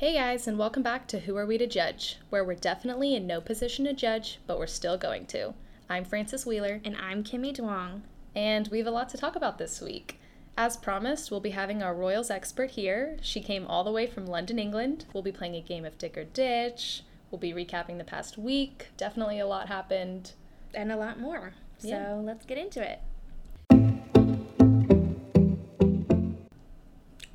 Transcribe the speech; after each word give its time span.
Hey 0.00 0.14
guys, 0.14 0.48
and 0.48 0.58
welcome 0.58 0.82
back 0.82 1.06
to 1.08 1.20
Who 1.20 1.36
Are 1.36 1.44
We 1.44 1.58
to 1.58 1.66
Judge, 1.66 2.16
where 2.30 2.42
we're 2.42 2.54
definitely 2.54 3.14
in 3.14 3.26
no 3.26 3.38
position 3.38 3.84
to 3.84 3.92
judge, 3.92 4.38
but 4.46 4.58
we're 4.58 4.66
still 4.66 4.96
going 4.96 5.26
to. 5.26 5.52
I'm 5.90 6.06
Frances 6.06 6.46
Wheeler, 6.46 6.80
And 6.86 6.96
I'm 6.96 7.22
Kimmy 7.22 7.54
Duong. 7.54 8.00
and 8.34 8.66
we 8.68 8.78
have 8.78 8.86
a 8.86 8.90
lot 8.92 9.10
to 9.10 9.18
talk 9.18 9.36
about 9.36 9.58
this 9.58 9.78
week. 9.82 10.18
As 10.56 10.78
promised, 10.78 11.30
we'll 11.30 11.40
be 11.40 11.50
having 11.50 11.82
our 11.82 11.94
Royals 11.94 12.30
expert 12.30 12.70
here. 12.70 13.18
She 13.20 13.42
came 13.42 13.66
all 13.66 13.84
the 13.84 13.92
way 13.92 14.06
from 14.06 14.24
London, 14.24 14.58
England. 14.58 15.04
We'll 15.12 15.22
be 15.22 15.32
playing 15.32 15.56
a 15.56 15.60
game 15.60 15.84
of 15.84 15.98
Dick 15.98 16.16
or 16.16 16.24
Ditch. 16.24 17.02
We'll 17.30 17.38
be 17.38 17.52
recapping 17.52 17.98
the 17.98 18.04
past 18.04 18.38
week. 18.38 18.88
Definitely 18.96 19.38
a 19.38 19.46
lot 19.46 19.68
happened. 19.68 20.32
And 20.72 20.90
a 20.90 20.96
lot 20.96 21.20
more. 21.20 21.52
So 21.76 21.88
Yeah. 21.88 22.14
let's 22.14 22.46
get 22.46 22.56
into 22.56 22.80
it. 22.80 23.00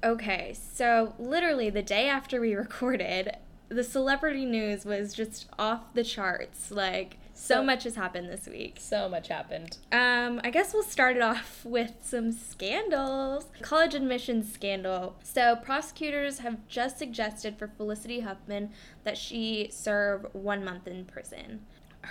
Okay, 0.06 0.54
so 0.54 1.16
literally 1.18 1.70
the 1.72 1.82
day 1.82 2.08
after 2.08 2.40
we 2.40 2.54
recorded, 2.66 3.36
the 3.70 3.84
celebrity 3.84 4.46
news 4.46 4.86
was 4.86 5.14
just 5.14 5.48
off 5.58 5.94
the 5.96 6.04
charts. 6.04 6.70
Like, 6.70 7.18
so 7.34 7.56
So- 7.56 7.64
much 7.64 7.84
has 7.86 7.96
happened 7.96 8.30
this 8.30 8.48
week. 8.48 8.78
So 8.80 9.10
much 9.10 9.30
happened. 9.30 9.80
Um, 9.92 10.40
I 10.44 10.52
guess 10.52 10.74
we'll 10.74 10.84
start 10.84 11.16
it 11.18 11.24
off 11.24 11.66
with 11.66 11.94
some 12.02 12.32
scandals. 12.32 13.48
College 13.62 13.96
admissions 13.96 14.54
scandal. 14.54 15.16
So, 15.24 15.56
prosecutors 15.56 16.40
have 16.40 16.66
just 16.68 17.00
suggested 17.00 17.58
for 17.58 17.68
Felicity 17.68 18.20
Huffman 18.20 18.70
that 19.04 19.18
she 19.18 19.70
serve 19.72 20.28
one 20.34 20.64
month 20.64 20.88
in 20.88 21.04
prison. 21.06 21.62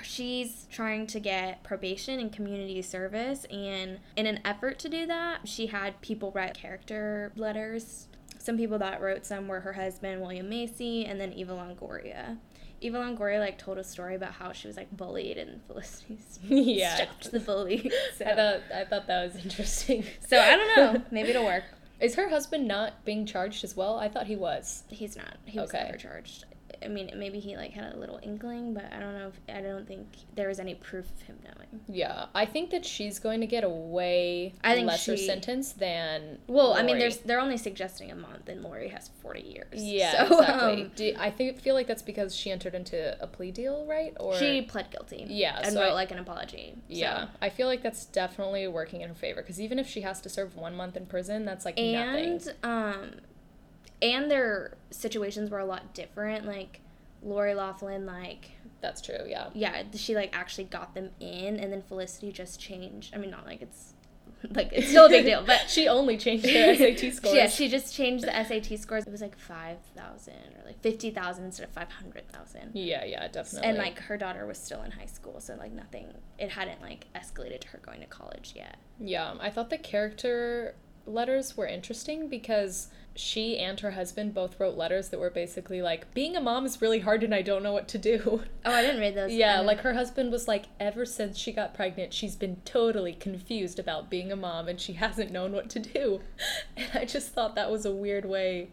She's 0.03 0.67
trying 0.71 1.07
to 1.09 1.21
get 1.21 1.63
probation 1.63 2.19
and 2.21 2.33
community 2.33 2.83
service, 2.83 3.45
and 3.51 3.99
in 4.17 4.27
an 4.27 4.41
effort 4.45 4.79
to 4.81 4.89
do 4.89 5.07
that, 5.07 5.47
she 5.49 5.67
had 5.69 6.01
people 6.01 6.33
write 6.33 6.55
character 6.55 7.33
letters. 7.37 8.09
Some 8.39 8.57
people 8.59 8.79
that 8.79 9.01
wrote 9.01 9.25
some 9.25 9.49
were 9.49 9.61
her 9.61 9.73
husband, 9.75 10.21
William 10.21 10.49
Macy, 10.49 11.05
and 11.07 11.21
then 11.21 11.33
Eva 11.33 11.53
Longoria. 11.53 12.37
Eva 12.81 12.99
Longoria 12.99 13.39
like 13.41 13.57
told 13.57 13.79
a 13.79 13.85
story 13.85 14.15
about 14.15 14.33
how 14.33 14.53
she 14.53 14.67
was 14.67 14.77
like 14.77 14.95
bullied 14.95 15.39
and 15.39 15.63
Felicity's 15.67 16.39
Yeah. 16.49 16.95
stopped 16.97 17.33
the 17.33 17.41
bully. 17.41 17.91
So, 18.19 18.25
I 18.27 18.35
thought 18.35 18.61
I 18.75 18.85
thought 18.85 19.07
that 19.07 19.25
was 19.25 19.43
interesting. 19.43 20.05
so 20.29 20.39
I 20.39 20.57
don't 20.57 20.77
know. 20.95 21.03
Maybe 21.11 21.31
it'll 21.31 21.45
work. 21.47 21.65
Is 22.01 22.17
her 22.17 22.29
husband 22.29 22.69
not 22.69 23.03
being 23.07 23.25
charged 23.25 23.65
as 23.65 23.75
well? 23.75 23.99
I 23.99 24.09
thought 24.09 24.27
he 24.27 24.37
was. 24.37 24.83
He's 24.89 25.17
not. 25.17 25.37
He 25.47 25.59
was 25.59 25.71
Okay. 25.71 25.85
never 25.85 25.97
charged. 25.97 26.45
I 26.83 26.89
mean, 26.89 27.11
maybe 27.17 27.39
he 27.41 27.57
like 27.57 27.73
had 27.73 27.95
a 27.95 27.97
little 27.99 28.19
inkling, 28.23 28.75
but 28.75 28.93
I 28.93 28.99
don't 28.99 29.15
know. 29.15 29.29
If, 29.29 29.57
I 29.57 29.61
don't 29.61 29.87
think 29.87 30.07
there 30.35 30.49
was 30.49 30.59
any 30.61 30.75
proof 30.75 31.07
of 31.11 31.21
him 31.23 31.39
knowing. 31.45 31.81
Yeah, 31.89 32.27
I 32.35 32.47
think 32.47 32.71
that 32.71 32.85
she's 32.85 33.19
going 33.19 33.41
to 33.41 33.47
get 33.47 33.65
a 33.65 33.69
way 33.69 34.55
I 34.63 34.75
think 34.75 34.87
lesser 34.87 35.17
she- 35.17 35.27
sentence 35.27 35.73
than. 35.73 36.39
Well, 36.47 36.75
I 36.75 36.79
mean, 36.79 36.87
Lori. 36.89 37.01
there's 37.01 37.17
they're 37.19 37.41
only 37.41 37.57
suggesting 37.57 38.11
a 38.11 38.15
month, 38.15 38.49
and 38.49 38.63
Lori 38.63 38.89
has 38.89 39.11
forty 39.23 39.43
years. 39.43 39.83
Yeah, 39.83 40.27
So, 40.29 40.39
exactly. 40.41 40.83
um, 40.85 40.91
Do, 40.97 41.15
I 41.19 41.31
think 41.31 41.61
feel 41.61 41.75
like 41.75 41.87
that's 41.87 42.03
because 42.03 42.35
she 42.35 42.51
entered 42.51 42.75
into 42.75 43.17
a 43.23 43.27
plea 43.27 43.51
deal, 43.51 43.85
right? 43.87 44.15
Or 44.21 44.37
she 44.37 44.63
pled 44.63 44.91
guilty. 44.91 45.27
Yeah, 45.29 45.59
and 45.63 45.73
so 45.75 45.81
wrote 45.81 45.91
I- 45.91 45.95
like 45.95 46.11
an 46.11 46.19
apology. 46.19 46.75
yeah, 46.89 47.27
I 47.43 47.49
feel 47.51 47.67
like 47.67 47.83
that's 47.83 48.07
definitely 48.07 48.67
working 48.69 49.01
in 49.01 49.09
her 49.09 49.15
favor 49.15 49.43
because 49.43 49.61
even 49.61 49.79
if 49.79 49.89
she 49.89 50.01
has 50.03 50.21
to 50.23 50.29
serve 50.29 50.57
one 50.57 50.75
month 50.77 50.97
in 50.97 51.07
prison, 51.07 51.45
that's 51.45 51.65
like 51.65 51.77
So. 51.79 51.83
nothing. 51.93 52.25
And 52.25 52.55
um, 52.63 53.11
and 54.03 54.31
their 54.31 54.77
situations 54.91 55.51
were 55.51 55.59
a 55.59 55.65
lot 55.67 55.95
different. 55.95 56.47
Like 56.47 56.81
Lori 57.23 57.55
Laughlin, 57.55 58.07
like 58.07 58.51
That's 58.81 59.01
true. 59.01 59.25
Yeah. 59.27 59.49
yeah, 59.55 59.83
she 59.95 60.15
like 60.15 60.37
actually 60.37 60.65
got 60.65 60.95
them 60.95 61.11
in, 61.21 61.59
and 61.59 61.73
then 61.73 61.83
Felicity 61.83 62.33
just 62.33 62.61
changed. 62.61 63.15
I 63.15 63.19
mean, 63.19 63.31
not 63.31 63.47
like 63.47 63.63
it's 63.63 63.95
like 64.51 64.69
it's 64.73 64.89
still 64.89 65.07
a 65.07 65.09
big 65.09 65.25
deal, 65.25 65.43
but 65.47 65.65
she 65.69 65.89
only 65.89 66.19
changed 66.19 66.45
her 66.45 66.75
SAT 66.77 67.15
scores. 67.15 67.35
Yeah, 67.35 67.49
she 67.49 67.69
just 67.69 67.95
changed 67.95 68.25
the 68.25 68.45
SAT 68.45 68.79
scores. 68.79 69.07
It 69.07 69.11
was 69.11 69.23
like 69.23 69.39
five 69.39 69.79
thousand 69.97 70.35
or 70.59 70.67
like 70.67 70.79
fifty 70.83 71.11
thousand 71.11 71.45
instead 71.47 71.67
of 71.67 71.73
five 71.73 71.91
hundred 71.91 72.29
thousand. 72.29 72.73
yeah, 72.75 73.05
yeah, 73.05 73.27
definitely. 73.29 73.69
And 73.69 73.79
like 73.79 73.99
her 74.01 74.19
daughter 74.19 74.45
was 74.47 74.59
still 74.59 74.83
in 74.83 74.91
high 74.91 75.07
school, 75.07 75.41
so 75.41 75.55
like 75.57 75.73
nothing. 75.73 76.09
It 76.39 76.51
hadn't 76.51 76.83
like 76.83 77.07
escalated 77.15 77.61
to 77.61 77.69
her 77.69 77.79
going 77.79 78.01
to 78.01 78.07
college 78.07 78.53
yet. 78.55 78.77
Yeah, 79.01 79.35
I 79.41 79.49
thought 79.49 79.71
the 79.71 79.79
character 79.79 80.75
letters 81.07 81.57
were 81.57 81.67
interesting 81.67 82.29
because 82.29 82.89
she 83.17 83.59
and 83.59 83.79
her 83.81 83.93
husband 83.93 84.35
both 84.35 84.59
wrote 84.59 84.77
letters 84.77 85.11
that 85.11 85.21
were 85.21 85.31
basically 85.31 85.81
like, 85.81 86.13
being 86.15 86.35
a 86.37 86.41
mom 86.41 86.67
is 86.67 86.81
really 86.83 87.01
hard 87.01 87.23
and 87.23 87.35
I 87.35 87.43
don't 87.43 87.63
know 87.63 87.73
what 87.73 87.87
to 87.89 87.99
do. 87.99 88.43
Oh, 88.65 88.73
I 88.73 88.83
didn't 88.83 89.01
read 89.01 89.15
those. 89.15 89.33
Yeah, 89.33 89.61
Um, 89.61 89.67
like 89.67 89.81
her 89.81 89.95
husband 89.95 90.33
was 90.33 90.49
like, 90.49 90.65
ever 90.81 91.07
since 91.07 91.39
she 91.39 91.53
got 91.53 91.75
pregnant, 91.75 92.13
she's 92.13 92.35
been 92.35 92.57
totally 92.65 93.13
confused 93.13 93.79
about 93.79 94.11
being 94.11 94.33
a 94.33 94.37
mom 94.37 94.67
and 94.69 94.81
she 94.81 94.95
hasn't 94.95 95.31
known 95.31 95.53
what 95.53 95.69
to 95.71 95.79
do. 95.79 96.21
And 96.77 96.91
I 96.95 97.05
just 97.05 97.33
thought 97.33 97.55
that 97.55 97.71
was 97.71 97.87
a 97.87 97.93
weird 97.93 98.25
way. 98.25 98.71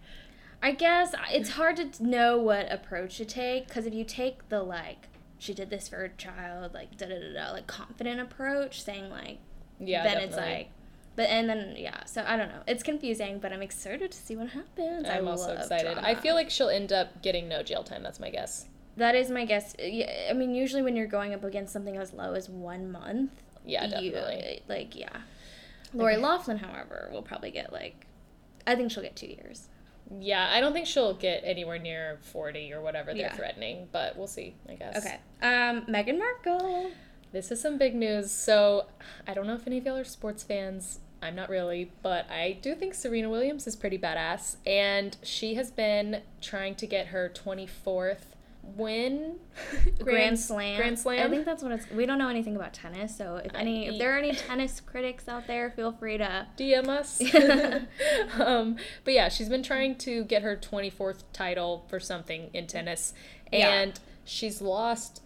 I 0.63 0.71
guess 0.71 1.13
it's 1.31 1.51
hard 1.51 1.77
to 1.77 2.03
know 2.03 2.37
what 2.37 2.71
approach 2.71 3.17
to 3.17 3.25
take 3.25 3.67
because 3.67 3.85
if 3.85 3.93
you 3.93 4.03
take 4.03 4.49
the 4.49 4.61
like 4.63 5.07
she 5.39 5.53
did 5.55 5.69
this 5.71 5.87
for 5.89 5.97
her 5.97 6.07
child, 6.17 6.73
like 6.73 6.97
da 6.97 7.07
da 7.07 7.19
da 7.19 7.33
da, 7.33 7.51
like 7.51 7.65
confident 7.67 8.19
approach, 8.19 8.83
saying 8.83 9.09
like 9.09 9.39
Yeah, 9.79 10.03
then 10.03 10.17
it's 10.17 10.37
like. 10.37 10.69
But 11.15 11.29
and 11.29 11.49
then 11.49 11.75
yeah, 11.77 12.05
so 12.05 12.23
I 12.25 12.37
don't 12.37 12.47
know. 12.49 12.61
It's 12.67 12.83
confusing, 12.83 13.39
but 13.39 13.51
I'm 13.51 13.61
excited 13.61 14.11
to 14.11 14.17
see 14.17 14.35
what 14.35 14.49
happens. 14.49 15.05
I 15.07 15.17
I'm 15.17 15.27
also 15.27 15.49
love 15.49 15.59
excited. 15.59 15.97
I 15.97 16.15
feel 16.15 16.35
like 16.35 16.49
she'll 16.49 16.69
end 16.69 16.93
up 16.93 17.21
getting 17.21 17.49
no 17.49 17.63
jail 17.63 17.83
time. 17.83 18.01
That's 18.03 18.19
my 18.19 18.29
guess. 18.29 18.67
That 18.97 19.15
is 19.15 19.29
my 19.29 19.45
guess. 19.45 19.75
Yeah, 19.79 20.27
I 20.29 20.33
mean, 20.33 20.53
usually 20.55 20.81
when 20.81 20.95
you're 20.95 21.07
going 21.07 21.33
up 21.33 21.43
against 21.43 21.73
something 21.73 21.97
as 21.97 22.13
low 22.13 22.33
as 22.33 22.49
one 22.49 22.91
month, 22.91 23.31
Yeah, 23.65 23.85
you- 23.99 24.11
definitely. 24.11 24.61
like, 24.67 24.95
yeah. 24.95 25.09
Lori 25.93 26.13
Okay. 26.15 26.21
Laughlin, 26.23 26.57
however, 26.57 27.09
will 27.11 27.21
probably 27.21 27.51
get 27.51 27.71
like, 27.73 28.05
I 28.65 28.75
think 28.75 28.91
she'll 28.91 29.03
get 29.03 29.15
two 29.15 29.27
years. 29.27 29.67
Yeah, 30.19 30.49
I 30.51 30.59
don't 30.59 30.73
think 30.73 30.87
she'll 30.87 31.13
get 31.13 31.41
anywhere 31.45 31.79
near 31.79 32.19
40 32.21 32.73
or 32.73 32.81
whatever 32.81 33.11
they're 33.13 33.21
Yeah. 33.23 33.33
threatening, 33.35 33.87
but 33.93 34.17
we'll 34.17 34.27
see, 34.27 34.55
I 34.69 34.73
guess. 34.75 34.97
Okay. 34.97 35.19
Um, 35.41 35.85
Meghan 35.87 36.17
Markle. 36.17 36.91
This 37.31 37.51
is 37.51 37.61
some 37.61 37.77
big 37.77 37.95
news. 37.95 38.31
So, 38.31 38.87
I 39.27 39.33
don't 39.33 39.47
know 39.47 39.55
if 39.55 39.65
any 39.67 39.77
of 39.77 39.85
y'all 39.85 39.97
are 39.97 40.03
sports 40.03 40.43
fans. 40.43 40.99
I'm 41.21 41.35
not 41.35 41.49
really, 41.49 41.91
but 42.01 42.29
I 42.31 42.57
do 42.61 42.73
think 42.73 42.93
Serena 42.95 43.29
Williams 43.29 43.67
is 43.67 43.75
pretty 43.75 43.97
badass. 43.97 44.55
And 44.65 45.15
she 45.21 45.53
has 45.55 45.69
been 45.69 46.21
trying 46.41 46.75
to 46.75 46.87
get 46.87 47.07
her 47.07 47.31
24th 47.33 48.31
win. 48.63 49.35
Grand, 49.99 50.39
Slam. 50.39 50.77
Grand 50.77 50.97
Slam. 50.97 51.25
I 51.25 51.29
think 51.29 51.45
that's 51.45 51.61
what 51.63 51.71
it's. 51.71 51.89
We 51.91 52.05
don't 52.05 52.17
know 52.17 52.29
anything 52.29 52.55
about 52.55 52.73
tennis, 52.73 53.15
so 53.15 53.35
if 53.37 53.53
any, 53.53 53.87
if 53.87 53.97
there 53.97 54.15
are 54.15 54.17
any 54.17 54.33
tennis 54.33 54.79
critics 54.79 55.27
out 55.27 55.47
there, 55.47 55.71
feel 55.71 55.91
free 55.91 56.17
to. 56.17 56.47
DM 56.57 56.87
us. 56.87 57.21
um, 58.39 58.77
but 59.03 59.13
yeah, 59.13 59.29
she's 59.29 59.49
been 59.49 59.63
trying 59.63 59.95
to 59.99 60.23
get 60.23 60.41
her 60.41 60.55
24th 60.55 61.23
title 61.33 61.85
for 61.89 61.99
something 61.99 62.49
in 62.53 62.67
tennis. 62.67 63.13
Yeah. 63.51 63.67
And 63.67 63.99
she's 64.25 64.61
lost 64.61 65.21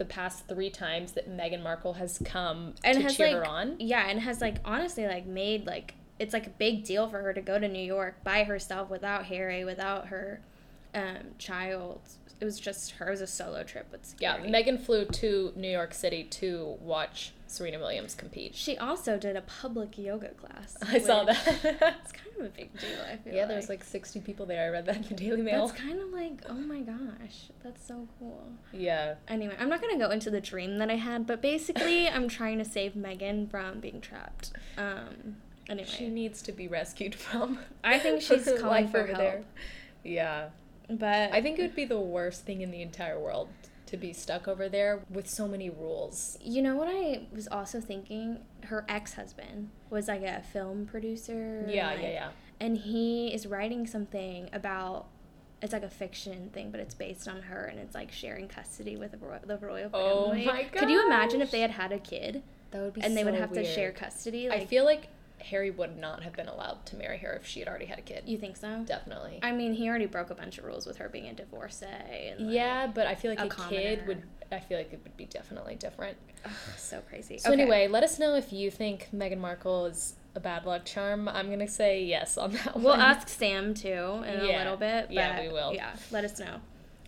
the 0.00 0.04
past 0.06 0.48
three 0.48 0.70
times 0.70 1.12
that 1.12 1.30
Meghan 1.30 1.62
Markle 1.62 1.92
has 1.92 2.18
come 2.24 2.74
And 2.82 2.96
to 2.96 3.02
has 3.02 3.16
cheer 3.16 3.28
like, 3.28 3.36
her 3.36 3.46
on. 3.46 3.76
yeah, 3.78 4.08
and 4.08 4.18
has 4.20 4.40
like 4.40 4.56
honestly 4.64 5.06
like 5.06 5.26
made 5.26 5.66
like 5.66 5.94
it's 6.18 6.32
like 6.32 6.46
a 6.46 6.50
big 6.50 6.84
deal 6.84 7.08
for 7.08 7.20
her 7.22 7.32
to 7.32 7.40
go 7.40 7.58
to 7.58 7.68
New 7.68 7.82
York 7.82 8.24
by 8.24 8.44
herself 8.44 8.90
without 8.90 9.26
Harry, 9.26 9.64
without 9.64 10.08
her 10.08 10.40
um, 10.94 11.34
child. 11.38 12.00
It 12.40 12.44
was 12.44 12.58
just 12.58 12.92
her. 12.92 13.08
It 13.08 13.10
was 13.10 13.20
a 13.20 13.26
solo 13.26 13.62
trip. 13.62 13.88
It's 13.92 14.16
Yeah, 14.18 14.38
Meghan 14.38 14.80
flew 14.80 15.04
to 15.04 15.52
New 15.56 15.70
York 15.70 15.92
City 15.92 16.24
to 16.24 16.76
watch 16.80 17.32
Serena 17.46 17.78
Williams 17.78 18.14
compete. 18.14 18.54
She 18.54 18.78
also 18.78 19.18
did 19.18 19.36
a 19.36 19.42
public 19.42 19.98
yoga 19.98 20.28
class. 20.28 20.76
I 20.88 20.98
saw 20.98 21.24
that. 21.24 21.36
It's 22.00 22.12
kind 22.12 22.36
of 22.38 22.46
a 22.46 22.48
big 22.48 22.72
deal. 22.78 22.98
I 23.06 23.16
feel 23.16 23.34
yeah, 23.34 23.40
like. 23.40 23.48
there's 23.48 23.68
like 23.68 23.84
60 23.84 24.20
people 24.20 24.46
there. 24.46 24.64
I 24.64 24.68
read 24.68 24.86
that 24.86 24.96
in 24.96 25.02
the 25.02 25.14
Daily 25.14 25.42
Mail. 25.42 25.66
That's 25.66 25.80
kind 25.80 26.00
of 26.00 26.10
like, 26.10 26.42
oh 26.48 26.54
my 26.54 26.80
gosh, 26.80 27.50
that's 27.62 27.86
so 27.86 28.08
cool. 28.18 28.52
yeah. 28.72 29.14
Anyway, 29.28 29.54
I'm 29.58 29.68
not 29.68 29.82
gonna 29.82 29.98
go 29.98 30.10
into 30.10 30.30
the 30.30 30.40
dream 30.40 30.78
that 30.78 30.90
I 30.90 30.96
had, 30.96 31.26
but 31.26 31.42
basically, 31.42 32.08
I'm 32.08 32.28
trying 32.28 32.58
to 32.58 32.64
save 32.64 32.94
Meghan 32.94 33.50
from 33.50 33.80
being 33.80 34.00
trapped. 34.00 34.52
Um. 34.78 35.36
Anyway, 35.68 35.88
She 35.88 36.08
needs 36.08 36.42
to 36.42 36.52
be 36.52 36.66
rescued 36.66 37.14
from. 37.14 37.58
I 37.84 37.98
think 37.98 38.22
she's 38.22 38.50
calling 38.60 38.88
for 38.88 39.06
help. 39.06 39.44
Yeah. 40.02 40.48
But 40.98 41.32
I 41.32 41.40
think 41.42 41.58
it 41.58 41.62
would 41.62 41.76
be 41.76 41.84
the 41.84 42.00
worst 42.00 42.44
thing 42.44 42.60
in 42.62 42.70
the 42.70 42.82
entire 42.82 43.18
world 43.18 43.48
to 43.86 43.96
be 43.96 44.12
stuck 44.12 44.46
over 44.46 44.68
there 44.68 45.00
with 45.10 45.28
so 45.28 45.48
many 45.48 45.68
rules. 45.68 46.38
You 46.42 46.62
know 46.62 46.76
what 46.76 46.88
I 46.88 47.22
was 47.32 47.48
also 47.48 47.80
thinking? 47.80 48.38
Her 48.66 48.84
ex 48.88 49.14
husband 49.14 49.70
was 49.90 50.06
like 50.08 50.22
a 50.22 50.42
film 50.42 50.86
producer. 50.86 51.64
Yeah, 51.68 51.88
like- 51.90 52.02
yeah, 52.02 52.08
yeah. 52.10 52.28
And 52.60 52.76
he 52.76 53.28
is 53.34 53.46
writing 53.46 53.86
something 53.86 54.48
about. 54.52 55.06
It's 55.62 55.74
like 55.74 55.82
a 55.82 55.90
fiction 55.90 56.48
thing, 56.54 56.70
but 56.70 56.80
it's 56.80 56.94
based 56.94 57.28
on 57.28 57.42
her, 57.42 57.64
and 57.66 57.78
it's 57.78 57.94
like 57.94 58.10
sharing 58.10 58.48
custody 58.48 58.96
with 58.96 59.10
the, 59.10 59.18
ro- 59.18 59.40
the 59.44 59.58
royal 59.58 59.90
Oh 59.92 60.28
family. 60.30 60.46
my 60.46 60.62
Could 60.64 60.88
you 60.88 61.04
imagine 61.04 61.42
if 61.42 61.50
they 61.50 61.60
had 61.60 61.70
had 61.72 61.92
a 61.92 61.98
kid 61.98 62.42
That 62.70 62.80
would 62.80 62.94
be 62.94 63.02
and 63.02 63.14
they 63.14 63.24
would 63.24 63.34
so 63.34 63.40
have 63.40 63.52
to 63.52 63.62
share 63.64 63.88
weird. 63.88 63.96
custody? 63.96 64.48
I 64.50 64.64
feel 64.64 64.86
like 64.86 65.08
Harry 65.42 65.70
would 65.70 65.96
not 65.98 66.22
have 66.22 66.34
been 66.34 66.48
allowed 66.48 66.84
to 66.86 66.96
marry 66.96 67.18
her 67.18 67.32
if 67.32 67.46
she 67.46 67.60
had 67.60 67.68
already 67.68 67.86
had 67.86 67.98
a 67.98 68.02
kid. 68.02 68.24
you 68.26 68.38
think 68.38 68.56
so? 68.56 68.82
Definitely. 68.86 69.40
I 69.42 69.52
mean, 69.52 69.72
he 69.74 69.88
already 69.88 70.06
broke 70.06 70.30
a 70.30 70.34
bunch 70.34 70.58
of 70.58 70.64
rules 70.64 70.86
with 70.86 70.98
her 70.98 71.08
being 71.08 71.26
a 71.26 71.32
divorcee. 71.34 71.86
And 71.86 72.46
like, 72.46 72.54
yeah, 72.54 72.86
but 72.86 73.06
I 73.06 73.14
feel 73.14 73.30
like 73.30 73.40
a 73.40 73.46
a, 73.46 73.68
kid 73.68 74.06
would. 74.06 74.22
I 74.52 74.58
feel 74.60 74.78
like 74.78 74.92
it 74.92 75.00
would 75.04 75.16
be 75.16 75.26
definitely 75.26 75.76
different. 75.76 76.16
ugh, 76.44 76.50
so 76.76 77.00
crazy. 77.08 77.38
So 77.38 77.50
Okay. 77.52 77.62
anyway, 77.62 77.86
let 77.88 78.02
us 78.02 78.18
know 78.18 78.34
if 78.34 78.52
you 78.52 78.70
think 78.70 79.08
Meghan 79.14 79.38
Markle 79.38 79.86
is 79.86 80.14
a 80.34 80.40
bad 80.40 80.64
luck 80.66 80.84
charm. 80.84 81.28
I'm 81.28 81.48
gonna 81.50 81.68
say 81.68 82.02
yes 82.04 82.36
on 82.36 82.52
that 82.52 82.74
one. 82.74 82.84
We'll 82.84 82.92
one. 82.94 83.00
ask 83.00 83.28
Sam 83.28 83.74
too 83.74 83.88
in 84.26 84.44
Yeah. 84.44 84.56
a 84.56 84.58
little 84.58 84.76
bit. 84.76 85.06
But 85.06 85.14
Yeah, 85.14 85.40
we 85.42 85.48
will. 85.48 85.72
Yeah, 85.72 85.94
let 86.10 86.24
us 86.24 86.38
know. 86.38 86.56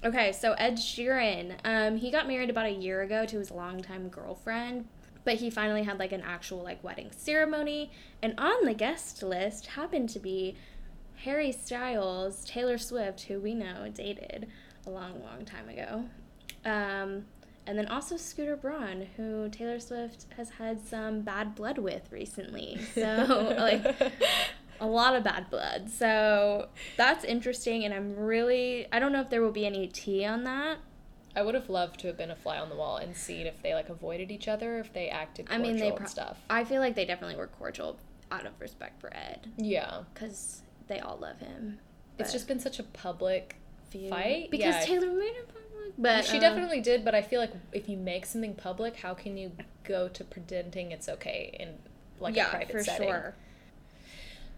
Okay, 0.05 0.33
so 0.33 0.53
Ed 0.55 0.75
Sheeran, 0.79 1.55
um, 1.65 1.97
he 1.97 2.11
got 2.11 2.27
married 2.27 2.51
about 2.51 2.67
a 2.67 2.71
year 2.73 3.03
ago 3.03 3.25
to 3.25 3.39
his 3.39 3.53
longtime 3.53 4.09
girlfriend, 4.09 4.89
but 5.25 5.37
he 5.37 5.51
finally 5.51 5.83
had 5.85 5.99
like 5.99 6.13
an 6.13 6.23
actual 6.23 6.63
like 6.63 6.83
wedding 6.83 7.11
ceremony, 7.17 7.91
and 8.23 8.35
on 8.39 8.65
the 8.65 8.75
guest 8.75 9.23
list 9.23 9.67
happened 9.69 10.09
to 10.11 10.19
be 10.19 10.57
Harry 11.25 11.53
Styles, 11.53 12.45
Taylor 12.45 12.79
Swift, 12.79 13.23
who 13.23 13.39
we 13.39 13.55
know 13.55 13.89
dated 13.93 14.49
a 14.87 14.91
long, 14.91 15.23
long 15.23 15.45
time 15.45 15.69
ago, 15.69 16.05
um, 16.65 17.25
and 17.67 17.79
then 17.79 17.87
also 17.87 18.17
Scooter 18.17 18.57
Braun, 18.57 19.07
who 19.17 19.49
Taylor 19.49 19.79
Swift 19.79 20.27
has 20.37 20.51
had 20.51 20.81
some 20.81 21.21
bad 21.21 21.55
blood 21.55 21.79
with 21.79 22.11
recently. 22.11 22.81
So 22.95 23.55
like 23.59 24.13
a 24.81 24.87
lot 24.87 25.15
of 25.15 25.23
bad 25.23 25.49
blood. 25.49 25.89
So 25.89 26.69
that's 26.97 27.25
interesting, 27.25 27.85
and 27.85 27.95
I'm 27.95 28.17
really 28.17 28.87
I 28.93 28.99
don't 28.99 29.13
know 29.13 29.21
if 29.21 29.31
there 29.31 29.43
will 29.43 29.53
be 29.53 29.67
any 29.67 29.87
tea 29.87 30.25
on 30.25 30.45
that. 30.45 30.79
I 31.35 31.43
would 31.43 31.55
have 31.55 31.69
loved 31.71 32.01
to 32.01 32.07
have 32.09 32.17
been 32.19 32.31
a 32.31 32.37
fly 32.37 32.59
on 32.59 32.69
the 32.69 32.77
wall 32.77 32.97
and 32.99 33.17
seen 33.17 33.47
if 33.47 33.63
they 33.63 33.75
like 33.75 33.89
avoided 33.89 34.31
each 34.31 34.49
other, 34.49 34.79
if 34.79 34.93
they 34.93 35.09
acted 35.09 35.47
I 35.51 35.59
mean, 35.59 35.77
they 35.79 35.89
and 35.89 35.97
pro- 35.97 36.07
stuff. 36.07 36.39
I 36.51 36.65
feel 36.65 36.81
like 36.81 36.95
they 36.95 37.05
definitely 37.05 37.37
were 37.37 37.47
cordial 37.47 37.99
out 38.31 38.47
of 38.47 38.53
respect 38.61 39.01
for 39.01 39.15
Ed 39.15 39.49
Yeah, 39.57 40.03
because 40.15 40.63
they 40.89 41.01
all 41.01 41.17
love 41.19 41.39
him. 41.39 41.79
it's 42.19 42.33
just 42.33 42.49
been 42.49 42.61
such 42.61 42.79
a 42.79 42.83
public 42.83 43.57
feud- 43.91 44.11
fight, 44.11 44.51
because 44.51 44.75
yeah. 44.75 44.81
Taylor 44.85 45.11
made 45.13 45.35
it 45.37 45.47
public. 45.49 45.95
But 45.99 46.25
she 46.25 46.37
uh, 46.39 46.41
definitely 46.41 46.81
did, 46.81 47.05
but 47.05 47.15
I 47.15 47.23
feel 47.23 47.41
like 47.41 47.53
if 47.73 47.89
you 47.89 47.97
make 47.97 48.25
something 48.27 48.55
public, 48.55 48.97
how 48.97 49.15
can 49.15 49.37
you 49.37 49.53
go 49.85 50.09
to 50.09 50.25
pretending 50.25 50.93
it's 50.93 51.09
okay 51.09 51.55
in 51.59 51.75
like 52.21 52.37
yeah 52.37 52.47
a 52.49 52.51
private 52.51 52.71
for 52.73 52.85
setting? 52.85 53.09
sure. 53.09 53.35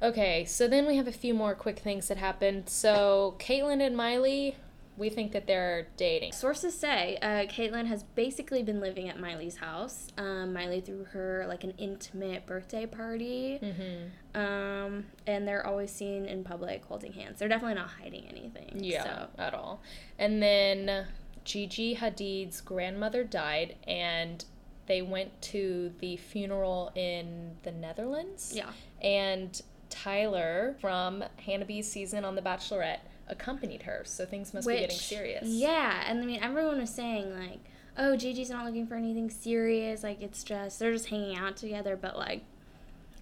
Okay, 0.03 0.45
so 0.45 0.69
then 0.69 0.87
we 0.87 0.97
have 0.97 1.07
a 1.09 1.13
few 1.13 1.35
more 1.35 1.55
quick 1.55 1.79
things 1.79 2.09
that 2.09 2.19
happened. 2.19 2.69
So 2.69 3.37
Caitlyn 3.39 3.81
and 3.85 3.97
Miley, 3.97 4.57
we 4.97 5.09
think 5.11 5.33
that 5.33 5.47
they're 5.47 5.89
dating. 5.97 6.33
Sources 6.33 6.73
say 6.79 7.17
uh, 7.21 7.51
Caitlyn 7.53 7.87
has 7.87 8.03
basically 8.05 8.63
been 8.63 8.81
living 8.81 9.09
at 9.09 9.19
Miley's 9.19 9.57
house. 9.57 10.09
Um, 10.17 10.53
Miley 10.53 10.81
threw 10.81 11.05
her 11.05 11.45
like 11.49 11.65
an 11.65 11.73
intimate 11.79 12.47
birthday 12.47 12.87
party, 12.87 13.59
Mm-hmm. 13.63 14.41
um, 14.41 15.07
and 15.27 15.47
they're 15.49 15.67
always 15.67 15.91
seen 15.91 16.27
in 16.27 16.45
public 16.45 16.85
holding 16.85 17.13
hands. 17.13 17.39
They're 17.39 17.49
definitely 17.49 17.75
not 17.75 17.91
hiding 18.01 18.27
anything. 18.29 18.71
Yeah, 18.83 19.05
So. 19.05 19.29
at 19.39 19.55
all. 19.55 19.81
And 20.19 20.43
then 20.43 21.07
Gigi 21.45 21.97
Hadid's 21.97 22.61
grandmother 22.61 23.25
died, 23.25 23.77
and 23.89 24.45
they 24.87 25.03
went 25.03 25.41
to 25.43 25.93
the 25.99 26.17
funeral 26.19 26.93
in 26.95 27.57
the 27.65 27.73
Netherlands. 27.73 28.53
Yeah. 28.55 28.71
And 29.03 29.61
Tyler 29.91 30.77
from 30.81 31.25
Hannah 31.45 31.65
B's 31.65 31.91
season 31.91 32.25
on 32.25 32.35
The 32.35 32.43
Bachelorette 32.43 32.99
accompanied 33.29 33.83
her, 33.83 34.03
so 34.05 34.25
things 34.27 34.53
must 34.55 34.67
be 34.69 34.75
getting 34.79 34.97
serious. 34.97 35.47
Yeah, 35.47 36.03
and 36.07 36.21
I 36.21 36.25
mean 36.27 36.43
everyone 36.43 36.79
was 36.81 36.91
saying 36.91 37.35
like, 37.39 37.61
"Oh, 37.97 38.17
Gigi's 38.17 38.51
not 38.51 38.65
looking 38.65 38.87
for 38.87 38.95
anything 38.95 39.31
serious. 39.31 40.03
Like 40.03 40.21
it's 40.23 40.43
just 40.45 40.79
they're 40.79 40.93
just 40.93 41.09
hanging 41.09 41.37
out 41.37 41.57
together." 41.57 41.97
But 41.97 42.17
like, 42.17 42.43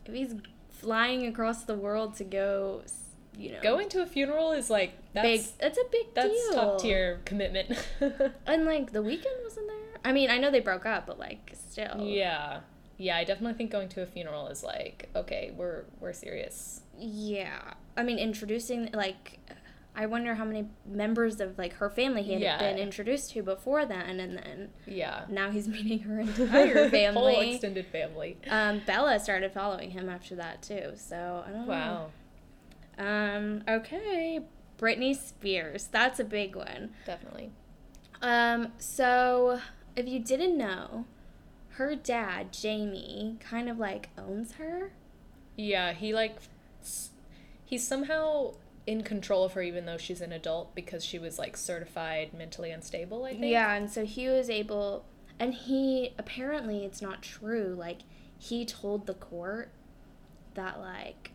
if 0.06 0.14
he's 0.14 0.34
flying 0.70 1.26
across 1.26 1.64
the 1.64 1.75
world 1.76 2.14
to 2.16 2.25
go, 2.25 2.82
you 3.38 3.52
know, 3.52 3.60
Going 3.62 3.88
to 3.90 4.02
a 4.02 4.06
funeral 4.06 4.52
is 4.52 4.69
like 4.69 4.93
that's 5.14 5.26
big. 5.26 5.43
That's 5.58 5.78
a 5.78 5.84
big 5.90 6.06
that's 6.14 6.28
deal. 6.28 6.52
top 6.55 6.81
tier 6.81 7.20
commitment. 7.25 7.78
And 8.46 8.64
like 8.66 8.93
the 8.93 8.98
Weeknd 9.02 9.43
wasn't 9.44 9.69
there. 9.69 10.00
I 10.05 10.12
mean, 10.12 10.31
I 10.31 10.38
know 10.38 10.50
they 10.50 10.60
broke 10.60 10.84
up, 10.84 11.06
but 11.06 11.19
like 11.19 11.52
still. 11.55 12.00
yeah. 12.05 12.60
Yeah, 12.98 13.16
I 13.16 13.25
definitely 13.25 13.55
think 13.55 13.70
going 13.72 13.88
to 13.90 14.02
a 14.02 14.06
funeral 14.06 14.46
is 14.48 14.62
like, 14.62 15.08
okay, 15.16 15.52
we're 15.56 15.84
we're 15.98 16.12
serious. 16.12 16.82
Yeah. 16.98 17.75
I 17.96 18.02
mean, 18.02 18.19
introducing 18.19 18.90
like. 18.93 19.38
I 19.94 20.06
wonder 20.06 20.35
how 20.37 20.44
many 20.44 20.69
members 20.87 21.39
of 21.41 21.59
like 21.59 21.75
her 21.75 21.91
family 21.91 22.23
he 22.23 22.33
had 22.33 22.41
Yeah. 22.43 22.59
been 22.59 22.79
introduced 22.79 23.33
to 23.33 23.43
before 23.43 23.85
then, 23.85 24.19
and 24.21 24.37
then 24.39 24.71
Yeah. 24.87 25.25
now 25.29 25.50
he's 25.50 25.69
meeting 25.77 26.00
her 26.00 26.21
entire 26.21 26.89
family. 26.89 27.35
Whole 27.35 27.41
extended 27.53 27.87
family. 27.89 28.39
Um, 28.49 28.81
Bella 28.87 29.19
started 29.21 29.53
following 29.53 29.91
him 29.91 30.09
after 30.09 30.35
that 30.37 30.62
too. 30.62 30.93
So 30.97 31.44
I 31.47 31.50
don't 31.50 31.67
Wow. 31.67 32.11
know. 32.99 33.05
Um, 33.05 33.62
okay. 33.69 34.41
Britney 34.79 35.15
Spears. 35.15 35.89
That's 35.93 36.19
a 36.19 36.25
big 36.25 36.56
one. 36.56 36.91
Definitely. 37.05 37.50
Um, 38.23 38.73
so 38.79 39.61
if 39.97 40.09
you 40.09 40.19
didn't 40.21 40.56
know, 40.56 41.05
her 41.71 41.94
dad, 41.94 42.53
Jamie, 42.53 43.37
kind 43.41 43.69
of 43.69 43.79
like 43.79 44.09
owns 44.19 44.55
her. 44.55 44.93
Yeah, 45.56 45.93
he 45.93 46.15
like 46.15 46.37
he's 47.65 47.87
somehow 47.87 48.55
in 48.87 49.02
control 49.02 49.44
of 49.44 49.52
her 49.52 49.62
even 49.62 49.87
though 49.87 49.96
she's 49.96 50.20
an 50.20 50.32
adult 50.32 50.75
because 50.75 51.05
she 51.05 51.19
was 51.19 51.38
like 51.38 51.56
certified 51.56 52.32
mentally 52.34 52.70
unstable, 52.70 53.25
I 53.25 53.31
think. 53.31 53.46
Yeah, 53.52 53.73
and 53.75 53.90
so 53.90 54.05
he 54.05 54.29
was 54.29 54.50
able 54.50 55.05
and 55.38 55.55
he 55.55 56.14
apparently 56.19 56.84
it's 56.84 57.00
not 57.02 57.23
true. 57.23 57.75
Like 57.79 58.00
he 58.38 58.64
told 58.64 59.06
the 59.06 59.14
court 59.14 59.70
that 60.55 60.81
like 60.81 61.32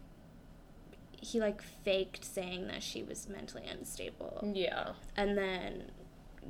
he 1.20 1.40
like 1.40 1.62
faked 1.62 2.24
saying 2.24 2.68
that 2.68 2.84
she 2.84 3.02
was 3.04 3.28
mentally 3.28 3.66
unstable. 3.68 4.52
Yeah. 4.54 4.94
and 5.16 5.38
then 5.38 5.92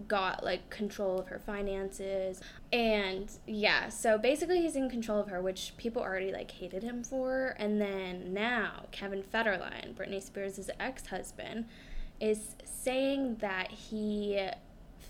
got 0.07 0.43
like 0.43 0.69
control 0.69 1.19
of 1.19 1.27
her 1.27 1.39
finances. 1.39 2.41
And 2.71 3.31
yeah 3.45 3.89
so 3.89 4.17
basically 4.17 4.61
he's 4.61 4.75
in 4.75 4.89
control 4.89 5.19
of 5.19 5.29
her 5.29 5.41
which 5.41 5.73
people 5.77 6.01
already 6.01 6.31
like 6.31 6.51
hated 6.51 6.83
him 6.83 7.03
for. 7.03 7.55
And 7.57 7.81
then 7.81 8.33
now 8.33 8.83
kevin 8.91 9.23
federline 9.23 9.93
britney 9.93 10.21
spears' 10.21 10.69
ex-husband 10.79 11.65
is 12.19 12.55
saying 12.63 13.37
that 13.39 13.71
he 13.71 14.47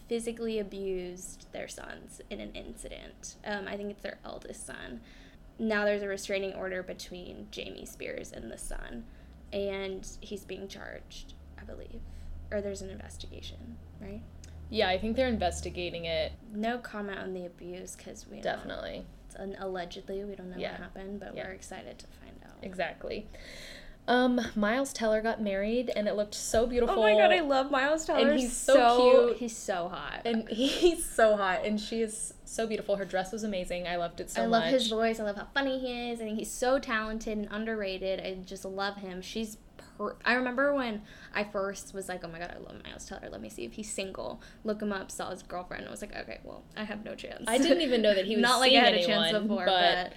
physically 0.07 0.59
abused 0.59 1.51
their 1.51 1.67
sons 1.67 2.21
in 2.29 2.39
an 2.39 2.51
incident. 2.53 3.35
Um, 3.45 3.67
i 3.67 3.75
think 3.75 3.91
it's 3.91 4.03
their 4.03 4.19
eldest 4.23 4.65
son. 4.65 5.01
Now 5.59 5.85
there's 5.85 6.03
a 6.03 6.07
restraining 6.07 6.53
order 6.53 6.83
between 6.83 7.47
jamie 7.51 7.85
spears 7.85 8.31
and 8.31 8.51
the 8.51 8.57
son 8.57 9.05
and 9.51 10.07
he's 10.21 10.43
being 10.45 10.67
charged 10.67 11.33
i 11.59 11.63
believe. 11.63 12.01
Or 12.51 12.61
there's 12.61 12.81
an 12.81 12.89
investigation, 12.89 13.77
right? 13.99 14.21
Yeah, 14.69 14.89
I 14.89 14.97
think 14.97 15.15
they're 15.15 15.27
investigating 15.27 16.05
it 16.05 16.33
No 16.53 16.77
comment 16.77 17.19
on 17.19 17.33
the 17.33 17.45
abuse 17.45 17.95
because 17.95 18.25
we 18.29 18.41
definitely. 18.41 19.05
it's 19.27 19.35
an, 19.35 19.55
allegedly 19.59 20.23
we 20.25 20.35
don't 20.35 20.49
know 20.49 20.57
Yeah. 20.57 20.71
what 20.73 20.81
happened, 20.81 21.19
but 21.19 21.35
Yeah. 21.35 21.45
we're 21.47 21.53
excited 21.53 21.97
to 21.99 22.07
find 22.07 22.35
out. 22.45 22.57
Exactly. 22.63 23.27
Um, 24.09 24.39
Miles 24.55 24.93
Teller 24.93 25.21
got 25.21 25.41
married 25.41 25.91
and 25.93 26.07
it 26.07 26.15
looked 26.15 26.33
so 26.33 26.65
beautiful. 26.65 26.95
Oh 26.97 27.01
my 27.01 27.11
god, 27.13 27.33
I 27.33 27.41
love 27.41 27.69
Miles 27.71 28.05
Teller. 28.05 28.29
And 28.29 28.39
he's 28.39 28.55
so 28.55 29.25
cute. 29.27 29.37
He's 29.37 29.55
so 29.57 29.89
hot. 29.89 30.21
and 30.23 30.47
he's 30.49 31.03
so 31.03 31.35
hot 31.35 31.65
and 31.65 31.79
she 31.79 32.01
is 32.01 32.33
so 32.45 32.65
beautiful. 32.65 32.95
Her 32.95 33.03
dress 33.03 33.33
was 33.33 33.43
amazing. 33.43 33.85
I 33.85 33.97
loved 33.97 34.21
it 34.21 34.29
so 34.31 34.41
much. 34.41 34.47
I 34.47 34.49
love 34.49 34.63
much. 34.63 34.71
his 34.73 34.87
voice. 34.89 35.19
I 35.19 35.23
love 35.23 35.35
how 35.35 35.47
funny 35.53 35.77
he 35.79 36.11
is. 36.11 36.21
I 36.21 36.23
think 36.23 36.37
he's 36.39 36.51
so 36.51 36.79
talented 36.79 37.37
and 37.37 37.47
underrated. 37.51 38.21
I 38.21 38.35
just 38.45 38.63
love 38.65 38.95
him. 38.97 39.21
She's. 39.21 39.57
I 40.25 40.33
remember 40.33 40.73
when 40.73 41.01
I 41.33 41.43
first 41.43 41.93
was 41.93 42.07
like, 42.09 42.23
"Oh 42.23 42.27
my 42.27 42.39
god, 42.39 42.53
I 42.55 42.59
love 42.59 42.83
Miles 42.83 43.05
Teller. 43.05 43.29
Let 43.31 43.41
me 43.41 43.49
see 43.49 43.65
if 43.65 43.73
he's 43.73 43.91
single." 43.91 44.41
Look 44.63 44.81
him 44.81 44.91
up. 44.93 45.11
Saw 45.11 45.31
his 45.31 45.43
girlfriend. 45.43 45.87
I 45.87 45.91
was 45.91 46.01
like, 46.01 46.15
"Okay, 46.15 46.39
well, 46.43 46.63
I 46.75 46.83
have 46.83 47.03
no 47.05 47.15
chance." 47.15 47.45
I 47.47 47.57
didn't 47.57 47.81
even 47.81 48.01
know 48.01 48.13
that 48.13 48.25
he 48.25 48.35
was 48.37 48.41
not 48.43 48.59
like 48.59 48.73
I 48.73 48.79
had 48.79 48.93
a 48.93 49.05
chance 49.05 49.31
before, 49.37 49.65
but- 49.65 50.11
but 50.11 50.13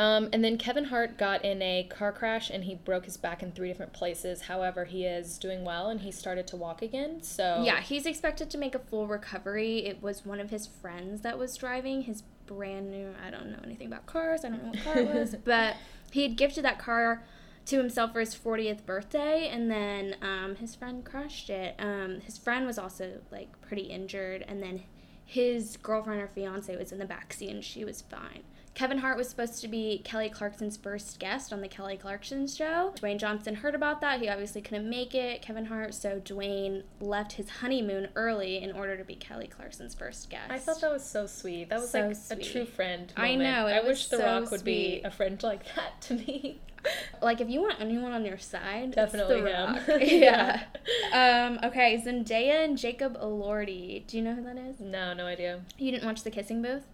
Um, 0.00 0.28
and 0.32 0.44
then 0.44 0.58
Kevin 0.58 0.84
Hart 0.84 1.16
got 1.16 1.44
in 1.44 1.60
a 1.62 1.82
car 1.90 2.12
crash 2.12 2.50
and 2.50 2.62
he 2.64 2.74
broke 2.76 3.06
his 3.06 3.16
back 3.16 3.42
in 3.42 3.50
three 3.50 3.68
different 3.68 3.92
places. 3.94 4.42
However, 4.42 4.84
he 4.84 5.04
is 5.06 5.38
doing 5.38 5.64
well 5.64 5.88
and 5.88 6.00
he 6.02 6.12
started 6.12 6.46
to 6.48 6.56
walk 6.56 6.82
again. 6.82 7.22
So 7.22 7.62
Yeah, 7.64 7.80
he's 7.80 8.06
expected 8.06 8.48
to 8.50 8.58
make 8.58 8.74
a 8.76 8.78
full 8.78 9.08
recovery. 9.08 9.78
It 9.86 10.00
was 10.02 10.24
one 10.26 10.38
of 10.40 10.50
his 10.50 10.66
friends 10.68 11.22
that 11.22 11.36
was 11.38 11.56
driving 11.56 12.02
his 12.02 12.22
brand 12.46 12.90
new. 12.90 13.12
I 13.26 13.30
don't 13.30 13.50
know 13.50 13.58
anything 13.64 13.88
about 13.88 14.06
cars. 14.06 14.44
I 14.44 14.50
don't 14.50 14.62
know 14.62 14.70
what 14.70 14.84
car 14.84 14.98
it 14.98 15.12
was, 15.12 15.34
but 15.44 15.74
he 16.12 16.22
had 16.22 16.36
gifted 16.36 16.64
that 16.64 16.78
car 16.78 17.24
to 17.68 17.76
himself 17.76 18.14
for 18.14 18.20
his 18.20 18.34
40th 18.34 18.86
birthday, 18.86 19.48
and 19.52 19.70
then 19.70 20.16
um, 20.22 20.56
his 20.56 20.74
friend 20.74 21.04
crashed 21.04 21.50
it. 21.50 21.74
Um, 21.78 22.20
his 22.24 22.38
friend 22.38 22.66
was 22.66 22.78
also 22.78 23.20
like 23.30 23.60
pretty 23.60 23.82
injured, 23.82 24.42
and 24.48 24.62
then 24.62 24.82
his 25.24 25.76
girlfriend 25.76 26.22
or 26.22 26.28
fiance 26.28 26.74
was 26.76 26.92
in 26.92 26.98
the 26.98 27.04
backseat, 27.04 27.50
and 27.50 27.62
she 27.62 27.84
was 27.84 28.00
fine. 28.02 28.42
Kevin 28.78 28.98
Hart 28.98 29.16
was 29.16 29.28
supposed 29.28 29.60
to 29.62 29.66
be 29.66 30.02
Kelly 30.04 30.28
Clarkson's 30.28 30.76
first 30.76 31.18
guest 31.18 31.52
on 31.52 31.62
the 31.62 31.66
Kelly 31.66 31.96
Clarkson 31.96 32.46
show. 32.46 32.92
Dwayne 32.96 33.18
Johnson 33.18 33.56
heard 33.56 33.74
about 33.74 34.00
that. 34.02 34.20
He 34.20 34.28
obviously 34.28 34.60
couldn't 34.60 34.88
make 34.88 35.16
it, 35.16 35.42
Kevin 35.42 35.64
Hart, 35.64 35.94
so 35.94 36.20
Dwayne 36.20 36.84
left 37.00 37.32
his 37.32 37.50
honeymoon 37.50 38.06
early 38.14 38.58
in 38.62 38.70
order 38.70 38.96
to 38.96 39.02
be 39.02 39.16
Kelly 39.16 39.48
Clarkson's 39.48 39.94
first 39.96 40.30
guest. 40.30 40.48
I 40.52 40.60
thought 40.60 40.80
that 40.80 40.92
was 40.92 41.04
so 41.04 41.26
sweet. 41.26 41.70
That 41.70 41.80
was 41.80 41.90
So 41.90 42.06
like 42.06 42.14
sweet. 42.14 42.38
a 42.38 42.52
true 42.52 42.64
friend. 42.66 43.12
I 43.16 43.34
know, 43.34 43.66
I 43.66 43.80
wish 43.80 44.06
The 44.06 44.18
so 44.18 44.24
Rock 44.24 44.52
would 44.52 44.62
be 44.62 45.02
a 45.04 45.10
friend 45.10 45.42
like 45.42 45.64
that 45.74 46.00
to 46.02 46.14
me. 46.14 46.60
like 47.20 47.40
if 47.40 47.48
you 47.48 47.60
want 47.60 47.80
anyone 47.80 48.12
on 48.12 48.24
your 48.24 48.38
side, 48.38 48.92
Definitely 48.92 49.40
it's 49.40 49.44
The 49.44 49.56
him. 49.56 49.74
Rock. 49.74 50.00
yeah. 51.12 51.48
um, 51.50 51.58
okay, 51.68 52.00
Zendaya 52.06 52.64
and 52.64 52.78
Jacob 52.78 53.20
Elordi. 53.20 54.06
Do 54.06 54.16
you 54.16 54.22
know 54.22 54.34
who 54.36 54.44
that 54.44 54.56
is? 54.56 54.78
no, 54.78 55.14
no 55.14 55.26
idea. 55.26 55.62
You 55.78 55.90
didn't 55.90 56.06
watch 56.06 56.22
The 56.22 56.30
Kissing 56.30 56.62
Booth? 56.62 56.84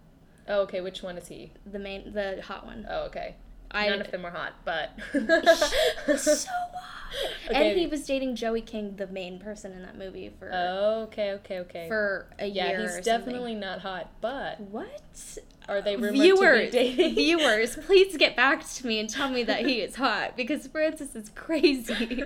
Oh, 0.47 0.61
okay. 0.61 0.81
Which 0.81 1.01
one 1.03 1.17
is 1.17 1.27
he? 1.27 1.51
The 1.65 1.79
main, 1.79 2.13
the 2.13 2.41
hot 2.43 2.65
one. 2.65 2.85
Oh, 2.89 3.03
okay. 3.05 3.35
I 3.71 3.89
None 3.89 4.01
of 4.01 4.11
them 4.11 4.23
were 4.23 4.29
hot, 4.29 4.53
but 4.63 4.91
so 6.17 6.47
hot. 6.49 6.71
Okay. 7.49 7.69
And 7.71 7.79
he 7.79 7.87
was 7.87 8.05
dating 8.05 8.35
Joey 8.35 8.59
King, 8.61 8.97
the 8.97 9.07
main 9.07 9.39
person 9.39 9.71
in 9.71 9.83
that 9.83 9.97
movie, 9.97 10.33
for 10.37 10.49
Oh, 10.51 11.03
okay, 11.03 11.31
okay, 11.33 11.59
okay. 11.59 11.87
for 11.87 12.25
a 12.39 12.45
yeah, 12.45 12.71
year. 12.71 12.81
he's 12.81 12.97
or 12.97 13.01
definitely 13.01 13.53
something. 13.53 13.59
not 13.61 13.79
hot, 13.79 14.11
but 14.19 14.59
What? 14.59 15.37
are 15.69 15.81
they 15.81 15.95
rumored 15.95 16.13
viewers, 16.13 16.71
to 16.71 16.77
be 16.77 16.95
dating? 16.95 17.15
viewers, 17.15 17.77
please 17.77 18.17
get 18.17 18.35
back 18.35 18.67
to 18.67 18.85
me 18.87 18.99
and 18.99 19.09
tell 19.09 19.29
me 19.29 19.43
that 19.43 19.65
he 19.65 19.79
is 19.79 19.95
hot 19.95 20.35
because 20.35 20.67
Frances 20.67 21.15
is 21.15 21.29
crazy. 21.35 22.23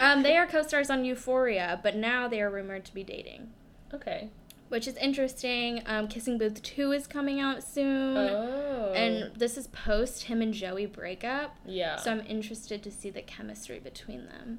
um, 0.00 0.22
they 0.22 0.36
are 0.36 0.46
co-stars 0.46 0.90
on 0.90 1.06
Euphoria, 1.06 1.80
but 1.82 1.96
now 1.96 2.28
they 2.28 2.42
are 2.42 2.50
rumored 2.50 2.84
to 2.84 2.92
be 2.92 3.02
dating, 3.02 3.50
okay. 3.94 4.28
Which 4.74 4.88
is 4.88 4.96
interesting. 4.96 5.80
Um, 5.86 6.08
Kissing 6.08 6.36
Booth 6.36 6.60
Two 6.60 6.90
is 6.90 7.06
coming 7.06 7.38
out 7.38 7.62
soon, 7.62 8.16
Oh. 8.18 8.92
and 8.92 9.32
this 9.36 9.56
is 9.56 9.68
post 9.68 10.24
him 10.24 10.42
and 10.42 10.52
Joey 10.52 10.86
breakup. 10.86 11.56
yeah. 11.64 11.94
So 11.94 12.10
I'm 12.10 12.26
interested 12.26 12.82
to 12.82 12.90
see 12.90 13.08
the 13.08 13.22
chemistry 13.22 13.78
between 13.78 14.26
them. 14.26 14.58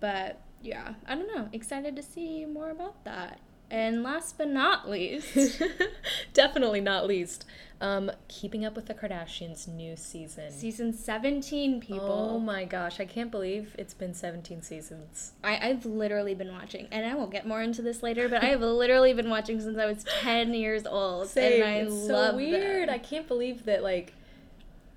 But 0.00 0.40
yeah, 0.62 0.94
I 1.06 1.14
don't 1.14 1.26
know. 1.36 1.50
Excited 1.52 1.94
to 1.96 2.02
see 2.02 2.46
more 2.46 2.70
about 2.70 3.04
that. 3.04 3.38
And 3.70 4.02
last 4.02 4.36
but 4.36 4.48
not 4.48 4.90
least, 4.90 5.62
Definitely 6.34 6.80
not 6.80 7.06
least, 7.06 7.44
um, 7.80 8.10
Keeping 8.26 8.64
Up 8.64 8.74
with 8.74 8.86
the 8.86 8.94
Kardashians 8.94 9.68
new 9.68 9.96
season. 9.96 10.50
season 10.50 10.92
17 10.92 11.80
people. 11.80 12.30
Oh 12.34 12.38
my 12.40 12.64
gosh, 12.64 12.98
I 12.98 13.04
can't 13.04 13.30
believe 13.30 13.76
it's 13.78 13.94
been 13.94 14.12
17 14.12 14.62
seasons. 14.62 15.32
I, 15.44 15.68
I've 15.68 15.86
literally 15.86 16.34
been 16.34 16.52
watching, 16.52 16.88
and 16.90 17.06
I 17.06 17.14
won't 17.14 17.30
get 17.30 17.46
more 17.46 17.62
into 17.62 17.80
this 17.80 18.02
later, 18.02 18.28
but 18.28 18.42
I 18.42 18.46
have 18.46 18.60
literally 18.60 19.12
been 19.12 19.30
watching 19.30 19.60
since 19.60 19.78
I 19.78 19.86
was 19.86 20.04
10 20.22 20.52
years 20.52 20.84
old. 20.84 21.28
Same. 21.28 21.62
And 21.62 21.70
I 21.70 21.74
it's 21.76 21.92
love 21.92 22.32
so 22.32 22.36
weird. 22.36 22.88
them. 22.88 22.94
I 22.94 22.98
can't 22.98 23.28
believe 23.28 23.64
that 23.66 23.82
like 23.84 24.14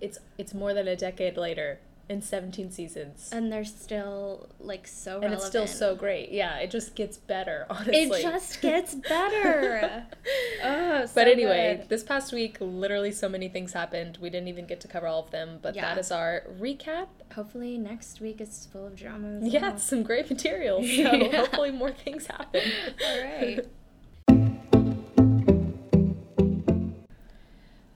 it's 0.01 0.17
it's 0.37 0.53
more 0.53 0.73
than 0.73 0.87
a 0.87 0.95
decade 0.95 1.37
later 1.37 1.79
in 2.09 2.21
17 2.21 2.69
seasons. 2.69 3.29
And 3.31 3.51
they're 3.51 3.63
still 3.63 4.49
like 4.59 4.85
so 4.87 5.13
and 5.15 5.21
relevant. 5.23 5.39
it's 5.39 5.47
still 5.47 5.67
so 5.67 5.95
great. 5.95 6.31
Yeah, 6.31 6.57
it 6.57 6.69
just 6.69 6.95
gets 6.95 7.17
better, 7.17 7.65
honestly. 7.69 7.93
It 8.01 8.21
just 8.21 8.61
gets 8.61 8.93
better. 8.93 10.05
oh, 10.63 11.05
so 11.05 11.11
But 11.15 11.27
anyway, 11.29 11.77
good. 11.79 11.89
this 11.89 12.03
past 12.03 12.33
week, 12.33 12.57
literally 12.59 13.11
so 13.11 13.29
many 13.29 13.47
things 13.47 13.71
happened. 13.73 14.17
We 14.21 14.29
didn't 14.29 14.49
even 14.49 14.65
get 14.67 14.81
to 14.81 14.87
cover 14.89 15.07
all 15.07 15.23
of 15.23 15.31
them, 15.31 15.59
but 15.61 15.75
Yeah. 15.75 15.81
that 15.93 15.97
is 15.97 16.11
our 16.11 16.43
recap. 16.59 17.07
hopefully 17.35 17.77
next 17.77 18.19
week 18.21 18.41
is 18.41 18.67
full 18.71 18.85
of 18.87 18.95
drama. 18.95 19.39
Yeah, 19.41 19.61
well. 19.69 19.77
some 19.77 20.03
great 20.03 20.29
material. 20.29 20.81
So 20.83 20.87
Yeah. 20.89 21.37
hopefully 21.37 21.71
more 21.71 21.91
things 21.91 22.27
happen. 22.27 22.61
All 23.07 23.21
right. 23.23 23.65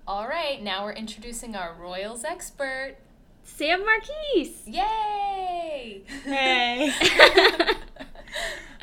All 0.08 0.28
right, 0.28 0.64
now 0.64 0.86
we're 0.86 0.94
introducing 0.94 1.56
our 1.56 1.74
Royals 1.74 2.24
expert. 2.24 2.96
Sam 3.48 3.84
Marquise. 3.84 4.62
Yay! 4.68 6.04
Hey. 6.24 6.92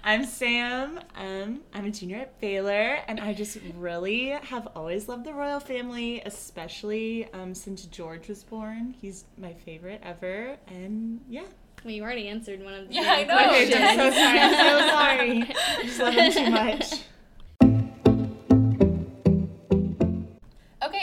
I'm 0.05 0.25
Sam. 0.25 0.99
Um, 1.17 1.61
I'm 1.73 1.85
a 1.85 1.91
junior 1.91 2.17
at 2.17 2.41
Baylor, 2.41 2.99
and 3.07 3.21
I 3.21 3.35
just 3.35 3.59
really 3.77 4.31
have 4.31 4.67
always 4.75 5.09
loved 5.09 5.25
the 5.27 5.33
royal 5.33 5.61
family, 5.61 6.23
especially 6.27 7.33
um, 7.33 7.55
since 7.55 7.85
George 7.85 8.27
was 8.29 8.43
born. 8.43 8.95
He's 9.01 9.25
my 9.39 9.53
favorite 9.53 10.01
ever, 10.03 10.57
and 10.67 11.21
yeah. 11.29 11.45
Well, 11.85 11.93
you 11.93 12.03
already 12.03 12.29
answered 12.29 12.63
one 12.65 12.75
of 12.75 12.89
the 12.89 12.95
Yeah, 12.95 13.03
damn 13.03 13.31
I 13.31 13.45
know. 13.45 13.51
Okay, 13.51 13.75
I'm 13.75 13.99
so 13.99 14.11
sorry. 14.17 14.41
I'm 14.41 14.55
so 14.55 14.89
sorry. 14.89 15.55
I 15.79 15.83
just 15.83 15.99
love 16.01 16.15
him 16.15 16.33
too 16.33 16.51
much. 16.51 17.05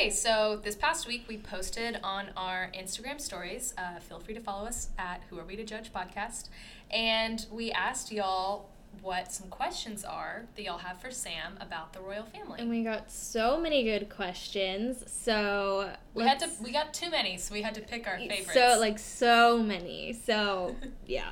Okay, 0.02 0.10
so 0.10 0.60
this 0.64 0.76
past 0.76 1.08
week 1.08 1.26
we 1.28 1.38
posted 1.38 2.00
on 2.04 2.30
our 2.36 2.72
Instagram 2.76 3.22
stories. 3.22 3.76
Uh, 3.78 4.00
feel 4.00 4.18
free 4.18 4.34
to 4.34 4.40
follow 4.40 4.66
us 4.66 4.90
at 4.98 5.22
Who 5.30 5.38
Are 5.38 5.46
We 5.46 5.56
to 5.58 5.64
Judge 5.64 5.94
podcast, 5.94 6.50
and 6.90 7.46
we 7.52 7.72
asked 7.72 8.12
y'all 8.12 8.72
what 9.04 9.32
some 9.32 9.48
questions 9.50 10.04
are 10.04 10.48
that 10.56 10.64
y'all 10.64 10.80
have 10.80 11.00
for 11.00 11.12
Sam 11.12 11.56
about 11.62 11.94
the 11.94 12.00
royal 12.00 12.24
family. 12.24 12.60
And 12.60 12.68
we 12.68 12.84
got 12.84 13.12
so 13.12 13.62
many 13.62 13.84
good 13.84 14.10
questions. 14.10 15.04
So 15.06 15.94
we 16.16 16.24
had 16.24 16.40
to 16.40 16.50
we 16.64 16.72
got 16.72 16.96
too 16.96 17.12
many, 17.12 17.38
so 17.38 17.54
we 17.54 17.62
had 17.62 17.76
to 17.76 17.82
pick 17.82 18.08
our 18.08 18.18
favorites. 18.18 18.56
So 18.56 18.78
like 18.80 18.98
so 18.98 19.62
many. 19.62 20.14
So 20.14 20.76
yeah. 21.06 21.30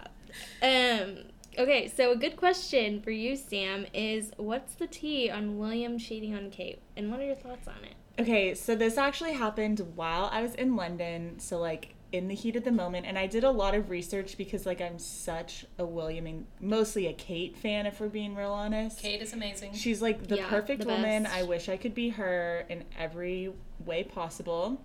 Um. 0.61 1.23
Okay. 1.57 1.88
So 1.88 2.11
a 2.11 2.15
good 2.15 2.38
question 2.38 3.01
for 3.01 3.09
you, 3.09 3.35
Sam, 3.35 3.88
is 3.95 4.31
what's 4.38 4.75
the 4.75 4.85
tea 4.85 5.31
on 5.31 5.57
William 5.57 5.97
cheating 5.97 6.35
on 6.35 6.51
Kate, 6.51 6.83
and 6.95 7.09
what 7.09 7.19
are 7.19 7.25
your 7.25 7.33
thoughts 7.33 7.67
on 7.67 7.83
it? 7.83 7.95
Okay, 8.19 8.53
so 8.53 8.75
this 8.75 8.97
actually 8.97 9.33
happened 9.33 9.79
while 9.95 10.29
I 10.31 10.41
was 10.41 10.53
in 10.55 10.75
London, 10.75 11.39
so 11.39 11.57
like 11.59 11.93
in 12.11 12.27
the 12.27 12.35
heat 12.35 12.55
of 12.55 12.63
the 12.63 12.71
moment, 12.71 13.05
and 13.05 13.17
I 13.17 13.27
did 13.27 13.43
a 13.43 13.51
lot 13.51 13.75
of 13.75 13.89
research 13.89 14.35
because 14.38 14.65
like 14.65 14.81
I'm 14.81 14.97
such 14.99 15.65
a 15.77 15.85
William 15.85 16.25
and 16.25 16.45
mostly 16.59 17.07
a 17.07 17.13
Kate 17.13 17.55
fan, 17.55 17.85
if 17.85 17.99
we're 18.01 18.09
being 18.09 18.35
real 18.35 18.51
honest. 18.51 18.99
Kate 18.99 19.21
is 19.21 19.31
amazing. 19.31 19.73
She's 19.73 20.01
like 20.01 20.27
the 20.27 20.38
Yeah, 20.38 20.49
perfect 20.49 20.81
the 20.81 20.88
woman. 20.88 21.23
best. 21.23 21.35
I 21.35 21.43
wish 21.43 21.69
I 21.69 21.77
could 21.77 21.93
be 21.93 22.09
her 22.09 22.65
in 22.67 22.83
every 22.97 23.53
way 23.85 24.03
possible. 24.03 24.81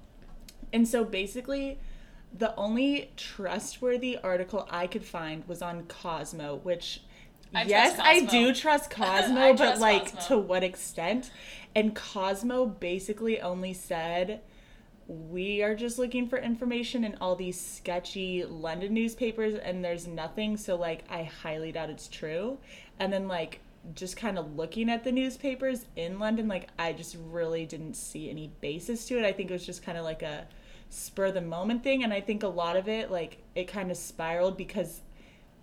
And 0.73 0.87
so 0.87 1.05
basically, 1.05 1.79
the 2.37 2.55
only 2.57 3.13
trustworthy 3.17 4.19
article 4.19 4.69
I 4.71 4.87
could 4.87 5.05
find 5.05 5.47
was 5.49 5.63
on 5.63 5.85
Cosmo, 5.87 6.57
which 6.63 7.04
I 7.55 7.63
yes, 7.65 7.99
I 8.01 8.21
do 8.21 8.55
trust 8.55 8.91
Cosmo, 8.91 9.53
but 9.53 9.57
trust 9.57 9.81
like 9.81 10.15
Cosmo. 10.15 10.37
to 10.37 10.39
what 10.39 10.65
extent? 10.65 11.31
And 11.75 11.95
Cosmo 11.95 12.67
basically 12.67 13.41
only 13.41 13.73
said 13.73 14.41
we 15.07 15.63
are 15.63 15.75
just 15.75 15.99
looking 15.99 16.29
for 16.29 16.39
information 16.39 17.05
in 17.05 17.17
all 17.21 17.37
these 17.37 17.61
sketchy 17.61 18.45
London 18.45 18.95
newspapers 18.95 19.55
and 19.55 19.85
there's 19.85 20.07
nothing 20.07 20.57
so 20.57 20.77
like 20.77 21.05
I 21.11 21.25
highly 21.25 21.73
doubt 21.73 21.91
it's 21.91 22.09
true. 22.09 22.59
And 22.99 23.13
then 23.13 23.29
like 23.29 23.61
just 23.95 24.17
kind 24.17 24.39
of 24.39 24.57
looking 24.57 24.89
at 24.89 25.05
the 25.05 25.13
newspapers 25.13 25.85
in 25.97 26.19
London 26.19 26.49
like 26.49 26.69
I 26.79 26.93
just 26.93 27.17
really 27.29 27.67
didn't 27.67 27.95
see 27.95 28.31
any 28.31 28.51
basis 28.61 29.05
to 29.07 29.19
it. 29.19 29.25
I 29.25 29.33
think 29.33 29.51
it 29.51 29.53
was 29.53 29.67
just 29.67 29.83
kind 29.83 29.99
of 29.99 30.05
like 30.05 30.23
a 30.23 30.47
spur 30.89 31.27
of 31.27 31.35
the 31.35 31.41
moment 31.43 31.83
thing 31.83 32.05
and 32.05 32.13
I 32.13 32.21
think 32.21 32.43
a 32.43 32.49
lot 32.49 32.77
of 32.77 32.89
it 32.89 33.11
like 33.11 33.39
it 33.55 33.69
kind 33.69 33.91
of 33.91 33.97
spiraled 33.97 34.57
because 34.57 35.03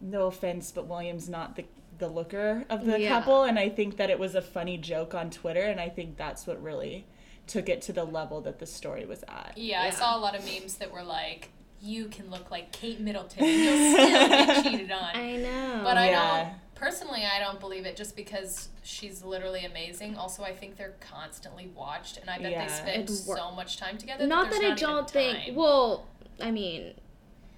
no 0.02 0.28
offense 0.28 0.72
but 0.72 0.88
William's 0.88 1.30
not 1.30 1.56
the 1.56 1.66
the 2.02 2.10
looker 2.10 2.66
of 2.70 2.84
the 2.86 3.00
Yeah. 3.00 3.08
couple 3.10 3.44
and 3.44 3.58
I 3.58 3.70
think 3.70 3.96
that 3.96 4.10
it 4.10 4.20
was 4.20 4.36
a 4.36 4.42
funny 4.42 4.78
joke 4.78 5.14
on 5.16 5.30
Twitter 5.30 5.64
and 5.64 5.80
I 5.80 5.88
think 5.88 6.18
that's 6.18 6.46
what 6.46 6.62
really 6.62 7.06
took 7.48 7.70
it 7.70 7.82
to 7.84 7.94
the 7.94 8.04
level 8.04 8.42
that 8.42 8.60
the 8.60 8.66
story 8.66 9.06
was 9.06 9.24
at. 9.30 9.54
Yeah, 9.56 9.82
I 9.82 9.90
saw 9.92 10.18
a 10.18 10.20
lot 10.20 10.36
of 10.38 10.44
memes 10.44 10.76
that 10.76 10.92
were 10.92 11.04
like, 11.04 11.50
"You 11.82 12.06
can 12.08 12.30
look 12.30 12.50
like 12.52 12.72
Kate 12.72 13.00
Middleton, 13.00 13.44
and 13.44 13.52
you'll 13.64 13.94
still 13.94 14.28
get 14.30 14.64
cheated 14.64 14.92
on." 14.92 15.16
I 15.16 15.36
know. 15.38 15.82
But 15.84 15.98
I 15.98 16.10
Yeah. 16.10 16.44
don't 16.44 16.54
personally 16.76 17.24
I 17.26 17.40
don't 17.40 17.60
believe 17.60 17.86
it 17.86 17.96
just 17.96 18.16
because 18.16 18.70
she's 18.84 19.24
literally 19.24 19.64
amazing. 19.66 20.18
Also 20.18 20.44
I 20.44 20.54
think 20.54 20.78
they're 20.78 20.96
constantly 21.00 21.68
watched 21.76 22.18
and 22.18 22.30
I 22.30 22.40
bet 22.40 22.52
Yeah. 22.52 22.66
they 22.68 22.74
spend 22.74 23.04
It'd 23.04 23.10
so 23.16 23.52
much 23.52 23.78
time 23.78 23.98
together. 23.98 24.26
not 24.28 24.50
that, 24.50 24.60
that 24.62 24.66
I 24.66 24.70
not 24.70 24.78
don't 24.80 25.10
think. 25.10 25.38
time. 25.46 25.56
Well, 25.56 26.08
I 26.42 26.50
mean, 26.52 26.96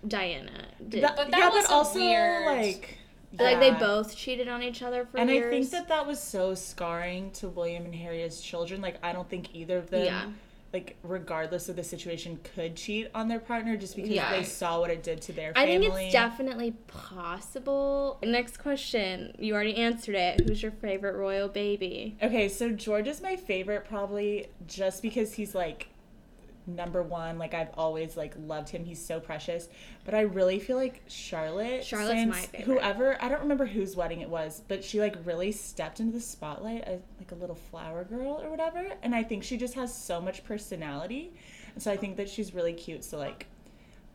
Diana 0.08 0.66
did. 0.90 1.04
That- 1.04 1.16
But 1.16 1.32
that 1.32 1.40
yeah, 1.40 1.50
was 1.50 1.66
but 1.68 1.74
also 1.74 2.00
weird- 2.00 2.46
like 2.48 2.98
like 3.40 3.60
they 3.60 3.72
both 3.72 4.16
cheated 4.16 4.48
on 4.48 4.62
each 4.62 4.82
other 4.84 5.06
for 5.06 5.18
and 5.18 5.30
years. 5.30 5.46
And 5.46 5.56
I 5.56 5.58
think 5.60 5.72
that 5.72 5.88
that 5.90 6.06
was 6.08 6.20
so 6.20 6.54
scarring 6.56 7.32
to 7.32 7.48
William 7.50 7.86
and 7.86 7.96
Harry 7.96 8.24
as 8.24 8.40
children. 8.42 8.82
Like 8.82 8.98
I 9.04 9.14
don't 9.14 9.30
think 9.30 9.54
either 9.56 9.78
of 9.78 9.90
them 9.90 10.06
Yeah. 10.06 10.26
like 10.74 10.96
regardless 11.04 11.70
of 11.70 11.76
the 11.76 11.84
situation 11.84 12.40
could 12.56 12.76
cheat 12.76 13.10
on 13.16 13.28
their 13.28 13.40
partner 13.40 13.76
just 13.78 13.96
because 13.96 14.12
Yeah. 14.12 14.32
they 14.32 14.44
saw 14.44 14.80
what 14.80 14.90
it 14.90 15.04
did 15.04 15.22
to 15.24 15.32
their 15.34 15.52
I 15.56 15.66
think 15.66 15.84
it's 15.84 16.12
definitely 16.14 16.72
possible. 16.88 18.18
Next 18.24 18.58
question. 18.58 19.36
You 19.40 19.54
already 19.56 19.76
answered 19.78 20.16
it. 20.16 20.42
Who's 20.48 20.62
your 20.62 20.72
favorite 20.72 21.16
royal 21.16 21.48
baby? 21.48 22.16
Okay, 22.22 22.50
so 22.50 22.70
George 22.72 23.08
is 23.08 23.22
my 23.22 23.36
favorite 23.36 23.86
probably 23.88 24.48
just 24.68 25.02
because 25.02 25.34
he's 25.34 25.54
like 25.56 25.88
number 26.66 27.02
one. 27.02 27.38
Like 27.38 27.54
I've 27.54 27.70
always 27.76 28.16
like 28.18 28.34
loved 28.38 28.70
him. 28.70 28.86
He's 28.86 29.04
so 29.04 29.20
precious. 29.20 29.68
But 30.06 30.14
I 30.14 30.22
really 30.22 30.60
feel 30.60 30.78
like 30.78 31.02
Charlotte. 31.08 31.84
Charlotte's 31.84 32.20
since 32.20 32.30
my 32.30 32.42
favorite. 32.42 32.66
Whoever 32.66 33.22
I 33.22 33.30
don't 33.30 33.42
remember 33.42 33.66
whose 33.66 33.96
wedding 33.96 34.22
it 34.22 34.30
was, 34.30 34.62
but 34.68 34.84
she 34.84 35.00
like 35.00 35.16
really 35.26 35.52
stepped 35.52 36.00
into 36.00 36.14
the 36.14 36.22
spotlight 36.22 36.84
as 36.84 37.02
like 37.20 37.32
a 37.32 37.36
little 37.36 37.56
flower 37.56 38.04
girl 38.04 38.42
or 38.44 38.50
whatever. 38.50 38.94
And 39.02 39.14
I 39.14 39.24
think 39.24 39.44
she 39.44 39.58
just 39.58 39.74
has 39.76 39.94
so 39.94 40.22
much 40.22 40.44
personality. 40.44 41.34
And 41.74 41.82
so 41.82 41.92
I 41.92 41.98
think 41.98 42.18
that 42.18 42.30
she's 42.30 42.54
really 42.54 42.74
cute. 42.74 43.04
So 43.04 43.18
like 43.18 43.48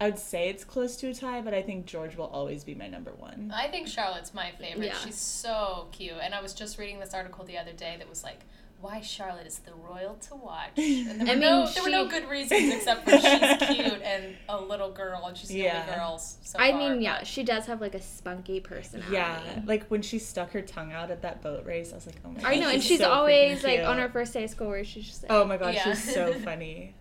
I 0.00 0.06
would 0.06 0.18
say 0.18 0.48
it's 0.48 0.64
close 0.64 0.96
to 0.98 1.08
a 1.08 1.14
tie, 1.14 1.40
but 1.40 1.52
I 1.52 1.62
think 1.62 1.86
George 1.86 2.16
will 2.16 2.26
always 2.26 2.62
be 2.62 2.74
my 2.74 2.86
number 2.86 3.10
one. 3.18 3.52
I 3.54 3.66
think 3.66 3.88
Charlotte's 3.88 4.32
my 4.32 4.52
favorite. 4.52 4.86
Yeah. 4.86 4.98
She's 5.04 5.16
so 5.16 5.88
cute. 5.90 6.14
And 6.22 6.34
I 6.34 6.40
was 6.40 6.54
just 6.54 6.78
reading 6.78 7.00
this 7.00 7.14
article 7.14 7.44
the 7.44 7.58
other 7.58 7.72
day 7.72 7.96
that 7.98 8.08
was 8.08 8.22
like, 8.22 8.40
why 8.80 9.00
Charlotte 9.00 9.46
is 9.46 9.58
the 9.58 9.72
royal 9.74 10.14
to 10.28 10.34
watch. 10.36 10.70
And 10.76 11.20
there 11.20 11.26
were, 11.26 11.30
I 11.30 11.34
mean, 11.34 11.40
no, 11.40 11.66
there 11.68 11.82
were 11.82 11.90
no 11.90 12.06
good 12.06 12.28
reasons 12.28 12.72
except 12.74 13.04
for 13.04 13.10
she's 13.18 13.22
cute 13.76 14.02
and 14.02 14.36
a 14.48 14.60
little 14.60 14.90
girl 14.90 15.24
and 15.26 15.36
she's 15.36 15.48
the 15.48 15.58
Yeah. 15.58 15.82
only 15.82 15.94
girl 15.96 16.18
so 16.18 16.58
I 16.58 16.70
far, 16.70 16.78
mean, 16.78 17.02
yeah, 17.02 17.22
she 17.24 17.42
does 17.42 17.66
have 17.66 17.80
like 17.80 17.94
a 17.94 18.00
spunky 18.02 18.60
personality. 18.60 19.12
Yeah, 19.14 19.40
like 19.66 19.86
when 19.88 20.02
she 20.02 20.18
stuck 20.18 20.52
her 20.52 20.62
tongue 20.62 20.92
out 20.92 21.10
at 21.10 21.22
that 21.22 21.42
boat 21.42 21.64
race, 21.66 21.92
I 21.92 21.96
was 21.96 22.06
like, 22.06 22.16
oh 22.24 22.28
my 22.30 22.40
god. 22.40 22.52
I 22.52 22.56
know, 22.56 22.68
and 22.68 22.82
she's 22.82 23.00
so 23.00 23.10
always 23.10 23.64
like 23.64 23.80
on 23.80 23.98
her 23.98 24.08
first 24.08 24.32
day 24.32 24.44
of 24.44 24.50
school 24.50 24.68
where 24.68 24.84
she's 24.84 25.06
just 25.06 25.22
like, 25.24 25.32
Oh 25.32 25.44
my 25.44 25.56
gosh, 25.56 25.74
Yeah. 25.74 25.92
she's 25.94 26.14
so 26.14 26.32
funny. 26.44 26.94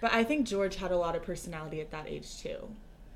But 0.00 0.12
I 0.14 0.24
think 0.24 0.46
George 0.46 0.76
had 0.76 0.90
a 0.92 0.96
lot 0.96 1.16
of 1.16 1.22
personality 1.22 1.80
at 1.80 1.90
that 1.90 2.06
age 2.08 2.38
too. 2.40 2.68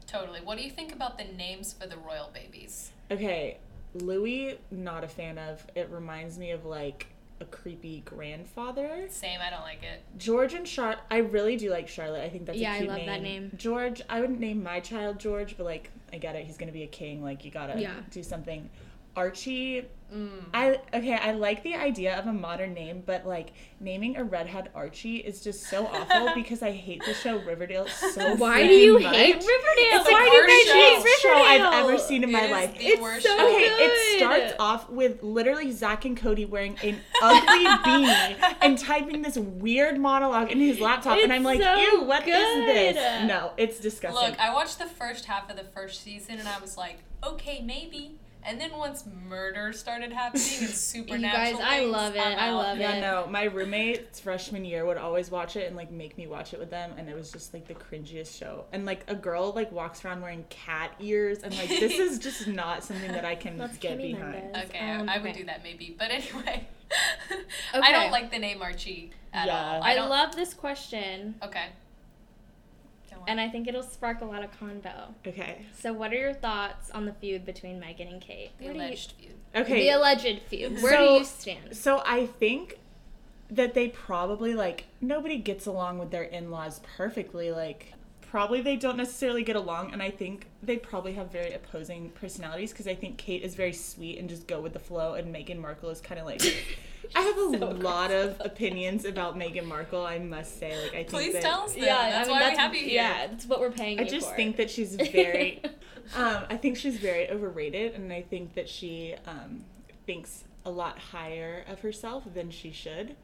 Totally. 0.07 0.41
What 0.41 0.59
do 0.59 0.65
you 0.65 0.71
think 0.71 0.93
about 0.93 1.17
the 1.17 1.25
names 1.25 1.73
for 1.73 1.87
the 1.87 1.97
royal 1.97 2.29
babies? 2.35 2.91
Okay, 3.11 3.59
Louis, 3.95 4.59
not 4.71 5.03
a 5.05 5.09
fan 5.09 5.39
of. 5.39 5.65
It 5.75 5.89
reminds 5.91 6.37
me 6.39 6.51
of 6.51 6.65
like 6.67 7.07
a 7.41 7.45
creepy 7.45 8.00
grandfather. 8.05 9.07
Same, 9.09 9.41
I 9.45 9.50
don't 9.50 9.62
like 9.62 9.83
it. 9.83 10.03
George 10.19 10.55
and 10.55 10.67
Charlotte, 10.67 10.99
I 11.11 11.19
really 11.19 11.57
do 11.57 11.71
like 11.71 11.88
Charlotte. 11.88 12.23
I 12.25 12.29
think 12.29 12.47
that's 12.47 12.59
Yeah, 12.59 12.73
a 12.73 12.75
I 12.75 12.79
cute 12.79 12.88
love 12.88 12.99
name. 12.99 13.07
that 13.07 13.23
name. 13.23 13.53
George, 13.57 14.03
I 14.09 14.21
wouldn't 14.21 14.41
name 14.41 14.62
my 14.62 14.81
child 14.81 15.19
George, 15.19 15.57
but 15.57 15.64
like 15.64 15.91
I 16.12 16.19
get 16.19 16.37
it. 16.37 16.47
He's 16.47 16.57
gonna 16.57 16.73
be 16.73 16.85
a 16.85 16.88
king. 16.88 17.23
Like 17.23 17.45
you 17.45 17.50
gotta 17.50 17.81
Yeah. 17.81 17.95
do 18.11 18.23
something. 18.23 18.71
Archie, 19.16 19.87
Mm. 20.14 20.44
I 20.52 20.78
okay. 20.92 21.14
I 21.14 21.33
like 21.33 21.64
the 21.64 21.75
idea 21.75 22.16
of 22.16 22.26
a 22.28 22.33
modern 22.33 22.73
name, 22.73 23.02
but 23.04 23.26
like 23.26 23.52
naming 23.80 24.16
a 24.16 24.23
redhead 24.23 24.68
Archie 24.73 25.16
is 25.16 25.40
just 25.42 25.64
so 25.64 25.87
awful 25.87 26.33
because 26.37 26.62
I 26.62 26.71
hate 26.71 27.02
the 27.04 27.14
show 27.14 27.38
Riverdale 27.38 27.88
so. 27.88 28.37
Why 28.37 28.64
do 28.64 28.73
you 28.75 29.00
much. 29.00 29.16
hate 29.16 29.35
Riverdale? 29.35 29.49
It's 29.49 30.09
Why 30.09 30.21
like 30.21 30.30
do 30.30 30.37
you 30.37 30.64
the 30.66 30.71
guys 30.71 30.75
hate 30.75 30.99
worst 31.02 31.23
show 31.23 31.33
I've 31.35 31.61
Riverdale? 31.62 31.88
ever 31.88 31.99
seen 31.99 32.23
in 32.23 32.30
my 32.30 32.42
It 32.42 32.44
is 32.44 32.50
life. 32.52 32.78
the 32.78 32.85
It's 32.87 33.02
worst 33.02 33.26
so 33.26 33.37
show. 33.37 33.44
Okay, 33.49 33.64
it 33.64 34.18
starts 34.18 34.52
off 34.61 34.88
with 34.90 35.21
literally 35.23 35.73
Zach 35.73 36.04
and 36.04 36.16
Cody 36.16 36.44
wearing 36.44 36.76
an 36.85 37.00
ugly 37.21 37.64
beanie 37.85 38.54
and 38.61 38.78
typing 38.78 39.23
this 39.23 39.37
weird 39.37 39.99
monologue 39.99 40.52
in 40.52 40.61
his 40.61 40.78
laptop, 40.78 41.18
and 41.18 41.33
I'm 41.33 41.42
like, 41.42 41.61
so 41.61 41.75
ew, 41.76 42.04
what 42.04 42.23
is 42.28 42.66
this? 42.66 43.26
No, 43.26 43.52
it's 43.56 43.80
disgusting. 43.80 44.28
Look, 44.30 44.38
I 44.38 44.52
watched 44.54 44.78
the 44.78 44.87
first 44.87 45.25
half 45.25 45.50
of 45.50 45.56
the 45.56 45.64
first 45.64 46.02
season 46.04 46.38
and 46.38 46.47
I 46.47 46.61
was 46.61 46.76
like, 46.76 46.99
okay, 47.25 47.62
maybe. 47.62 48.18
And 48.47 48.61
then 48.61 48.77
once 48.77 49.05
murder 49.27 49.73
started 49.73 50.13
happening 50.13 50.45
and 50.61 50.69
supernatural 50.69 51.63
I 51.63 51.79
things, 51.79 51.91
love 51.91 52.15
it. 52.15 52.21
I'm 52.21 52.39
I 52.39 52.49
out. 52.49 52.55
love 52.57 52.79
yeah, 52.79 52.93
it. 52.93 52.95
Yeah, 52.97 53.01
no, 53.01 53.27
my 53.27 53.45
roommates 53.45 54.21
freshman 54.21 54.65
year 54.65 54.85
would 54.85 54.99
always 54.99 55.31
watch 55.31 55.57
it 55.57 55.67
and 55.67 55.77
like 55.77 55.91
make 55.91 56.19
me 56.19 56.27
watch 56.27 56.53
it 56.53 56.61
with 56.61 56.71
them, 56.71 56.93
and 56.99 57.09
it 57.09 57.17
was 57.17 57.33
just 57.33 57.55
like 57.55 57.67
the 57.67 57.75
cringiest 57.75 58.39
show. 58.39 58.65
And 58.73 58.85
like 58.85 59.05
a 59.09 59.15
girl 59.15 59.53
like 59.53 59.73
walks 59.73 60.05
around 60.05 60.21
wearing 60.21 60.45
cat 60.51 60.93
ears, 61.01 61.39
and 61.43 61.57
like 61.57 61.69
this 61.69 61.95
is 61.99 62.19
just 62.19 62.47
not 62.47 62.85
something 62.85 63.11
that 63.13 63.25
I 63.25 63.35
can 63.35 63.57
That's 63.59 63.79
get 63.79 63.99
Kimmy 63.99 64.13
behind. 64.15 64.33
Mendes. 64.53 64.65
Okay, 64.71 64.91
Um, 64.91 65.09
I 65.09 65.19
would 65.19 65.31
okay. 65.31 65.39
do 65.41 65.47
that 65.47 65.63
maybe. 65.63 65.97
But 65.99 66.11
anyway, 66.11 66.67
I 67.75 67.93
don't 67.93 68.11
like 68.11 68.31
the 68.31 68.39
name 68.39 68.61
Archie 68.63 69.11
at 69.33 69.47
Yeah. 69.47 69.77
all. 69.77 69.83
I 69.83 69.95
don't, 69.95 70.11
love 70.11 70.37
this 70.37 70.53
question, 70.55 71.35
Okay. 71.43 71.67
Go 73.26 73.33
on. 73.33 73.38
and 73.38 73.40
I 73.40 73.49
think 73.50 73.66
it'll 73.69 73.83
spark 73.83 74.21
a 74.21 74.25
lot 74.25 74.43
of 74.45 74.50
convo. 74.61 75.14
Okay, 75.26 75.66
So, 75.75 75.93
what 75.93 76.12
are 76.12 76.16
your 76.19 76.35
thoughts 76.35 76.90
on 76.90 77.04
the 77.07 77.12
feud 77.14 77.45
between 77.45 77.81
Meghan 77.81 78.11
and 78.12 78.21
Kate? 78.21 78.50
the 78.59 78.64
Where 78.66 78.75
do 78.75 78.78
you- 78.81 78.85
alleged 78.87 79.12
feud. 79.12 79.35
okay. 79.54 79.81
The 79.83 79.88
alleged 79.90 80.43
feud. 80.43 80.83
Where 80.83 80.93
So- 80.93 81.07
do 81.07 81.12
you 81.14 81.25
stand? 81.25 81.76
So 81.76 82.02
I 82.04 82.26
think 82.26 82.78
that 83.50 83.75
they 83.75 83.88
probably 83.88 84.54
like 84.54 84.85
nobody 85.00 85.37
gets 85.38 85.66
along 85.66 85.99
with 85.99 86.11
their 86.11 86.23
in-laws 86.25 86.81
perfectly 86.97 87.50
like 87.52 87.94
probably 88.35 88.61
they 88.61 88.75
don't 88.75 88.97
necessarily 88.97 89.45
get 89.45 89.55
along 89.55 89.93
and 89.93 90.03
I 90.03 90.11
think 90.11 90.49
they 90.61 90.76
probably 90.76 91.12
have 91.12 91.31
very 91.31 91.53
opposing 91.53 92.11
personalities 92.11 92.73
because 92.73 92.88
I 92.88 92.97
think 92.97 93.17
Kate 93.17 93.45
is 93.45 93.55
very 93.55 93.73
sweet 93.73 94.19
and 94.19 94.29
just 94.29 94.49
go 94.49 94.61
with 94.61 94.73
the 94.73 94.81
flow 94.81 95.14
and 95.14 95.33
Meghan 95.33 95.61
Markle 95.61 95.88
is 95.91 96.00
kind 96.00 96.19
of 96.19 96.26
like 96.26 96.43
I 97.14 97.21
have 97.21 97.37
a 97.37 97.59
So 97.61 97.71
lot 97.71 98.11
of 98.11 98.43
opinions 98.45 99.05
about 99.05 99.38
Meghan 99.38 99.67
Markle 99.67 100.05
I 100.05 100.19
must 100.19 100.59
say 100.59 100.76
like 100.83 100.91
I 100.91 100.97
think 100.97 101.11
Please 101.11 101.33
that, 101.35 101.43
tell 101.43 101.61
us. 101.61 101.76
Yeah, 101.76 102.11
that's 102.11 102.29
why 102.29 102.50
we 102.50 102.57
have 102.57 102.75
you 102.75 102.81
here. 102.81 103.03
Yeah, 103.03 103.29
that's 103.29 103.47
what 103.47 103.61
we're 103.61 103.71
paying 103.71 103.99
for. 103.99 104.03
I 104.03 104.09
just 104.09 104.31
for. 104.31 104.35
think 104.35 104.57
that 104.57 104.69
she's 104.69 104.97
very 104.97 105.62
um, 106.17 106.43
I 106.50 106.57
think 106.57 106.76
she's 106.76 106.97
very 106.97 107.31
overrated, 107.31 107.95
and 107.95 108.12
I 108.12 108.23
think 108.23 108.55
that 108.55 108.69
she 108.69 109.14
um, 109.29 109.64
thinks 110.07 110.43
a 110.64 110.71
lot 110.71 110.99
higher 110.99 111.64
of 111.69 111.83
herself 111.83 112.25
than 112.35 112.50
she 112.50 112.73
should. 112.73 113.14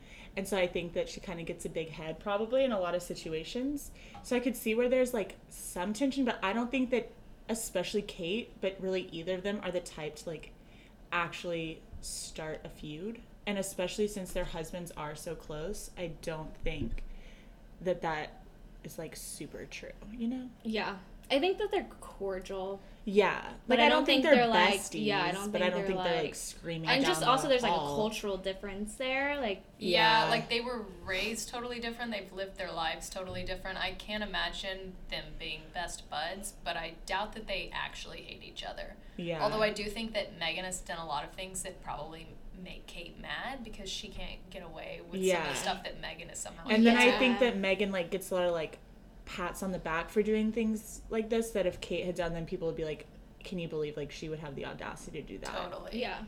And 0.41 0.49
so 0.49 0.57
I 0.57 0.67
think 0.67 0.95
that 0.95 1.07
she 1.07 1.21
kind 1.21 1.39
of 1.39 1.45
gets 1.45 1.67
a 1.67 1.69
big 1.69 1.91
head 1.91 2.19
probably 2.19 2.65
in 2.65 2.73
a 2.73 2.81
lot 2.81 2.95
of 2.95 3.03
situations. 3.03 3.91
So 4.23 4.35
I 4.35 4.41
could 4.41 4.57
see 4.57 4.75
where 4.75 4.89
there's 4.89 5.13
like 5.13 5.35
some 5.51 5.93
tension, 5.93 6.25
but 6.25 6.39
I 6.43 6.55
don't 6.55 6.71
think 6.71 6.89
that, 6.93 7.11
especially 7.51 8.01
Kate, 8.01 8.59
but 8.63 8.75
really 8.81 9.11
either 9.13 9.35
of 9.35 9.43
them 9.43 9.61
are 9.63 9.71
the 9.71 9.81
type 9.81 10.17
to 10.17 10.31
like 10.31 10.53
actually 11.13 11.83
start 12.01 12.63
a 12.65 12.71
feud. 12.71 13.21
And 13.47 13.59
especially 13.59 14.09
since 14.09 14.33
their 14.33 14.47
husbands 14.47 14.91
are 14.97 15.15
so 15.15 15.35
close, 15.35 15.91
I 15.99 16.13
don't 16.23 16.57
think 16.65 17.03
that 17.83 18.01
that 18.01 18.41
is 18.83 18.97
like 18.97 19.17
super 19.17 19.67
true, 19.67 19.91
you 20.11 20.27
know? 20.27 20.49
yeah, 20.63 20.95
I 21.31 21.39
think 21.39 21.59
that 21.59 21.71
they're 21.71 21.87
cordial, 22.01 22.81
Yeah, 23.07 23.41
But 23.67 23.79
like 23.79 23.87
I 23.87 23.89
don't 23.89 24.05
think 24.05 24.23
they're, 24.23 24.47
like- 24.47 24.75
besties, 24.81 25.07
yeah, 25.07 25.25
I 25.25 25.33
don't 25.33 25.51
but 25.51 25.61
think 25.61 25.65
I 25.65 25.71
don't 25.71 25.79
they're, 25.79 25.87
think 25.87 26.03
they're 26.05 26.15
like 26.17 26.25
like- 26.25 26.35
screaming. 26.35 26.89
and 26.91 27.03
down 27.03 27.11
just 27.11 27.23
also 27.25 27.45
the 27.45 27.49
there's 27.51 27.63
like 27.63 27.73
a 27.73 27.77
cultural 27.77 28.37
difference 28.37 28.95
there. 28.97 29.41
Like, 29.41 29.63
Yeah, 29.79 30.25
Yeah. 30.25 30.31
like 30.31 30.51
they 30.51 30.61
were 30.61 30.85
raised 31.05 31.49
totally 31.49 31.81
different. 31.81 32.13
They've 32.13 32.33
lived 32.33 32.59
their 32.59 32.71
lives 32.71 33.09
totally 33.09 33.43
different. 33.43 33.79
I 33.79 33.93
can't 33.93 34.23
imagine 34.23 34.93
them 35.11 35.25
being 35.39 35.63
best 35.73 36.09
buds, 36.11 36.53
but 36.63 36.77
I 36.77 36.93
doubt 37.07 37.33
that 37.33 37.47
they 37.47 37.71
actually 37.73 38.21
hate 38.23 38.43
each 38.45 38.63
other. 38.65 38.97
Yeah, 39.17 39.43
Although 39.43 39.63
I 39.63 39.71
do 39.71 39.85
think 39.85 40.13
that 40.15 40.39
Meghan 40.39 40.65
has 40.65 40.81
done 40.81 40.99
a 40.99 41.07
lot 41.07 41.25
of 41.25 41.31
things 41.33 41.63
that 41.63 41.83
probably 41.83 42.27
make 42.63 42.87
Kate 42.87 43.19
mad 43.21 43.65
because 43.65 43.89
she 43.91 44.09
can't 44.09 44.39
get 44.51 44.63
away 44.63 45.01
with 45.11 45.27
some 45.27 45.41
of 45.43 45.49
the 45.49 45.55
stuff 45.55 45.85
that 45.85 46.01
Meghan 46.03 46.31
is 46.31 46.39
somehow. 46.39 46.69
and 46.69 46.87
then 46.87 46.97
I 46.99 47.13
think 47.19 47.39
that 47.41 47.57
Meghan 47.57 47.91
like 47.93 48.11
gets 48.11 48.31
a 48.31 48.35
lot 48.35 48.45
of 48.45 48.53
like 48.53 48.79
pats 49.37 49.63
on 49.63 49.73
the 49.73 49.79
back 49.79 50.11
for 50.11 50.23
doing 50.23 50.51
things 50.53 51.03
like 51.11 51.29
this. 51.31 51.51
That 51.51 51.67
if 51.67 51.81
Kate 51.81 52.05
had 52.07 52.15
done 52.15 52.33
them, 52.35 52.47
people 52.47 52.67
would 52.69 52.77
be 52.77 52.85
like, 52.85 53.07
"Can 53.45 53.59
you 53.59 53.69
believe 53.69 53.97
like 53.97 54.11
she 54.11 54.29
would 54.29 54.41
have 54.41 54.55
the 54.57 54.67
audacity 54.67 55.23
to 55.23 55.27
do 55.29 55.39
that?" 55.39 55.51
totally. 55.71 56.01
yeah, 56.01 56.19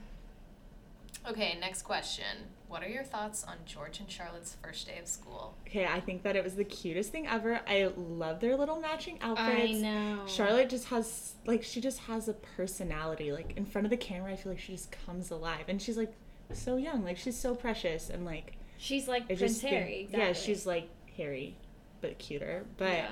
Okay, 1.29 1.57
next 1.61 1.83
question. 1.83 2.25
What 2.67 2.83
are 2.83 2.89
your 2.89 3.05
thoughts 3.05 3.45
on 3.45 3.57
George 3.67 4.01
and 4.01 4.11
Charlotte's 4.11 4.57
first 4.63 4.87
day 4.89 4.99
of 4.99 5.07
school? 5.07 5.55
Okay, 5.69 5.87
I 5.87 6.01
think 6.01 6.23
that 6.25 6.35
it 6.37 6.43
was 6.43 6.57
the 6.57 6.65
cutest 6.65 7.13
thing 7.13 7.27
ever. 7.29 7.61
I 7.69 7.93
love 7.97 8.41
their 8.41 8.57
little 8.57 8.81
matching 8.81 9.19
outfits. 9.21 9.71
I 9.71 9.73
know. 9.73 10.27
Charlotte 10.27 10.69
just 10.71 10.87
has 10.89 11.35
like 11.47 11.63
she 11.63 11.81
just 11.81 11.99
has 12.01 12.29
a 12.29 12.33
personality. 12.33 13.31
Like 13.31 13.57
in 13.57 13.67
front 13.67 13.85
of 13.87 13.91
the 13.91 13.97
camera, 13.97 14.33
I 14.33 14.37
feel 14.37 14.53
like 14.53 14.61
she 14.61 14.73
just 14.73 14.91
comes 14.91 15.31
alive, 15.31 15.65
and 15.69 15.81
she's 15.81 15.97
like 15.97 16.13
so 16.53 16.77
young. 16.77 17.05
Like 17.05 17.19
she's 17.19 17.37
so 17.39 17.55
precious, 17.55 18.11
and 18.11 18.25
like 18.25 18.55
she's 18.79 19.07
like 19.07 19.23
I 19.25 19.27
Prince 19.27 19.41
just 19.41 19.61
think- 19.61 19.75
Harry. 19.75 20.01
Exactly. 20.01 20.27
Yeah, 20.27 20.33
she's 20.33 20.67
like 20.67 20.89
Harry, 21.17 21.57
but 22.03 22.19
cuter. 22.19 22.65
But 22.77 22.91
yeah. 22.93 23.11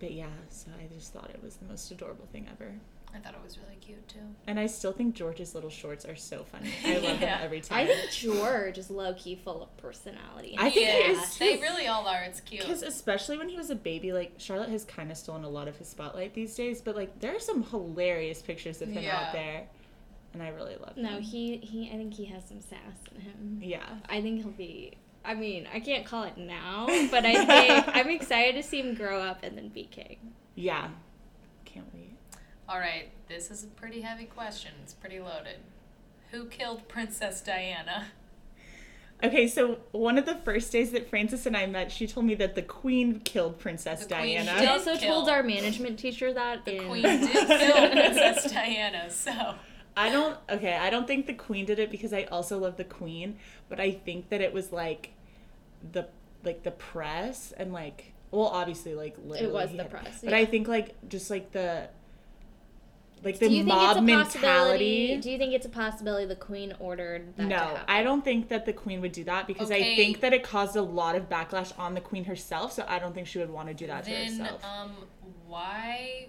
but 0.00 0.12
yeah, 0.12 0.26
so 0.48 0.70
I 0.82 0.92
just 0.92 1.12
thought 1.12 1.30
it 1.30 1.40
was 1.42 1.56
the 1.56 1.66
most 1.66 1.90
adorable 1.92 2.26
thing 2.32 2.48
ever. 2.50 2.72
I 3.14 3.18
thought 3.20 3.32
it 3.32 3.40
was 3.42 3.56
really 3.56 3.76
cute 3.80 4.06
too. 4.06 4.18
And 4.46 4.60
I 4.60 4.66
still 4.66 4.92
think 4.92 5.14
George's 5.14 5.54
little 5.54 5.70
shorts 5.70 6.04
are 6.04 6.14
so 6.14 6.44
funny. 6.44 6.70
I 6.84 6.94
love 6.98 7.02
Yeah. 7.04 7.14
them 7.20 7.40
every 7.42 7.62
time. 7.62 7.78
I 7.78 7.86
think 7.86 8.10
George 8.10 8.76
is 8.76 8.90
low 8.90 9.14
key 9.14 9.34
full 9.34 9.62
of 9.62 9.74
personality. 9.78 10.56
I 10.58 10.64
think 10.68 10.74
he 10.74 10.82
yeah, 11.14 11.22
is 11.22 11.38
they 11.38 11.56
really 11.56 11.86
all 11.86 12.06
are. 12.06 12.22
It's 12.24 12.40
cute. 12.40 12.60
because 12.60 12.82
especially 12.82 13.38
when 13.38 13.48
he 13.48 13.56
was 13.56 13.70
a 13.70 13.74
baby, 13.74 14.12
like 14.12 14.32
Charlotte 14.36 14.68
has 14.68 14.84
kind 14.84 15.10
of 15.10 15.16
stolen 15.16 15.44
a 15.44 15.48
lot 15.48 15.68
of 15.68 15.76
his 15.78 15.88
spotlight 15.88 16.34
these 16.34 16.54
days. 16.54 16.82
But 16.82 16.96
like 16.96 17.18
there 17.20 17.34
are 17.34 17.40
some 17.40 17.62
hilarious 17.62 18.42
pictures 18.42 18.82
of 18.82 18.88
him 18.90 19.02
Yeah. 19.04 19.16
out 19.28 19.32
there, 19.32 19.66
and 20.34 20.42
I 20.42 20.48
really 20.48 20.76
love 20.76 20.98
no, 20.98 21.14
them. 21.14 21.22
he 21.22 21.56
he. 21.56 21.88
I 21.90 21.96
think 21.96 22.12
he 22.12 22.26
has 22.26 22.44
some 22.46 22.60
sass 22.60 22.98
in 23.14 23.22
him. 23.22 23.60
Yeah. 23.62 23.88
I 24.10 24.20
think 24.20 24.42
he'll 24.42 24.50
be. 24.50 24.98
I 25.24 25.34
mean, 25.34 25.68
I 25.72 25.80
can't 25.80 26.06
call 26.06 26.24
it 26.24 26.38
now, 26.38 26.86
but 27.10 27.26
I 27.26 27.44
think 27.44 27.88
I'm 27.96 28.08
excited 28.08 28.54
to 28.62 28.66
see 28.66 28.80
him 28.80 28.94
grow 28.94 29.20
up 29.20 29.40
and 29.42 29.56
then 29.56 29.68
be 29.68 29.84
king. 29.84 30.16
Yeah. 30.54 30.88
Can't 31.64 31.86
wait. 31.94 32.16
All 32.68 32.78
right, 32.78 33.10
this 33.28 33.50
is 33.50 33.64
a 33.64 33.66
pretty 33.68 34.00
heavy 34.02 34.24
question. 34.24 34.72
It's 34.82 34.94
pretty 34.94 35.20
loaded. 35.20 35.58
Who 36.30 36.46
killed 36.46 36.88
Princess 36.88 37.40
Diana? 37.40 38.08
Okay, 39.22 39.48
so 39.48 39.78
one 39.90 40.16
of 40.16 40.26
the 40.26 40.36
first 40.36 40.70
days 40.70 40.92
that 40.92 41.10
Frances 41.10 41.44
and 41.44 41.56
I 41.56 41.66
met, 41.66 41.90
she 41.90 42.06
told 42.06 42.24
me 42.24 42.36
that 42.36 42.54
the 42.54 42.62
Queen 42.62 43.18
killed 43.20 43.58
Princess 43.58 44.06
The 44.06 44.14
Queen 44.14 44.44
Diana. 44.44 44.60
She 44.60 44.66
also 44.66 44.96
kill. 44.96 45.14
told 45.14 45.28
our 45.28 45.42
management 45.42 45.98
teacher 45.98 46.32
that 46.32 46.64
The 46.64 46.76
in 46.76 46.88
Queen 46.88 47.02
did 47.02 47.30
kill 47.32 47.90
Princess 47.90 48.52
Diana, 48.52 49.10
so 49.10 49.54
I 49.98 50.10
don't 50.10 50.36
okay, 50.50 50.74
I 50.76 50.90
don't 50.90 51.06
think 51.06 51.26
the 51.26 51.34
queen 51.34 51.64
did 51.66 51.78
it 51.78 51.90
because 51.90 52.12
I 52.12 52.24
also 52.24 52.58
love 52.58 52.76
the 52.76 52.84
queen, 52.84 53.36
but 53.68 53.80
I 53.80 53.90
think 53.90 54.28
that 54.30 54.40
it 54.40 54.52
was 54.52 54.72
like 54.72 55.10
the 55.92 56.06
like 56.44 56.62
the 56.62 56.70
press 56.70 57.52
and 57.56 57.72
like 57.72 58.12
well 58.30 58.46
obviously 58.46 58.94
like 58.94 59.16
literally 59.24 59.44
it 59.50 59.52
was 59.52 59.70
the 59.72 59.78
had- 59.82 59.90
press, 59.90 60.20
But 60.22 60.30
yeah. 60.30 60.36
I 60.38 60.44
think 60.44 60.68
like 60.68 60.94
just 61.08 61.30
like 61.30 61.52
the 61.52 61.88
like 63.24 63.40
the 63.40 63.48
do 63.48 63.54
you 63.54 63.64
think 63.64 63.68
mob 63.74 63.96
it's 63.96 64.12
a 64.12 64.14
possibility? 64.16 64.38
mentality. 64.38 65.16
Do 65.20 65.30
you 65.32 65.38
think 65.38 65.52
it's 65.52 65.66
a 65.66 65.68
possibility 65.70 66.26
the 66.26 66.36
queen 66.36 66.72
ordered 66.78 67.34
that 67.36 67.46
No, 67.48 67.56
happen? 67.56 67.80
I 67.88 68.04
don't 68.04 68.22
think 68.24 68.48
that 68.50 68.64
the 68.66 68.72
queen 68.72 69.00
would 69.00 69.10
do 69.10 69.24
that 69.24 69.48
because 69.48 69.72
I 69.72 69.80
think 69.82 70.20
that 70.20 70.32
it 70.32 70.44
caused 70.44 70.76
a 70.76 70.82
lot 70.82 71.16
of 71.16 71.28
backlash 71.28 71.76
on 71.76 71.94
the 71.94 72.00
queen 72.00 72.24
herself, 72.26 72.72
so 72.72 72.84
I 72.86 73.00
don't 73.00 73.14
think 73.16 73.26
she 73.26 73.40
would 73.40 73.50
want 73.50 73.66
to 73.68 73.74
do 73.74 73.88
that 73.88 74.04
to 74.04 74.10
then 74.10 74.38
herself. 74.38 74.64
um 74.64 74.92
why 75.48 76.28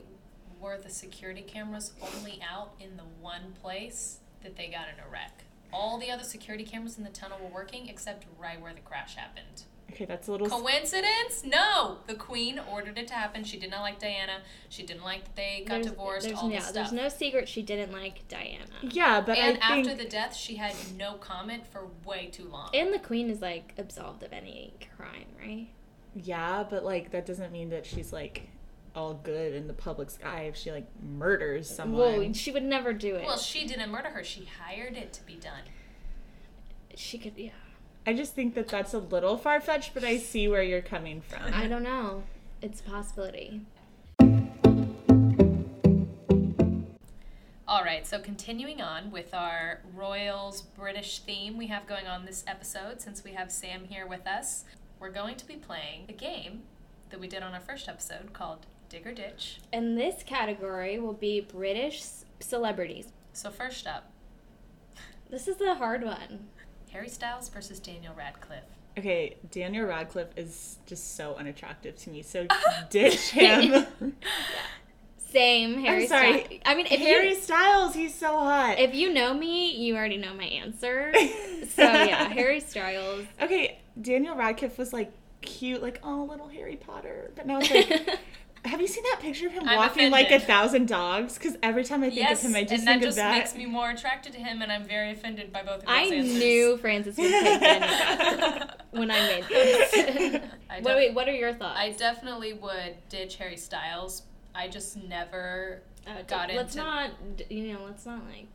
were 0.60 0.78
the 0.78 0.89
security 0.89 1.41
cameras 1.41 1.93
only 2.02 2.39
out 2.48 2.74
in 2.80 2.98
the 2.98 3.04
one 3.22 3.54
place 3.62 4.19
that 4.43 4.56
they 4.56 4.67
got 4.67 4.88
in 4.93 5.04
a 5.06 5.10
wreck? 5.12 5.43
All 5.72 5.98
the 6.00 6.10
other 6.10 6.24
security 6.24 6.63
cameras 6.63 6.98
in 6.98 7.04
the 7.04 7.10
tunnel 7.12 7.38
were 7.41 7.54
working 7.54 7.88
except 7.88 8.26
right 8.39 8.60
where 8.62 8.74
the 8.74 8.80
crash 8.82 9.15
happened. 9.15 9.63
okay, 9.91 10.06
that's 10.06 10.28
a 10.28 10.32
little 10.32 10.50
Coincidence? 10.50 11.43
No. 11.45 11.98
The 12.08 12.15
queen 12.15 12.60
ordered 12.72 12.98
it 12.98 13.08
to 13.10 13.13
happen. 13.13 13.43
She 13.43 13.58
did 13.60 13.69
not 13.72 13.82
like 13.82 14.00
Diana. 14.00 14.39
She 14.69 14.84
didn't 14.84 15.04
like 15.04 15.24
that 15.26 15.36
they 15.36 15.60
got 15.67 15.76
There's- 15.76 15.86
divorced. 15.88 16.28
There's, 16.28 16.39
all 16.39 16.50
yeah, 16.50 16.56
this 16.58 16.65
stuff. 16.69 16.74
there's 16.76 16.91
no 16.91 17.10
secret 17.10 17.48
she 17.48 17.62
didn't 17.62 17.91
like 17.91 18.28
Diana. 18.28 18.65
Yeah, 18.82 19.22
but 19.22 19.38
and 19.38 19.60
I 19.62 19.76
think 19.76 19.88
after 19.88 20.04
the 20.04 20.10
death, 20.10 20.36
she 20.36 20.56
had 20.56 20.74
no 20.98 21.13
comment 21.15 21.67
for 21.67 21.88
way 22.06 22.28
too 22.32 22.45
long. 22.45 22.69
And 22.74 22.91
the 22.93 23.00
queen 23.00 23.30
is 23.30 23.41
like 23.41 23.74
absolved 23.78 24.24
of 24.24 24.34
any 24.34 24.74
crime, 24.98 25.26
right? 25.39 25.67
Yeah, 26.15 26.63
but 26.67 26.84
like 26.84 27.12
that 27.12 27.28
doesn't 27.28 27.52
mean 27.52 27.69
that 27.69 27.86
she's 27.86 28.12
like 28.12 28.50
all 28.95 29.13
good 29.13 29.54
in 29.54 29.67
the 29.67 29.73
public's 29.73 30.17
eye 30.23 30.43
if 30.43 30.56
she 30.56 30.71
like 30.71 30.88
murders 31.02 31.69
someone. 31.69 32.15
Whoa, 32.15 32.34
she 32.34 32.52
would 32.52 32.63
never 32.63 32.93
do 32.93 33.15
it. 33.15 33.25
Well, 33.25 33.38
she 33.38 33.65
didn't 33.67 33.91
murder 33.91 34.10
her. 34.10 34.23
She 34.23 34.45
hired 34.45 34.97
it 34.97 35.13
to 35.13 35.25
be 35.25 35.36
done. 35.36 35.63
she 36.95 37.17
could, 37.17 37.34
yeah. 37.38 37.52
I 38.08 38.13
just 38.13 38.34
think 38.34 38.56
that 38.56 38.67
that's 38.67 38.93
a 38.93 38.99
little 38.99 39.38
far 39.38 39.62
fetched, 39.62 39.93
but 39.93 40.04
I 40.04 40.17
see 40.17 40.47
where 40.47 40.63
you're 40.63 40.82
coming 40.82 41.21
from. 41.21 41.54
I 41.54 41.67
don't 41.67 41.84
know. 41.84 42.23
It's 42.62 42.80
a 42.80 42.84
possibility. 42.84 43.62
All 47.67 47.84
right, 47.84 48.08
so 48.08 48.17
continuing 48.17 48.82
on 48.82 49.12
with 49.12 49.32
our 49.34 49.82
Royals 49.93 50.63
British 50.63 51.19
theme 51.19 51.56
we 51.56 51.67
have 51.67 51.86
going 51.86 52.08
on 52.08 52.25
this 52.25 52.43
episode, 52.47 52.99
since 52.99 53.23
we 53.23 53.34
have 53.34 53.52
Sam 53.52 53.86
here 53.86 54.08
with 54.08 54.25
us, 54.25 54.65
we're 54.99 55.12
going 55.12 55.36
to 55.36 55.45
be 55.45 55.56
playing 55.56 56.06
a 56.10 56.13
game 56.13 56.63
that 57.12 57.19
we 57.19 57.28
did 57.28 57.43
on 57.43 57.54
our 57.54 57.60
first 57.60 57.88
episode 57.88 58.34
called 58.34 58.65
Dig 58.89 59.06
or 59.06 59.13
Ditch. 59.13 59.60
And 59.71 59.97
this 59.97 60.23
category 60.23 60.99
will 60.99 61.13
be 61.13 61.41
British 61.41 62.02
celebrities. 62.39 63.10
So, 63.34 63.49
first 63.52 63.86
up, 63.88 64.10
This 65.30 65.47
is 65.47 65.58
the 65.58 65.75
hard 65.75 66.04
one. 66.04 66.47
Harry 66.91 67.08
Styles 67.10 67.49
versus 67.49 67.80
Daniel 67.80 68.13
Radcliffe. 68.17 68.63
Okay, 68.97 69.38
Daniel 69.52 69.86
Radcliffe 69.86 70.36
is 70.36 70.78
just 70.88 71.15
so 71.15 71.36
unattractive 71.36 71.95
to 71.97 72.10
me, 72.10 72.23
so 72.23 72.47
ditch 72.89 73.30
him. 73.30 73.86
Same 75.17 75.80
Harry 75.82 76.04
I'm 76.04 76.08
sorry. 76.08 76.43
Styles. 76.43 76.62
I 76.65 76.75
mean, 76.75 76.88
if 76.88 76.99
Harry 76.99 77.30
you 77.30 77.36
Styles, 77.36 77.93
he's 77.93 78.15
so 78.15 78.36
hot. 78.39 78.80
if 78.80 78.95
you 78.95 79.13
know 79.13 79.36
me, 79.36 79.75
you 79.75 79.95
already 79.95 80.17
know 80.17 80.34
my 80.34 80.45
answer. 80.45 81.13
so 81.75 81.84
yeah, 81.84 82.30
Harry 82.30 82.60
Styles. 82.60 83.25
okay, 83.39 83.78
Daniel 84.02 84.36
Radcliffe 84.36 84.80
was 84.80 84.91
like 84.91 85.12
cute, 85.41 85.84
like 85.84 85.99
oh 86.04 86.25
little 86.28 86.47
Harry 86.47 86.75
Potter, 86.78 87.32
but 87.36 87.45
now 87.45 87.60
it's 87.62 87.69
like. 87.69 88.19
Have 88.69 88.79
you 88.82 88.88
seen 88.88 89.03
that 89.12 89.19
picture 89.21 89.47
of 89.47 89.53
him 89.53 89.67
I'm 89.67 89.77
walking 89.77 90.12
like 90.12 90.29
a 90.32 90.39
thousand 90.39 90.88
dogs? 90.88 91.38
Because 91.38 91.58
every 91.63 91.84
time 91.84 92.01
I 92.03 92.08
think 92.10 92.19
Yes, 92.21 92.43
of 92.43 92.49
him, 92.51 92.55
I 92.55 92.62
just 92.63 92.73
and 92.73 92.88
that 92.88 92.91
think 92.91 93.03
just 93.03 93.17
of 93.17 93.23
that. 93.23 93.38
makes 93.38 93.55
me 93.55 93.65
more 93.65 93.89
attracted 93.89 94.34
to 94.34 94.39
him, 94.39 94.62
and 94.62 94.71
I'm 94.71 94.84
very 94.86 95.12
offended 95.12 95.51
by 95.51 95.63
both 95.63 95.79
of 95.79 95.86
those 95.86 95.89
I 95.89 96.01
answers. 96.03 96.34
knew 96.38 96.77
Frances 96.77 97.17
would 97.17 97.29
take 97.32 97.60
Daniel 97.62 98.67
when 98.91 99.10
I 99.12 99.19
made 99.21 99.45
this. 99.49 99.93
I 100.69 100.79
wait, 100.84 100.95
wait, 100.95 101.13
what 101.13 101.27
are 101.27 101.34
your 101.34 101.53
thoughts? 101.53 101.79
I 101.79 101.91
definitely 101.91 102.53
would 102.53 102.95
ditch 103.10 103.36
Harry 103.38 103.58
Styles. 103.58 104.23
I 104.53 104.67
just 104.67 104.95
never 104.97 105.82
Uh, 106.08 106.21
got 106.27 106.49
into 106.49 106.53
it. 106.53 106.58
let's 106.58 106.75
not, 106.75 107.12
you 107.49 107.73
know, 107.73 107.79
let's 107.86 108.05
not 108.05 108.21
like. 108.27 108.47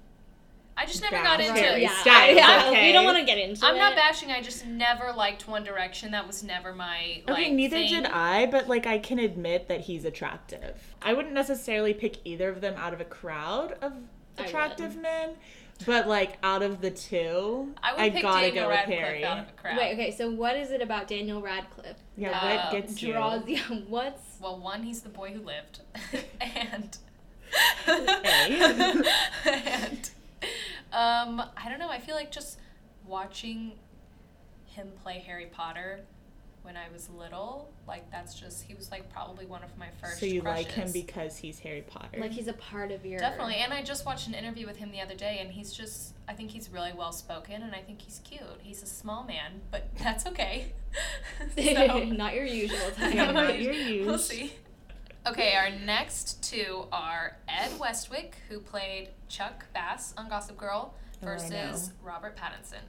I 0.76 0.86
just 0.86 1.00
never 1.02 1.22
got 1.22 1.40
into 1.40 1.52
Harry 1.52 1.82
yeah, 1.82 1.94
Styles, 2.00 2.36
yeah, 2.36 2.64
okay. 2.68 2.86
we 2.86 2.92
don't 2.92 3.04
want 3.04 3.18
to 3.18 3.24
get 3.24 3.38
into 3.38 3.64
I'm 3.64 3.76
it. 3.76 3.78
not 3.78 3.94
bashing. 3.94 4.30
I 4.32 4.42
just 4.42 4.66
never 4.66 5.12
liked 5.12 5.46
One 5.46 5.62
Direction. 5.62 6.10
That 6.10 6.26
was 6.26 6.42
never 6.42 6.72
my 6.74 7.22
like. 7.28 7.30
Okay, 7.38 7.50
neither 7.52 7.76
thing. 7.76 8.02
did 8.02 8.06
I, 8.06 8.46
but 8.46 8.68
like 8.68 8.86
I 8.86 8.98
can 8.98 9.18
admit 9.20 9.68
that 9.68 9.82
he's 9.82 10.04
attractive. 10.04 10.94
I 11.00 11.12
wouldn't 11.14 11.34
necessarily 11.34 11.94
pick 11.94 12.16
either 12.24 12.48
of 12.48 12.60
them 12.60 12.74
out 12.76 12.92
of 12.92 13.00
a 13.00 13.04
crowd 13.04 13.76
of 13.82 13.92
attractive 14.36 14.96
men, 14.96 15.36
but 15.86 16.08
like 16.08 16.38
out 16.42 16.62
of 16.62 16.80
the 16.80 16.90
two, 16.90 17.72
I 17.80 17.92
would 17.92 18.00
I 18.00 18.10
pick 18.10 18.22
gotta 18.22 18.46
Daniel 18.46 18.64
go 18.64 18.68
with 18.70 18.76
Radcliffe 18.78 18.98
Harry. 18.98 19.24
out 19.24 19.38
of 19.38 19.44
a 19.48 19.52
crowd. 19.52 19.76
Wait, 19.78 19.92
okay, 19.92 20.10
so 20.10 20.28
what 20.30 20.56
is 20.56 20.72
it 20.72 20.82
about 20.82 21.06
Daniel 21.06 21.40
Radcliffe? 21.40 21.98
Yeah, 22.16 22.30
Uh, 22.36 22.56
what 22.56 22.72
gets 22.72 23.00
you? 23.00 23.12
Draws 23.12 23.46
yeah, 23.46 23.60
what's 23.88 24.38
Well, 24.40 24.58
one, 24.58 24.82
he's 24.82 25.02
the 25.02 25.08
boy 25.08 25.30
who 25.32 25.40
lived, 25.40 25.80
and 26.40 26.98
A. 27.86 29.04
and 29.46 30.10
um, 30.94 31.42
I 31.56 31.68
don't 31.68 31.78
know. 31.78 31.90
I 31.90 31.98
feel 31.98 32.14
like 32.14 32.30
just 32.30 32.58
watching 33.06 33.72
him 34.66 34.88
play 35.02 35.18
Harry 35.26 35.46
Potter 35.46 36.00
when 36.62 36.78
I 36.78 36.86
was 36.92 37.10
little, 37.10 37.70
like 37.86 38.10
that's 38.10 38.34
just 38.34 38.64
he 38.64 38.74
was 38.74 38.90
like 38.90 39.12
probably 39.12 39.44
one 39.44 39.62
of 39.62 39.76
my 39.76 39.88
first. 40.00 40.18
So 40.18 40.24
you 40.24 40.40
like 40.40 40.70
him 40.70 40.90
because 40.92 41.36
he's 41.36 41.58
Harry 41.58 41.82
Potter? 41.82 42.18
like 42.18 42.30
he's 42.30 42.48
a 42.48 42.54
part 42.54 42.90
of 42.90 43.04
your 43.04 43.18
Definitely, 43.18 43.56
and 43.56 43.72
I 43.72 43.82
just 43.82 44.06
watched 44.06 44.28
an 44.28 44.34
interview 44.34 44.66
with 44.66 44.78
him 44.78 44.90
the 44.90 45.02
other 45.02 45.14
day, 45.14 45.38
and 45.40 45.50
he's 45.50 45.74
just, 45.74 46.14
I 46.26 46.32
think 46.32 46.50
he's 46.50 46.70
really 46.70 46.92
well 46.96 47.12
spoken, 47.12 47.62
and 47.62 47.74
I 47.74 47.80
think 47.80 48.00
he's 48.00 48.20
cute. 48.24 48.40
He's 48.62 48.82
a 48.82 48.86
small 48.86 49.24
man, 49.24 49.60
but 49.70 49.94
that's 49.98 50.26
okay. 50.26 50.72
So- 51.56 52.04
not 52.04 52.34
your 52.34 52.46
usual 52.46 52.90
type. 52.96 53.14
Yeah, 53.14 53.32
not 53.32 53.58
We'll 53.58 54.18
see. 54.18 54.52
Okay, 55.26 55.54
our 55.54 55.70
next 55.70 56.42
two 56.42 56.86
are 56.92 57.36
Ed 57.48 57.70
Westwick, 57.78 58.36
who 58.48 58.60
played 58.60 59.08
Chuck 59.28 59.64
Bass 59.72 60.12
on 60.18 60.28
Gossip 60.28 60.56
Girl, 60.58 60.94
Oh, 61.22 61.26
versus 61.26 61.50
know. 61.50 61.76
Robert 62.02 62.36
Pattinson. 62.36 62.82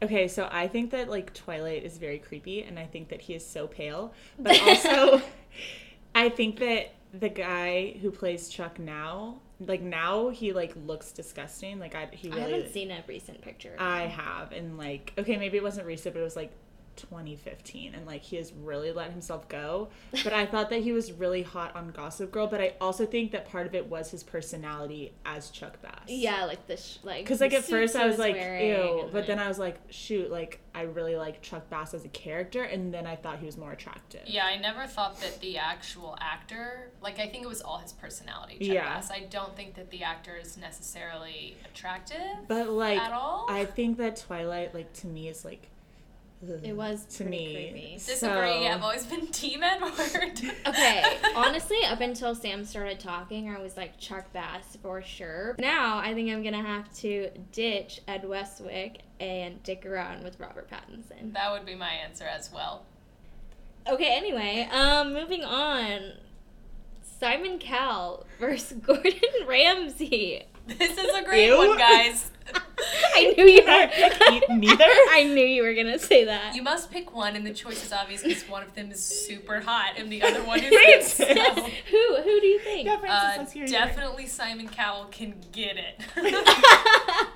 Okay, 0.00 0.28
so 0.28 0.48
I 0.52 0.68
think 0.68 0.92
that 0.92 1.08
like 1.08 1.34
Twilight 1.34 1.84
is 1.84 1.98
very 1.98 2.18
creepy, 2.18 2.62
and 2.62 2.78
I 2.78 2.86
think 2.86 3.08
that 3.08 3.20
he 3.20 3.34
is 3.34 3.44
so 3.44 3.66
pale. 3.66 4.12
But 4.38 4.60
also, 4.62 5.20
I 6.14 6.28
think 6.28 6.60
that 6.60 6.92
the 7.12 7.28
guy 7.28 7.96
who 8.00 8.12
plays 8.12 8.48
Chuck 8.48 8.78
now, 8.78 9.40
like 9.58 9.82
now, 9.82 10.28
he 10.28 10.52
like 10.52 10.74
looks 10.86 11.10
disgusting. 11.10 11.80
Like 11.80 11.96
I, 11.96 12.08
he 12.12 12.30
I 12.30 12.38
haven't 12.38 12.72
seen 12.72 12.92
a 12.92 13.02
recent 13.08 13.40
picture. 13.40 13.74
I 13.78 14.02
have, 14.02 14.52
and 14.52 14.78
like, 14.78 15.12
okay, 15.18 15.36
maybe 15.36 15.56
it 15.56 15.64
wasn't 15.64 15.86
recent, 15.88 16.14
but 16.14 16.20
it 16.20 16.24
was 16.24 16.36
like 16.36 16.52
2015, 16.98 17.94
and 17.94 18.06
like 18.06 18.22
he 18.22 18.36
has 18.36 18.52
really 18.52 18.92
let 18.92 19.10
himself 19.10 19.48
go. 19.48 19.88
But 20.24 20.32
I 20.32 20.44
thought 20.46 20.68
that 20.70 20.82
he 20.82 20.92
was 20.92 21.12
really 21.12 21.42
hot 21.42 21.74
on 21.74 21.90
Gossip 21.90 22.30
Girl, 22.30 22.46
but 22.46 22.60
I 22.60 22.74
also 22.80 23.06
think 23.06 23.32
that 23.32 23.48
part 23.48 23.66
of 23.66 23.74
it 23.74 23.86
was 23.88 24.10
his 24.10 24.22
personality 24.22 25.12
as 25.24 25.50
Chuck 25.50 25.80
Bass. 25.80 26.08
yeah, 26.08 26.44
like 26.44 26.66
this, 26.66 26.98
like 27.02 27.24
Because 27.24 27.40
like 27.40 27.52
the 27.52 27.58
at 27.58 27.64
first 27.64 27.96
I 27.96 28.02
he 28.02 28.08
was 28.08 28.18
like, 28.18 28.34
wearing 28.34 28.68
ew, 28.68 29.00
and, 29.04 29.12
but 29.12 29.26
then 29.26 29.38
I 29.38 29.48
was 29.48 29.58
like, 29.58 29.78
shoot, 29.90 30.30
like 30.30 30.60
I 30.74 30.82
really 30.82 31.16
like 31.16 31.40
Chuck 31.42 31.68
Bass 31.70 31.94
as 31.94 32.04
a 32.04 32.08
character, 32.08 32.62
and 32.62 32.92
then 32.92 33.06
I 33.06 33.16
thought 33.16 33.38
he 33.38 33.46
was 33.46 33.56
more 33.56 33.72
attractive. 33.72 34.22
Yeah, 34.26 34.44
I 34.46 34.56
never 34.56 34.86
thought 34.86 35.20
that 35.20 35.40
the 35.40 35.58
actual 35.58 36.16
actor, 36.20 36.90
like, 37.02 37.18
I 37.18 37.26
think 37.28 37.42
it 37.44 37.48
was 37.48 37.60
all 37.62 37.78
his 37.78 37.92
personality, 37.92 38.58
Chuck 38.58 38.74
Yeah. 38.74 38.94
Bass. 38.96 39.10
I 39.10 39.26
don't 39.30 39.56
think 39.56 39.74
that 39.74 39.90
the 39.90 40.02
actor 40.02 40.36
is 40.36 40.56
necessarily 40.56 41.56
attractive 41.64 42.46
But 42.46 42.68
like, 42.68 42.98
at 43.00 43.12
all. 43.12 43.46
I 43.48 43.64
think 43.64 43.98
that 43.98 44.16
Twilight, 44.16 44.74
like 44.74 44.92
to 44.94 45.06
me, 45.06 45.28
is 45.28 45.44
like. 45.44 45.68
Ugh, 46.42 46.60
It 46.62 46.72
was 46.76 47.04
to 47.16 47.24
pretty 47.24 47.30
me. 47.30 47.54
creepy. 47.54 47.92
Disagree. 47.94 48.16
So- 48.16 48.68
I've 48.72 48.82
always 48.82 49.06
been 49.06 49.26
Team 49.32 49.62
Edward. 49.62 50.40
Okay, 50.66 51.18
honestly, 51.36 51.78
up 51.84 52.00
until 52.00 52.34
Sam 52.34 52.64
started 52.64 53.00
talking, 53.00 53.48
I 53.54 53.60
was 53.60 53.76
like 53.76 53.98
Chuck 53.98 54.32
Bass 54.32 54.76
for 54.82 55.02
sure. 55.02 55.56
Now 55.58 55.98
I 55.98 56.14
think 56.14 56.30
I'm 56.30 56.42
gonna 56.42 56.62
have 56.62 56.92
to 56.98 57.30
ditch 57.52 58.00
Ed 58.08 58.28
Westwick 58.28 59.00
and 59.20 59.62
dick 59.62 59.84
around 59.84 60.22
with 60.22 60.38
Robert 60.38 60.68
Pattinson. 60.70 61.32
that 61.32 61.50
would 61.52 61.66
be 61.66 61.74
my 61.74 61.90
answer 61.90 62.24
as 62.24 62.52
well. 62.52 62.84
Okay, 63.88 64.14
anyway, 64.16 64.68
um, 64.70 65.12
moving 65.14 65.42
on. 65.44 66.12
Simon 67.20 67.58
Cowell 67.58 68.26
versus 68.38 68.76
Gordon 68.86 69.12
Ramsay. 69.46 70.44
This 70.68 70.96
is 70.98 71.14
a 71.14 71.22
great 71.24 71.46
Ew. 71.46 71.56
one, 71.56 71.78
guys. 71.78 72.30
I 73.14 73.34
knew 73.36 73.44
you 73.46 73.62
Can 73.62 73.90
I 73.90 74.40
were. 74.48 74.54
neither? 74.56 74.84
I 75.10 75.24
knew 75.24 75.44
you 75.44 75.62
were 75.62 75.74
gonna 75.74 75.98
say 75.98 76.24
that. 76.24 76.54
You 76.54 76.62
must 76.62 76.90
pick 76.90 77.14
one, 77.14 77.34
and 77.36 77.44
the 77.46 77.52
choice 77.52 77.84
is 77.84 77.92
obvious 77.92 78.22
because 78.22 78.48
one 78.48 78.62
of 78.62 78.74
them 78.74 78.90
is 78.90 79.02
super 79.04 79.60
hot 79.60 79.94
and 79.96 80.10
the 80.10 80.22
other 80.22 80.42
one 80.44 80.60
is 80.62 80.72
Frances. 81.14 81.16
so. 81.16 81.24
who? 81.62 82.16
Who 82.16 82.40
do 82.40 82.46
you 82.46 82.60
think? 82.60 82.86
Yeah, 82.86 82.98
Frances, 82.98 83.28
Uh, 83.28 83.34
let's 83.38 83.52
hear 83.52 83.62
yours. 83.62 83.72
definitely 83.72 84.26
Simon 84.26 84.68
Cowell 84.68 85.06
can 85.10 85.34
get 85.52 85.76
it. 85.76 87.28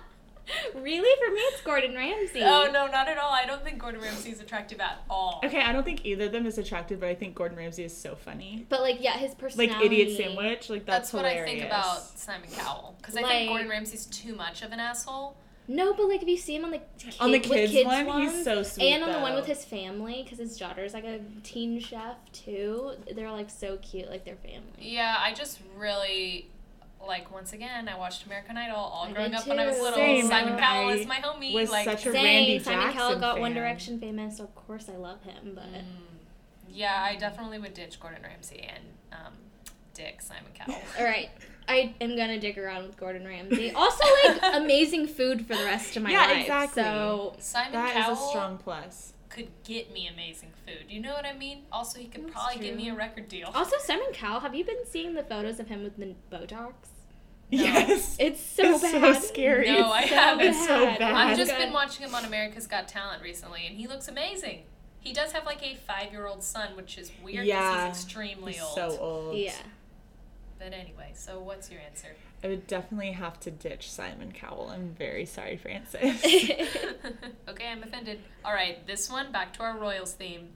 really? 0.75 1.27
For 1.27 1.33
me, 1.33 1.41
it's 1.41 1.63
Gordon 1.63 1.95
Ramsay. 1.95 2.43
oh 2.43 2.71
no, 2.73 2.87
not 2.87 3.09
at 3.09 3.19
all. 3.19 3.33
I 3.33 3.47
don't 3.47 3.63
think 3.63 3.79
Gordon 3.79 4.01
Ramsay 4.01 4.31
is 4.31 4.41
attractive 4.41 4.81
at 4.81 5.03
all. 5.09 5.41
Okay, 5.45 5.61
I 5.61 5.73
don't 5.73 5.85
think 5.85 6.05
either 6.05 6.27
of 6.27 6.33
them 6.33 6.47
is 6.47 6.59
attractive, 6.59 7.01
but 7.01 7.09
I 7.09 7.15
think 7.15 7.35
Gordon 7.35 7.59
Ramsay 7.59 7.85
is 7.85 7.97
so 7.97 8.15
funny. 8.15 8.67
But 8.69 8.81
like, 8.81 9.03
yeah, 9.03 9.17
his 9.17 9.35
personality. 9.35 9.75
Like 9.75 9.85
idiot 9.85 10.17
sandwich, 10.17 10.71
like 10.71 10.87
That's, 10.87 11.11
that's, 11.11 11.13
what 11.13 11.25
I 11.25 11.45
think 11.45 11.65
about 11.65 12.03
Simon 12.03 12.49
Cowell 12.51 12.95
because 12.99 13.17
I 13.17 13.23
think 13.23 13.51
Gordon 13.51 13.69
Ramsay's 13.69 14.07
too 14.07 14.35
much 14.35 14.63
of 14.63 14.73
an 14.73 14.81
asshole. 14.81 15.37
No, 15.69 15.95
but 15.95 16.09
like 16.09 16.23
if 16.23 16.29
you 16.29 16.37
see 16.37 16.57
him 16.57 16.65
on 16.65 16.73
the 16.73 16.81
kid, 16.99 17.15
On 17.21 17.31
the 17.31 17.39
with 17.39 17.49
kids, 17.49 17.73
kids 17.73 17.87
one, 17.87 18.07
ones, 18.07 18.33
he's 18.33 18.45
so 18.45 18.63
sweet. 18.63 18.93
and 18.93 19.05
on 19.05 19.13
the 19.13 19.21
one 19.21 19.35
with 19.35 19.47
his 19.47 19.65
family, 19.65 20.23
because 20.23 20.39
his 20.39 20.59
daughter's 20.59 20.93
like 20.93 21.05
a 21.05 21.21
teen 21.45 21.79
chef 21.79 22.17
too. 22.33 22.93
They're 23.15 23.31
like 23.31 23.49
so 23.49 23.77
cute, 23.77 24.11
like 24.11 24.25
their 24.25 24.37
family. 24.37 24.63
Yeah, 24.81 25.17
I 25.19 25.33
just 25.33 25.61
really 25.77 26.51
like 27.07 27.33
once 27.33 27.53
again 27.53 27.89
I 27.89 27.97
watched 27.99 28.27
American 28.27 28.57
Idol 28.57 28.77
all 28.77 29.05
I 29.05 29.13
growing 29.13 29.31
did 29.33 29.41
up 29.41 29.47
when 29.47 29.59
I 29.59 29.67
was 29.67 29.79
little. 29.79 29.95
Same, 29.95 30.27
Simon 30.29 30.59
Cowell 30.59 30.89
I 30.89 30.93
is 30.95 31.07
my 31.07 31.17
homie. 31.17 31.53
was 31.55 31.71
like 31.71 31.85
such 31.85 32.07
a 32.07 32.13
Same. 32.13 32.25
Randy 32.25 32.59
Simon 32.61 32.93
Cowell 32.93 33.11
Jackson 33.11 33.21
got 33.21 33.41
One. 33.41 33.55
Direction 33.55 33.99
famous, 34.01 34.37
so 34.39 34.45
of 34.45 34.55
course 34.55 34.89
I 34.89 34.97
love 34.97 35.23
him. 35.23 35.53
But 35.55 35.65
Mm. 35.65 35.85
Yeah, 36.75 37.03
I 37.03 37.17
definitely 37.17 37.59
would 37.59 37.75
ditch 37.75 38.01
Gordon 38.01 38.23
Ramsay 38.23 38.61
and 38.75 38.85
um, 39.13 39.33
Dick 39.95 40.23
Simon 40.23 40.53
Cowell. 40.55 40.79
all 40.99 41.05
right, 41.05 41.29
I 41.69 41.95
am 42.01 42.17
gonna 42.17 42.41
dig 42.41 42.57
around 42.57 42.87
with 42.87 42.97
Gordon 42.97 43.27
Ramsay. 43.27 43.73
Also, 43.73 44.05
like 44.27 44.41
amazing 44.55 45.07
food 45.07 45.47
for 45.47 45.55
the 45.55 45.65
rest 45.65 45.97
of 45.99 46.03
my 46.03 46.11
Yeah, 46.11 46.21
life. 46.27 46.41
exactly. 46.43 46.83
So 46.83 47.37
Simon 47.41 47.73
That 47.73 47.97
is 47.97 48.05
Cowell 48.07 48.27
a 48.27 48.29
strong 48.31 48.59
plus. 48.59 49.13
could 49.29 49.49
get 49.65 49.93
me 49.93 50.09
amazing 50.09 50.51
food. 50.67 50.87
You 50.89 51.01
know 51.01 51.13
what 51.13 51.27
I 51.27 51.35
mean? 51.35 51.63
Also, 51.71 51.99
he 51.99 52.07
could 52.07 52.23
That's 52.25 52.33
probably 52.33 52.63
get 52.63 52.75
me 52.77 52.89
a 52.89 52.95
record 52.95 53.29
deal. 53.29 53.51
also 53.55 53.77
Simon 53.81 54.09
Cowell. 54.15 54.41
Have 54.41 54.55
you 54.55 54.65
been 54.65 54.87
seeing 54.87 55.13
the 55.13 55.23
photos 55.23 55.61
of 55.61 55.69
him 55.69 55.83
with 55.83 55.99
the 55.99 56.15
Botox? 56.35 56.73
No. 57.53 57.63
Yes. 57.63 58.17
It's 58.19 58.41
so 58.57 58.63
It's 58.75 58.83
bad. 58.83 59.15
so 59.15 59.21
scary. 59.21 59.71
No, 59.71 59.91
I 59.93 60.07
so 60.07 60.15
haven't. 60.15 60.47
It's 60.47 60.67
so 60.67 60.85
bad. 60.87 60.99
bad. 60.99 61.15
I've 61.15 61.37
just 61.37 61.51
gonna- 61.51 61.65
been 61.65 61.73
watching 61.73 62.07
him 62.07 62.15
on 62.15 62.25
America's 62.25 62.67
Got 62.67 62.89
Talent 62.89 63.23
recently, 63.23 63.67
and 63.67 63.77
he 63.77 63.87
looks 63.87 64.09
amazing. 64.09 64.63
He 65.01 65.13
does 65.13 65.33
have 65.33 65.45
like 65.47 65.63
a 65.63 65.75
five-year-old 65.75 66.43
son, 66.43 66.77
which 66.77 66.97
is 66.97 67.11
weird 67.23 67.45
because 67.45 67.49
Yeah, 67.49 67.89
he's 67.89 68.03
extremely 68.05 68.53
He's 68.55 68.63
old. 68.63 68.75
so 68.75 68.99
old. 68.99 69.37
Yeah. 69.37 69.53
But 70.59 70.73
anyway, 70.73 71.11
so 71.15 71.41
what's 71.41 71.71
your 71.71 71.81
answer? 71.81 72.15
I 72.45 72.49
would 72.49 72.67
definitely 72.69 73.13
have 73.13 73.39
to 73.41 73.51
ditch 73.51 73.91
Simon 73.91 74.33
Cowell. 74.33 74.71
I'm 74.71 74.95
very 74.97 75.27
sorry, 75.27 75.57
Frances. 75.57 76.01
okay, 77.49 77.69
I'm 77.69 77.83
offended. 77.83 78.21
All 78.45 78.53
right, 78.55 78.85
this 78.87 79.11
one 79.11 79.31
back 79.33 79.53
to 79.55 79.63
our 79.63 79.77
royals 79.77 80.13
theme. 80.13 80.51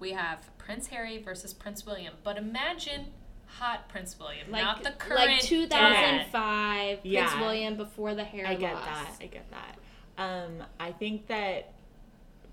We 0.00 0.10
have 0.12 0.50
Prince 0.58 0.88
Harry 0.88 1.18
versus 1.22 1.54
Prince 1.54 1.86
William, 1.86 2.14
but 2.24 2.36
imagine 2.36 3.06
hot 3.46 3.88
Prince 3.88 4.18
William, 4.18 4.50
Like, 4.50 4.62
not 4.62 4.82
the 4.82 4.90
current 4.92 5.20
like 5.30 5.40
dad. 5.40 5.48
2005 5.48 7.00
Prince 7.00 7.00
Yeah. 7.04 7.40
William 7.40 7.76
before 7.76 8.14
the 8.14 8.24
hair 8.24 8.46
I 8.46 8.54
get 8.54 8.74
loss. 8.74 8.84
that. 8.84 9.16
I 9.20 9.26
get 9.26 9.46
that. 9.50 9.78
Um, 10.16 10.62
I 10.80 10.92
think 10.92 11.26
that 11.28 11.72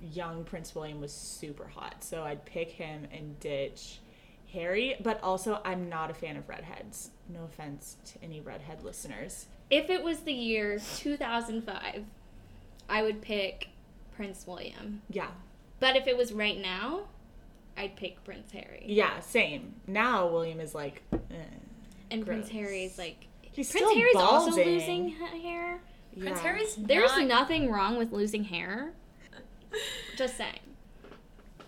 young 0.01 0.43
Prince 0.43 0.73
William 0.75 0.99
was 0.99 1.13
super 1.13 1.67
hot, 1.67 2.03
so 2.03 2.23
I'd 2.23 2.43
pick 2.45 2.71
him 2.71 3.07
and 3.11 3.39
ditch 3.39 3.99
Harry. 4.53 4.95
But 5.01 5.21
also, 5.23 5.61
I'm 5.63 5.89
not 5.89 6.09
a 6.09 6.13
fan 6.13 6.37
of 6.37 6.47
redheads. 6.49 7.11
No 7.29 7.43
offense 7.43 7.97
to 8.05 8.23
any 8.23 8.41
redhead 8.41 8.83
listeners. 8.83 9.45
If 9.69 9.89
it 9.89 10.03
was 10.03 10.19
the 10.21 10.33
year 10.33 10.79
2005, 10.97 12.03
I 12.89 13.03
would 13.03 13.21
pick 13.21 13.69
Prince 14.15 14.45
William. 14.45 15.01
Yeah, 15.09 15.29
But 15.79 15.95
if 15.95 16.07
it 16.07 16.17
was 16.17 16.33
right 16.33 16.57
now, 16.59 17.01
I'd 17.77 17.95
pick 17.95 18.23
Prince 18.23 18.51
Harry. 18.51 18.83
yeah, 18.87 19.19
same. 19.21 19.75
Now 19.87 20.27
William 20.27 20.59
is 20.59 20.75
like, 20.75 21.01
eh. 21.13 21.17
And 22.11 22.25
Prince 22.25 22.49
Gross. 22.49 22.61
Harry 22.61 22.83
is 22.85 22.97
like 22.97 23.27
he's 23.41 23.71
Prince 23.71 23.85
still 23.85 23.95
Harry's 23.95 24.15
also 24.17 24.51
losing 24.55 25.11
ha- 25.15 25.25
hair. 25.27 25.79
Prince 26.19 26.39
Harry's 26.39 26.75
There's 26.75 27.11
not, 27.11 27.25
nothing 27.27 27.71
wrong 27.71 27.97
with 27.97 28.11
losing 28.11 28.43
hair. 28.43 28.91
Just 30.17 30.35
saying. 30.37 30.59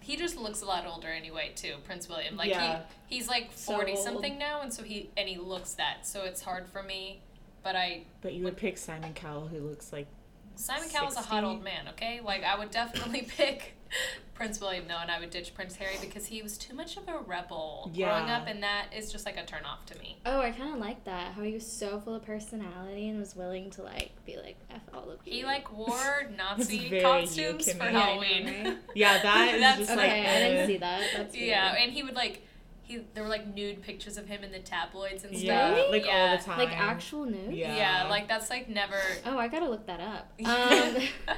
He 0.01 0.17
just 0.17 0.35
looks 0.37 0.61
a 0.61 0.65
lot 0.65 0.85
older 0.85 1.07
anyway, 1.07 1.53
too. 1.55 1.75
Prince 1.85 2.09
William, 2.09 2.35
like 2.35 2.49
Yeah. 2.49 2.81
he 3.07 3.15
he's 3.15 3.29
like 3.29 3.53
forty 3.53 3.93
old. 3.93 4.03
something 4.03 4.37
now, 4.37 4.59
and 4.61 4.73
so 4.73 4.83
he 4.83 5.09
and 5.15 5.29
he 5.29 5.37
looks 5.37 5.75
that, 5.75 6.05
so 6.05 6.23
it's 6.25 6.41
hard 6.41 6.67
for 6.67 6.83
me. 6.83 7.21
But 7.63 7.77
I 7.77 8.03
But 8.21 8.33
you 8.33 8.43
would 8.43 8.57
pick 8.57 8.77
Simon 8.77 9.13
Cowell, 9.13 9.47
who 9.47 9.59
looks 9.61 9.93
like 9.93 10.07
Simon 10.55 10.89
Cowell's 10.89 11.15
a 11.15 11.21
hot 11.21 11.45
old 11.45 11.63
man, 11.63 11.87
okay? 11.91 12.19
Like 12.21 12.43
I 12.43 12.59
would 12.59 12.69
definitely 12.69 13.21
pick 13.29 13.75
Prince 14.33 14.59
William 14.59 14.85
though, 14.87 14.97
and 14.97 15.11
I 15.11 15.19
would 15.19 15.29
ditch 15.29 15.53
Prince 15.53 15.75
Harry 15.75 15.95
because 16.01 16.25
he 16.25 16.41
was 16.41 16.57
too 16.57 16.73
much 16.73 16.97
of 16.97 17.07
a 17.07 17.19
rebel 17.19 17.91
growing 17.95 18.29
up, 18.29 18.47
and 18.47 18.63
that 18.63 18.87
is 18.95 19.11
just 19.11 19.25
like 19.27 19.37
a 19.37 19.45
turn 19.45 19.63
off 19.63 19.85
to 19.87 19.99
me. 19.99 20.17
Oh, 20.25 20.39
I 20.41 20.51
kind 20.51 20.73
of 20.73 20.79
like 20.79 21.03
that. 21.05 21.33
How 21.33 21.43
he 21.43 21.53
was 21.53 21.65
so 21.71 21.99
full 21.99 22.15
of 22.15 22.25
personality 22.25 23.09
and 23.09 23.19
was 23.19 23.35
willing 23.35 23.69
to 23.71 23.83
like 23.83 24.11
be 24.25 24.35
like 24.37 24.57
f 24.71 24.81
all 24.93 25.09
of 25.11 25.19
you. 25.25 25.33
He 25.33 25.43
like 25.45 25.71
wore 25.71 26.29
Nazi 26.37 26.99
costumes 27.01 27.71
for 27.71 27.77
Kimmy. 27.79 27.91
Yeah, 27.93 27.99
Halloween. 27.99 28.45
right? 28.65 28.77
yeah, 28.95 29.21
that 29.21 29.53
is 29.53 29.61
That's- 29.61 29.77
just 29.79 29.91
Okay, 29.91 29.99
like 30.23 30.27
I 30.27 30.39
didn't 30.39 30.57
eh. 30.57 30.65
see 30.67 30.77
that. 30.77 31.01
That's 31.15 31.35
weird. 31.35 31.47
Yeah, 31.47 31.75
and 31.75 31.91
he 31.91 32.01
would 32.03 32.15
like 32.15 32.41
he 32.81 32.97
there 33.13 33.23
were 33.23 33.29
like 33.29 33.47
nude 33.53 33.81
pictures 33.83 34.17
of 34.17 34.25
him 34.27 34.43
in 34.43 34.51
the 34.51 34.59
tabloids 34.59 35.23
and 35.23 35.31
stuff. 35.33 35.43
Yeah, 35.45 35.73
Really? 35.75 35.99
like 35.99 36.05
yeah. 36.07 36.31
all 36.31 36.37
the 36.37 36.43
time. 36.43 36.57
Like 36.57 36.77
actual 36.77 37.25
news. 37.25 37.53
Yeah. 37.53 37.75
Yeah, 37.75 38.09
like 38.09 38.27
that's 38.27 38.49
like 38.49 38.67
never. 38.67 38.99
Oh, 39.25 39.37
I 39.37 39.47
gotta 39.47 39.69
look 39.69 39.85
that 39.85 39.99
up. 40.01 40.31
Um, 40.43 41.37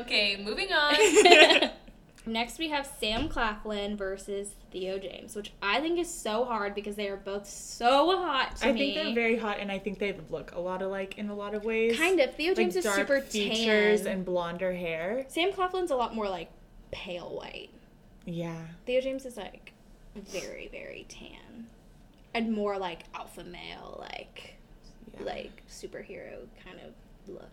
okay, 0.00 0.36
moving 0.42 0.72
on. 0.72 1.70
next 2.26 2.58
we 2.58 2.68
have 2.68 2.88
Sam 3.00 3.28
Claflin 3.28 3.96
versus 3.96 4.54
Theo 4.70 4.98
James, 4.98 5.34
which 5.34 5.52
I 5.60 5.80
think 5.80 5.98
is 5.98 6.12
so 6.12 6.44
hard 6.44 6.74
because 6.74 6.96
they 6.96 7.08
are 7.08 7.16
both 7.16 7.48
so 7.48 8.16
hot 8.16 8.56
to 8.56 8.68
I 8.68 8.72
me. 8.72 8.78
think 8.78 8.94
they're 8.94 9.14
very 9.14 9.36
hot, 9.36 9.58
and 9.58 9.70
I 9.70 9.78
think 9.78 9.98
they 9.98 10.16
look 10.30 10.52
a 10.52 10.60
lot 10.60 10.82
alike 10.82 11.18
in 11.18 11.28
a 11.30 11.34
lot 11.34 11.54
of 11.54 11.64
ways. 11.64 11.96
kind 11.98 12.20
of. 12.20 12.34
Theo 12.34 12.48
like 12.48 12.56
James 12.56 12.76
is 12.76 12.84
dark 12.84 12.96
super 12.96 13.20
features 13.20 14.02
tan. 14.02 14.12
and 14.12 14.24
blonder 14.24 14.72
hair. 14.72 15.26
Sam 15.28 15.52
Claflin's 15.52 15.90
a 15.90 15.96
lot 15.96 16.14
more 16.14 16.28
like 16.28 16.50
pale 16.90 17.30
white. 17.30 17.70
Yeah, 18.24 18.60
Theo 18.86 19.00
James 19.00 19.26
is 19.26 19.36
like 19.36 19.72
very 20.14 20.68
very 20.70 21.06
tan, 21.08 21.66
and 22.34 22.52
more 22.52 22.78
like 22.78 23.04
alpha 23.14 23.44
male, 23.44 23.98
like 24.00 24.54
yeah. 25.18 25.24
like 25.24 25.62
superhero 25.68 26.46
kind 26.64 26.78
of 26.86 26.92
look. 27.32 27.50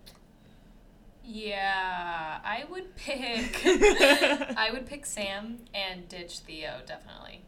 Yeah, 1.30 2.40
I 2.44 2.66
would 2.70 2.96
pick. 2.96 3.62
I 3.66 4.70
would 4.74 4.86
pick 4.86 5.06
Sam 5.06 5.60
and 5.74 6.08
ditch 6.10 6.40
Theo 6.40 6.80
definitely. 6.86 7.42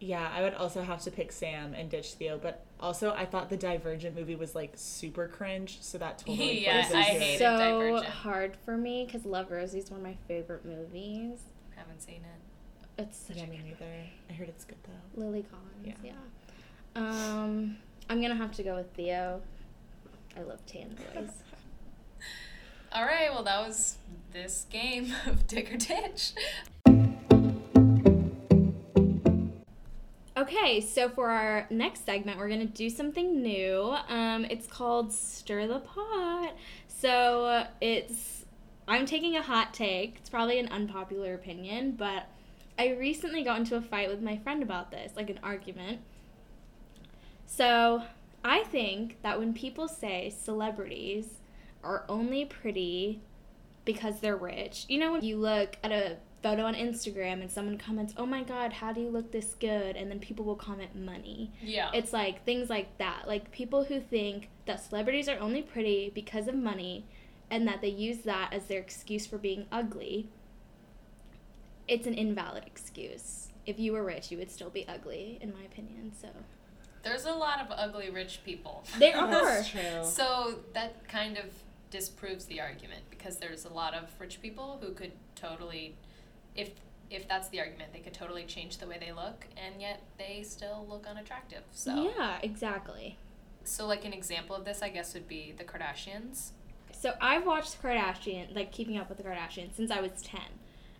yeah. 0.00 0.30
I 0.34 0.42
would 0.42 0.54
also 0.54 0.82
have 0.82 1.00
to 1.02 1.10
pick 1.10 1.32
Sam 1.32 1.74
and 1.74 1.90
ditch 1.90 2.14
Theo, 2.14 2.38
but 2.38 2.64
also 2.80 3.12
I 3.12 3.24
thought 3.26 3.50
the 3.50 3.56
Divergent 3.56 4.16
movie 4.16 4.36
was 4.36 4.54
like 4.54 4.72
super 4.74 5.28
cringe, 5.28 5.78
so 5.80 5.98
that 5.98 6.18
totally 6.26 6.62
Yeah, 6.64 6.82
plays 6.86 6.94
I 6.94 7.02
hated 7.02 7.34
it. 7.34 7.38
so 7.38 7.58
Divergent. 7.58 8.06
hard 8.06 8.56
for 8.64 8.76
me 8.76 9.04
because 9.06 9.24
Love 9.26 9.50
Rosie 9.50 9.78
is 9.78 9.90
one 9.90 10.00
of 10.00 10.04
my 10.06 10.16
favorite 10.28 10.64
movies. 10.64 11.40
Haven't 11.76 12.00
seen 12.02 12.16
it. 12.24 13.02
It's 13.02 13.18
such 13.18 13.36
Yeah, 13.36 13.44
a 13.44 13.46
me 13.48 13.60
neither. 13.62 13.84
I 14.30 14.32
heard 14.32 14.48
it's 14.48 14.64
good 14.64 14.78
though. 14.84 15.20
Lily 15.22 15.44
Collins, 15.50 15.98
yeah. 16.02 16.12
Yeah. 16.12 16.12
Um, 16.96 17.76
I'm 18.08 18.22
gonna 18.22 18.34
have 18.34 18.52
to 18.56 18.62
go 18.62 18.76
with 18.76 18.90
Theo. 18.94 19.42
I 20.38 20.42
love 20.42 20.64
tan 20.66 20.96
boys. 21.14 21.30
All 22.92 23.04
right, 23.04 23.30
well 23.30 23.42
that 23.42 23.66
was 23.66 23.98
this 24.32 24.66
game 24.70 25.12
of 25.26 25.46
Dick 25.46 25.72
or 25.72 25.76
Ditch. 25.76 26.32
okay, 30.36 30.80
so 30.80 31.08
for 31.08 31.30
our 31.30 31.66
next 31.70 32.04
segment, 32.04 32.38
we're 32.38 32.48
gonna 32.48 32.64
do 32.66 32.88
something 32.88 33.42
new. 33.42 33.94
Um, 34.08 34.44
it's 34.44 34.66
called 34.66 35.12
Stir 35.12 35.66
the 35.66 35.80
Pot. 35.80 36.54
So 36.88 37.66
it's 37.80 38.44
I'm 38.88 39.06
taking 39.06 39.36
a 39.36 39.42
hot 39.42 39.74
take. 39.74 40.16
It's 40.18 40.30
probably 40.30 40.58
an 40.58 40.68
unpopular 40.68 41.34
opinion, 41.34 41.92
but 41.92 42.28
I 42.78 42.90
recently 42.90 43.42
got 43.42 43.58
into 43.58 43.76
a 43.76 43.80
fight 43.80 44.08
with 44.08 44.22
my 44.22 44.36
friend 44.36 44.62
about 44.62 44.90
this, 44.90 45.12
like 45.16 45.30
an 45.30 45.40
argument. 45.42 46.00
So 47.46 48.02
I 48.44 48.62
think 48.64 49.22
that 49.22 49.38
when 49.38 49.54
people 49.54 49.88
say 49.88 50.30
celebrities 50.30 51.26
are 51.86 52.04
only 52.08 52.44
pretty 52.44 53.20
because 53.84 54.20
they're 54.20 54.36
rich, 54.36 54.84
you 54.88 54.98
know, 54.98 55.12
when 55.12 55.22
you 55.22 55.36
look 55.36 55.76
at 55.82 55.92
a 55.92 56.16
photo 56.42 56.64
on 56.64 56.74
Instagram 56.74 57.40
and 57.40 57.50
someone 57.50 57.78
comments, 57.78 58.12
oh 58.16 58.26
my 58.26 58.42
god, 58.42 58.72
how 58.72 58.92
do 58.92 59.00
you 59.00 59.08
look 59.08 59.30
this 59.32 59.54
good? 59.58 59.96
And 59.96 60.10
then 60.10 60.18
people 60.18 60.44
will 60.44 60.56
comment 60.56 60.94
money. 60.94 61.50
Yeah. 61.62 61.90
It's 61.94 62.12
like 62.12 62.44
things 62.44 62.68
like 62.68 62.98
that. 62.98 63.24
Like 63.26 63.50
people 63.52 63.84
who 63.84 64.00
think 64.00 64.48
that 64.66 64.84
celebrities 64.84 65.28
are 65.28 65.38
only 65.38 65.62
pretty 65.62 66.10
because 66.14 66.48
of 66.48 66.54
money 66.54 67.04
and 67.50 67.66
that 67.68 67.80
they 67.80 67.88
use 67.88 68.18
that 68.18 68.52
as 68.52 68.64
their 68.66 68.80
excuse 68.80 69.24
for 69.26 69.38
being 69.38 69.66
ugly. 69.70 70.28
It's 71.88 72.06
an 72.06 72.14
invalid 72.14 72.64
excuse. 72.66 73.48
If 73.64 73.78
you 73.78 73.92
were 73.92 74.04
rich, 74.04 74.30
you 74.32 74.38
would 74.38 74.50
still 74.50 74.70
be 74.70 74.86
ugly, 74.88 75.38
in 75.40 75.52
my 75.52 75.62
opinion. 75.62 76.12
So 76.20 76.28
There's 77.02 77.24
a 77.24 77.32
lot 77.32 77.60
of 77.60 77.68
ugly 77.70 78.10
rich 78.10 78.40
people. 78.44 78.84
there 78.98 79.16
are. 79.20 79.30
That's 79.30 79.68
true. 79.68 79.80
So 80.04 80.58
that 80.74 81.06
kind 81.08 81.36
of 81.38 81.44
disproves 82.00 82.44
the 82.46 82.60
argument 82.60 83.02
because 83.10 83.38
there's 83.38 83.64
a 83.64 83.72
lot 83.72 83.94
of 83.94 84.04
rich 84.18 84.40
people 84.42 84.78
who 84.82 84.92
could 84.92 85.12
totally, 85.34 85.96
if 86.54 86.70
if 87.08 87.28
that's 87.28 87.48
the 87.50 87.60
argument, 87.60 87.92
they 87.92 88.00
could 88.00 88.12
totally 88.12 88.44
change 88.44 88.78
the 88.78 88.86
way 88.86 88.96
they 88.98 89.12
look, 89.12 89.46
and 89.56 89.80
yet 89.80 90.02
they 90.18 90.42
still 90.42 90.84
look 90.88 91.06
unattractive. 91.06 91.62
So 91.70 92.12
Yeah, 92.18 92.38
exactly. 92.42 93.16
so 93.62 93.86
like 93.86 94.04
an 94.04 94.12
example 94.12 94.56
of 94.56 94.64
this, 94.64 94.82
I 94.82 94.88
guess, 94.88 95.14
would 95.14 95.28
be 95.28 95.54
the 95.56 95.62
Kardashians. 95.64 96.50
So 96.92 97.12
I've 97.20 97.46
watched 97.46 97.80
Kardashian, 97.80 98.54
like 98.56 98.72
Keeping 98.72 98.98
Up 98.98 99.08
with 99.08 99.18
the 99.18 99.24
Kardashians, 99.24 99.76
since 99.76 99.90
I 99.90 100.00
was 100.00 100.20
10. 100.22 100.40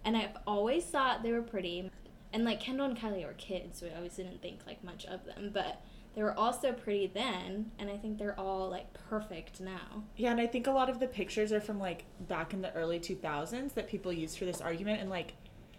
And 0.05 0.17
I've 0.17 0.37
always 0.47 0.85
thought 0.85 1.23
they 1.25 1.33
were 1.33 1.43
pretty. 1.43 1.91
And 2.33 2.45
like 2.45 2.61
Kendall 2.61 2.87
and 2.87 2.97
Kylie 2.97 3.27
were 3.27 3.33
kids, 3.35 3.81
so 3.81 3.87
I 3.87 3.97
always 3.97 4.15
didn't 4.15 4.41
think 4.41 4.61
like 4.67 4.85
much 4.85 5.05
of 5.07 5.25
them. 5.25 5.51
But 5.53 5.81
they 6.17 6.23
were 6.23 6.37
also 6.37 6.73
pretty 6.73 7.07
then, 7.07 7.71
and 7.79 7.89
I 7.91 7.97
think 7.99 8.19
they're 8.19 8.39
all 8.41 8.69
like 8.71 8.87
perfect 9.09 9.61
now. 9.61 10.03
Yeah, 10.17 10.31
and 10.33 10.41
I 10.41 10.47
think 10.47 10.67
a 10.67 10.71
lot 10.73 10.89
of 10.89 10.99
the 10.99 11.07
pictures 11.07 11.53
are 11.53 11.61
from 11.61 11.79
like 11.79 12.05
back 12.27 12.53
in 12.55 12.63
the 12.63 12.73
early 12.73 12.99
2000s 12.99 13.75
that 13.75 13.87
people 13.87 14.13
used 14.13 14.39
for 14.39 14.47
this 14.47 14.61
argument. 14.63 15.01
And 15.03 15.11
like, 15.11 15.35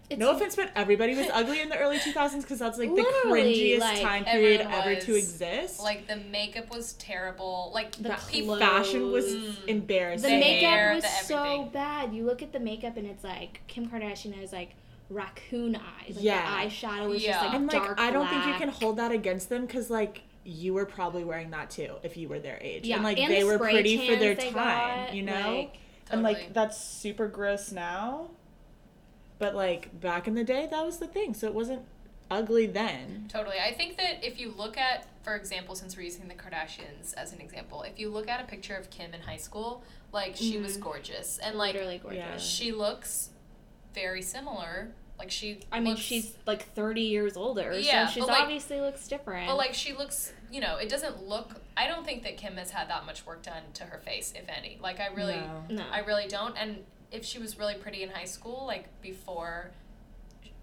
It's 0.08 0.18
no 0.20 0.30
offense, 0.30 0.54
but 0.54 0.70
everybody 0.76 1.16
was 1.16 1.26
ugly 1.32 1.60
in 1.60 1.68
the 1.68 1.76
early 1.76 1.98
2000s 2.08 2.42
because 2.42 2.60
that's 2.60 2.78
like 2.78 2.94
the 2.94 3.02
cringiest 3.26 3.80
like, 3.80 4.00
time 4.00 4.24
period 4.24 4.60
everyone 4.60 4.80
ever 4.88 5.00
to 5.00 5.16
exist. 5.16 5.80
Like 5.82 6.06
the 6.06 6.14
makeup 6.16 6.70
was 6.72 6.92
terrible. 6.94 7.72
Like 7.74 7.90
The 7.96 8.10
Fa- 8.14 8.58
fashion 8.60 9.10
was 9.10 9.24
Mm. 9.26 9.54
embarrassing. 9.66 10.22
The 10.30 10.36
The 10.36 10.40
makeup 10.40 10.70
hair, 10.70 10.94
was 10.94 11.02
the 11.02 11.08
so 11.24 11.64
bad. 11.72 12.14
You 12.14 12.24
look 12.24 12.42
at 12.44 12.52
the 12.52 12.60
makeup 12.60 12.96
and 12.96 13.08
it's 13.08 13.24
like 13.24 13.60
Kim 13.66 13.88
Kardashian 13.88 14.34
has 14.40 14.52
like 14.52 14.70
raccoon 15.10 15.74
eyes. 15.74 16.14
Like 16.16 16.24
Yeah. 16.24 16.62
the 16.62 16.68
eyeshadow 16.68 17.14
is 17.16 17.24
Yeah. 17.24 17.32
just 17.32 17.44
like 17.46 17.54
and 17.54 17.66
like, 17.66 17.82
dark 17.82 17.98
I 18.00 18.10
don't 18.12 18.28
think 18.28 18.46
you 18.46 18.54
can 18.54 18.68
hold 18.68 18.98
that 18.98 19.10
against 19.10 19.48
them 19.48 19.66
because 19.66 19.90
like 19.90 20.22
you 20.48 20.72
were 20.72 20.86
probably 20.86 21.24
wearing 21.24 21.50
that 21.50 21.68
too 21.68 21.96
if 22.02 22.16
you 22.16 22.28
were 22.28 22.38
their 22.38 22.58
age. 22.62 22.86
Yeah, 22.86 22.96
and 22.96 23.04
like 23.04 23.18
and 23.18 23.30
they 23.30 23.40
the 23.40 23.46
were 23.46 23.58
pretty 23.58 24.06
for 24.08 24.16
their 24.16 24.34
time, 24.34 24.52
got, 24.54 25.14
you 25.14 25.22
know? 25.22 25.56
like- 25.56 25.78
And 26.10 26.22
like 26.22 26.54
that's 26.54 26.82
super 26.82 27.28
gross 27.28 27.70
now. 27.70 28.30
But 29.38 29.54
like 29.54 30.00
back 30.00 30.26
in 30.26 30.34
the 30.34 30.44
day 30.44 30.66
that 30.70 30.84
was 30.84 30.98
the 30.98 31.06
thing. 31.06 31.34
So 31.34 31.46
it 31.46 31.54
wasn't 31.54 31.82
ugly 32.30 32.66
then. 32.66 33.28
Totally. 33.28 33.56
I 33.58 33.74
think 33.74 33.98
that 33.98 34.24
if 34.24 34.40
you 34.40 34.54
look 34.56 34.78
at, 34.78 35.06
for 35.22 35.36
example, 35.36 35.74
since 35.74 35.96
we're 35.96 36.04
using 36.04 36.28
the 36.28 36.34
Kardashians 36.34 37.12
as 37.14 37.32
an 37.34 37.40
example, 37.40 37.82
if 37.82 37.98
you 37.98 38.08
look 38.08 38.28
at 38.28 38.40
a 38.40 38.44
picture 38.44 38.74
of 38.74 38.88
Kim 38.88 39.12
in 39.12 39.20
high 39.20 39.36
school, 39.36 39.82
like 40.12 40.34
she 40.34 40.56
was 40.56 40.72
mm-hmm. 40.74 40.84
gorgeous 40.84 41.38
and 41.38 41.58
like 41.58 41.74
Literally 41.74 41.98
gorgeous. 41.98 42.18
Yeah. 42.18 42.36
she 42.38 42.72
looks 42.72 43.30
very 43.94 44.22
similar. 44.22 44.88
Like 45.18 45.30
she 45.30 45.60
I 45.70 45.80
mean, 45.80 45.90
looks- 45.90 46.00
she's 46.00 46.34
like 46.46 46.72
30 46.74 47.02
years 47.02 47.36
older, 47.36 47.76
Yeah, 47.78 48.06
so 48.06 48.12
she's 48.12 48.22
but, 48.22 48.30
like- 48.30 48.42
obviously 48.42 48.80
looks 48.80 49.06
different. 49.08 49.48
But 49.48 49.56
like 49.56 49.74
she 49.74 49.92
looks, 49.92 50.32
you 50.50 50.60
know, 50.60 50.76
it 50.76 50.88
doesn't 50.88 51.26
look. 51.26 51.60
I 51.76 51.86
don't 51.86 52.04
think 52.04 52.22
that 52.24 52.36
Kim 52.36 52.56
has 52.56 52.70
had 52.70 52.88
that 52.90 53.04
much 53.06 53.24
work 53.26 53.42
done 53.42 53.62
to 53.74 53.84
her 53.84 53.98
face, 53.98 54.32
if 54.36 54.48
any. 54.48 54.78
Like 54.80 55.00
I 55.00 55.08
really, 55.14 55.36
No. 55.36 55.62
no, 55.70 55.84
I 55.90 56.00
really 56.00 56.26
don't. 56.26 56.56
And 56.56 56.84
if 57.10 57.24
she 57.24 57.38
was 57.38 57.58
really 57.58 57.74
pretty 57.74 58.02
in 58.02 58.10
high 58.10 58.24
school, 58.24 58.64
like 58.66 58.86
before, 59.02 59.70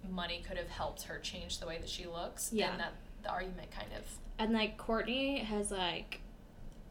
money 0.10 0.44
could 0.48 0.58
have 0.58 0.70
helped 0.70 1.04
her 1.04 1.20
change 1.20 1.60
the 1.60 1.66
way 1.68 1.78
that 1.78 1.90
she 1.90 2.06
looks. 2.06 2.52
Yeah. 2.54 2.70
Then 2.70 2.78
that 2.80 2.94
the 3.24 3.30
argument 3.30 3.72
kind 3.72 3.92
of. 3.98 4.04
and 4.38 4.54
like 4.54 4.78
Kourtney 4.78 5.44
has 5.44 5.72
like, 5.72 6.20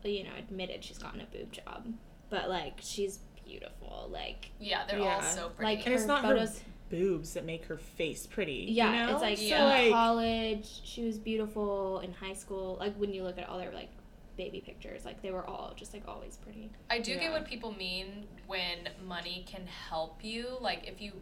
you 0.02 0.24
know, 0.24 0.30
admitted 0.38 0.82
she's 0.84 0.98
gotten 0.98 1.20
a 1.20 1.24
boob 1.26 1.52
job, 1.52 1.86
but 2.30 2.48
like 2.48 2.74
she's 2.80 3.18
beautiful. 3.46 4.08
Like, 4.10 4.50
Yeah, 4.58 4.84
they're 4.88 4.98
Yeah. 4.98 5.16
all 5.16 5.22
so 5.22 5.48
pretty. 5.50 5.76
like 5.76 5.86
And 5.86 5.94
it's 5.94 6.02
her 6.04 6.08
not 6.08 6.22
photos. 6.22 6.58
her 6.58 6.64
boobs 6.90 7.34
that 7.34 7.44
make 7.44 7.64
her 7.66 7.76
face 7.78 8.26
pretty. 8.26 8.66
Yeah, 8.70 8.90
you 9.00 9.06
know? 9.06 9.12
it's 9.14 9.22
like 9.22 9.42
Yeah. 9.42 9.58
so 9.58 9.64
like 9.64 9.90
college. 9.92 10.80
She 10.84 11.04
was 11.04 11.18
beautiful 11.18 12.00
in 12.00 12.12
high 12.12 12.34
school. 12.34 12.76
Like 12.78 12.94
when 12.96 13.12
you 13.12 13.22
look 13.22 13.38
at 13.38 13.48
all 13.48 13.58
their 13.58 13.72
like 13.72 13.88
baby 14.36 14.60
pictures, 14.64 15.04
like 15.04 15.22
they 15.22 15.30
were 15.30 15.44
all 15.46 15.72
just 15.76 15.92
like 15.92 16.02
always 16.06 16.36
pretty. 16.36 16.70
I 16.90 16.98
do 16.98 17.16
get 17.18 17.32
what 17.32 17.46
people 17.46 17.72
mean 17.72 18.26
when 18.46 18.88
money 19.06 19.44
can 19.48 19.66
help 19.66 20.22
you. 20.22 20.56
Like 20.60 20.86
if 20.86 21.00
you 21.00 21.12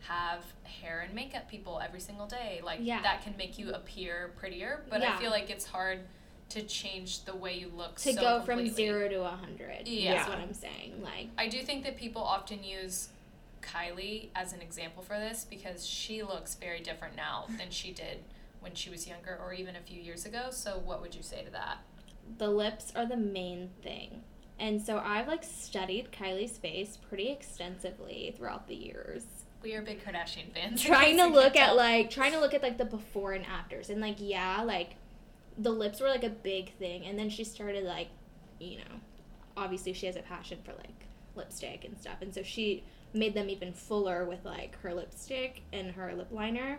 have 0.00 0.44
hair 0.62 1.00
and 1.00 1.12
makeup 1.14 1.50
people 1.50 1.80
every 1.84 2.00
single 2.00 2.26
day, 2.26 2.60
like 2.64 2.78
Yeah. 2.82 3.02
that 3.02 3.22
can 3.22 3.36
make 3.36 3.58
you 3.58 3.72
appear 3.72 4.32
prettier. 4.38 4.84
But 4.88 5.00
Yeah. 5.00 5.14
I 5.14 5.18
feel 5.20 5.30
like 5.30 5.50
it's 5.50 5.66
hard 5.66 6.00
to 6.50 6.62
change 6.62 7.24
the 7.24 7.34
way 7.36 7.58
you 7.58 7.70
look. 7.76 7.96
To 7.96 8.12
so 8.14 8.20
go 8.20 8.40
from 8.40 8.66
zero 8.68 9.08
to 9.08 9.22
a 9.24 9.28
hundred. 9.28 9.86
Yeah. 9.88 10.22
is 10.22 10.28
what 10.28 10.38
I'm 10.38 10.54
saying. 10.54 11.02
Like, 11.02 11.28
I 11.36 11.48
do 11.48 11.60
think 11.62 11.84
that 11.84 11.96
people 11.96 12.22
often 12.22 12.62
use 12.64 13.10
Kylie 13.72 14.28
as 14.34 14.52
an 14.52 14.60
example 14.60 15.02
for 15.02 15.18
this 15.18 15.46
because 15.48 15.86
she 15.86 16.22
looks 16.22 16.54
very 16.54 16.80
different 16.80 17.16
now 17.16 17.46
than 17.58 17.70
she 17.70 17.92
did 17.92 18.24
when 18.60 18.74
she 18.74 18.90
was 18.90 19.06
younger 19.06 19.38
or 19.40 19.52
even 19.52 19.76
a 19.76 19.80
few 19.80 20.00
years 20.00 20.26
ago. 20.26 20.48
So 20.50 20.80
what 20.84 21.00
would 21.00 21.14
you 21.14 21.22
say 21.22 21.44
to 21.44 21.50
that? 21.52 21.78
the 22.36 22.48
lips 22.48 22.92
are 22.94 23.06
the 23.06 23.16
main 23.16 23.70
thing. 23.82 24.22
And 24.58 24.82
so 24.82 24.98
I've 24.98 25.28
like 25.28 25.44
studied 25.44 26.10
Kylie's 26.12 26.58
face 26.58 26.96
pretty 26.96 27.30
extensively 27.30 28.34
throughout 28.36 28.66
the 28.66 28.74
years. 28.74 29.24
We 29.62 29.74
are 29.74 29.82
big 29.82 30.04
Kardashian 30.04 30.52
fans. 30.52 30.82
trying 30.82 31.16
to 31.16 31.26
look 31.26 31.56
at 31.56 31.76
like 31.76 32.10
trying 32.10 32.32
to 32.32 32.40
look 32.40 32.54
at 32.54 32.62
like 32.62 32.76
the 32.76 32.84
before 32.84 33.32
and 33.32 33.46
afters 33.46 33.88
and 33.88 34.00
like 34.00 34.16
yeah, 34.18 34.62
like 34.62 34.96
the 35.56 35.70
lips 35.70 36.00
were 36.00 36.08
like 36.08 36.24
a 36.24 36.30
big 36.30 36.74
thing 36.76 37.04
and 37.06 37.18
then 37.18 37.30
she 37.30 37.44
started 37.44 37.84
like, 37.84 38.08
you 38.60 38.78
know, 38.78 39.00
obviously 39.56 39.92
she 39.92 40.06
has 40.06 40.16
a 40.16 40.22
passion 40.22 40.58
for 40.64 40.72
like 40.72 41.06
lipstick 41.34 41.84
and 41.84 41.98
stuff. 41.98 42.16
And 42.20 42.34
so 42.34 42.42
she 42.42 42.84
made 43.14 43.34
them 43.34 43.48
even 43.48 43.72
fuller 43.72 44.24
with 44.24 44.44
like 44.44 44.78
her 44.82 44.92
lipstick 44.94 45.62
and 45.72 45.92
her 45.92 46.14
lip 46.14 46.28
liner. 46.30 46.78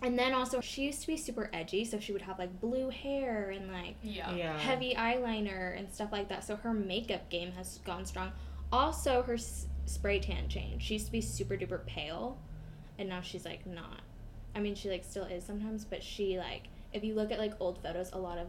And 0.00 0.16
then 0.16 0.32
also 0.32 0.60
she 0.60 0.84
used 0.84 1.00
to 1.00 1.06
be 1.08 1.16
super 1.16 1.50
edgy, 1.52 1.84
so 1.84 1.98
she 1.98 2.12
would 2.12 2.22
have 2.22 2.38
like 2.38 2.60
blue 2.60 2.88
hair 2.88 3.50
and 3.50 3.72
like 3.72 3.96
yeah. 4.02 4.32
yeah. 4.32 4.58
heavy 4.58 4.94
eyeliner 4.94 5.76
and 5.76 5.92
stuff 5.92 6.12
like 6.12 6.28
that. 6.28 6.44
So 6.44 6.56
her 6.56 6.72
makeup 6.72 7.28
game 7.30 7.50
has 7.52 7.78
gone 7.84 8.06
strong. 8.06 8.30
Also, 8.72 9.22
her 9.22 9.34
s- 9.34 9.66
spray 9.86 10.20
tan 10.20 10.48
changed. 10.48 10.84
She 10.86 10.94
used 10.94 11.06
to 11.06 11.12
be 11.12 11.20
super 11.20 11.56
duper 11.56 11.84
pale, 11.86 12.38
and 12.98 13.08
now 13.08 13.20
she's 13.22 13.44
like 13.44 13.66
not. 13.66 14.02
I 14.54 14.60
mean, 14.60 14.74
she 14.76 14.88
like 14.88 15.04
still 15.04 15.24
is 15.24 15.42
sometimes, 15.44 15.84
but 15.84 16.02
she 16.02 16.38
like 16.38 16.68
if 16.92 17.02
you 17.02 17.14
look 17.14 17.32
at 17.32 17.38
like 17.38 17.54
old 17.58 17.82
photos, 17.82 18.12
a 18.12 18.18
lot 18.18 18.38
of 18.38 18.46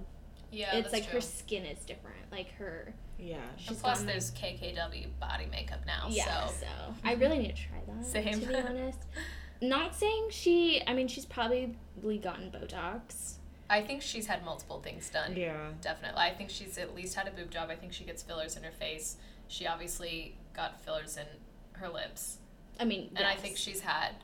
Yeah, 0.51 0.75
it's 0.75 0.93
like 0.93 1.05
true. 1.05 1.13
her 1.15 1.21
skin 1.21 1.65
is 1.65 1.79
different. 1.85 2.31
Like 2.31 2.51
her, 2.59 2.93
Yeah. 3.19 3.37
And 3.67 3.77
plus, 3.77 4.03
there's 4.03 4.31
KKW 4.31 5.07
body 5.19 5.47
makeup 5.51 5.81
now. 5.85 6.07
yeah. 6.09 6.47
So 6.47 6.53
So 6.61 6.67
I 7.03 7.13
really 7.13 7.39
need 7.39 7.55
to 7.55 7.61
try 7.61 7.77
that. 7.87 8.05
Same. 8.05 8.39
To 8.39 8.47
be 8.47 8.55
honest, 8.55 8.99
not 9.61 9.95
saying 9.95 10.27
she. 10.31 10.81
I 10.87 10.93
mean, 10.93 11.07
she's 11.07 11.25
probably 11.25 11.75
gotten 12.21 12.51
Botox. 12.51 13.35
I 13.69 13.81
think 13.81 14.01
she's 14.01 14.25
had 14.25 14.43
multiple 14.43 14.79
things 14.79 15.09
done. 15.09 15.35
Yeah. 15.35 15.69
Definitely. 15.81 16.21
I 16.21 16.33
think 16.33 16.49
she's 16.49 16.77
at 16.77 16.95
least 16.95 17.15
had 17.15 17.27
a 17.27 17.31
boob 17.31 17.51
job. 17.51 17.69
I 17.69 17.75
think 17.75 17.93
she 17.93 18.03
gets 18.03 18.23
fillers 18.23 18.57
in 18.57 18.63
her 18.63 18.71
face. 18.71 19.17
She 19.47 19.67
obviously 19.67 20.35
got 20.55 20.81
fillers 20.81 21.17
in 21.17 21.25
her 21.73 21.87
lips. 21.87 22.37
I 22.79 22.85
mean, 22.85 23.11
And 23.15 23.27
I 23.27 23.35
think 23.35 23.57
she's 23.57 23.81
had 23.81 24.15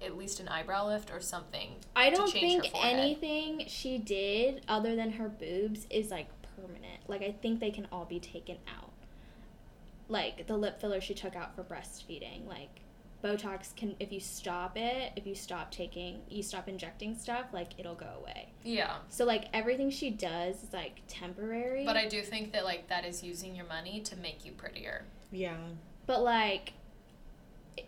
at 0.00 0.16
least 0.16 0.38
an 0.38 0.48
eyebrow 0.48 0.86
lift 0.86 1.10
or 1.10 1.20
something. 1.20 1.70
I 1.96 2.10
don't 2.10 2.30
change 2.30 2.62
think 2.62 2.74
anything 2.84 3.64
she 3.66 3.98
did 3.98 4.62
other 4.68 4.94
than 4.94 5.12
her 5.12 5.28
boobs 5.28 5.86
is 5.90 6.10
like 6.10 6.28
permanent. 6.74 7.08
Like 7.08 7.22
I 7.22 7.32
think 7.32 7.60
they 7.60 7.70
can 7.70 7.86
all 7.92 8.04
be 8.04 8.20
taken 8.20 8.58
out. 8.68 8.92
Like 10.08 10.46
the 10.46 10.56
lip 10.56 10.80
filler 10.80 11.00
she 11.00 11.14
took 11.14 11.36
out 11.36 11.54
for 11.54 11.62
breastfeeding. 11.62 12.46
Like 12.46 12.80
Botox 13.22 13.74
can 13.74 13.96
if 13.98 14.12
you 14.12 14.20
stop 14.20 14.76
it, 14.76 15.12
if 15.16 15.26
you 15.26 15.34
stop 15.34 15.70
taking 15.70 16.20
you 16.28 16.42
stop 16.42 16.68
injecting 16.68 17.16
stuff, 17.16 17.46
like 17.52 17.70
it'll 17.78 17.94
go 17.94 18.10
away. 18.20 18.52
Yeah. 18.62 18.96
So 19.08 19.24
like 19.24 19.46
everything 19.52 19.90
she 19.90 20.10
does 20.10 20.62
is 20.62 20.72
like 20.72 21.00
temporary. 21.08 21.84
But 21.84 21.96
I 21.96 22.06
do 22.06 22.22
think 22.22 22.52
that 22.52 22.64
like 22.64 22.88
that 22.88 23.04
is 23.04 23.22
using 23.22 23.54
your 23.54 23.66
money 23.66 24.00
to 24.02 24.16
make 24.16 24.44
you 24.44 24.52
prettier. 24.52 25.04
Yeah. 25.32 25.56
But 26.06 26.22
like 26.22 26.74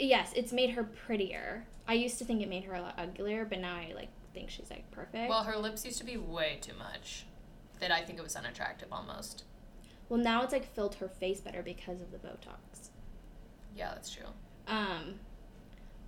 yes, 0.01 0.33
it's 0.35 0.53
made 0.53 0.71
her 0.71 0.85
prettier. 0.85 1.67
I 1.89 1.95
used 1.95 2.19
to 2.19 2.25
think 2.25 2.43
it 2.43 2.49
made 2.49 2.65
her 2.65 2.75
a 2.75 2.81
lot 2.81 2.99
uglier, 2.99 3.45
but 3.45 3.61
now 3.61 3.77
I 3.77 3.93
like 3.95 4.09
think 4.35 4.51
she's 4.51 4.71
like 4.71 4.91
perfect. 4.91 5.29
Well, 5.29 5.45
her 5.45 5.57
lips 5.57 5.85
used 5.85 5.99
to 5.99 6.05
be 6.05 6.17
way 6.17 6.59
too 6.61 6.75
much. 6.79 7.27
That 7.81 7.91
I 7.91 8.03
think 8.03 8.19
it 8.19 8.23
was 8.23 8.37
unattractive 8.37 8.89
almost. 8.91 9.45
Well, 10.09 10.21
now 10.21 10.43
it's 10.43 10.53
like 10.53 10.75
filled 10.75 10.95
her 10.97 11.09
face 11.09 11.41
better 11.41 11.63
because 11.63 12.01
of 12.01 12.11
the 12.11 12.19
Botox. 12.19 12.91
Yeah, 13.77 13.91
that's 13.93 14.11
true. 14.11 14.25
Um, 14.67 15.17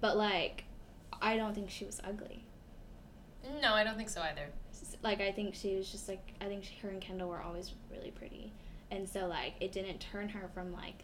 but 0.00 0.16
like, 0.16 0.64
I 1.20 1.36
don't 1.36 1.54
think 1.54 1.70
she 1.70 1.84
was 1.84 2.00
ugly. 2.02 2.44
No, 3.62 3.74
I 3.74 3.84
don't 3.84 3.96
think 3.96 4.08
so 4.08 4.22
either. 4.22 4.46
Like, 5.02 5.20
I 5.20 5.32
think 5.32 5.54
she 5.54 5.76
was 5.76 5.90
just 5.90 6.08
like, 6.08 6.32
I 6.40 6.46
think 6.46 6.64
she, 6.64 6.76
her 6.82 6.88
and 6.88 7.00
Kendall 7.00 7.28
were 7.28 7.42
always 7.42 7.72
really 7.90 8.10
pretty, 8.10 8.52
and 8.90 9.08
so 9.08 9.26
like, 9.26 9.54
it 9.60 9.72
didn't 9.72 9.98
turn 9.98 10.28
her 10.30 10.48
from 10.54 10.72
like, 10.72 11.02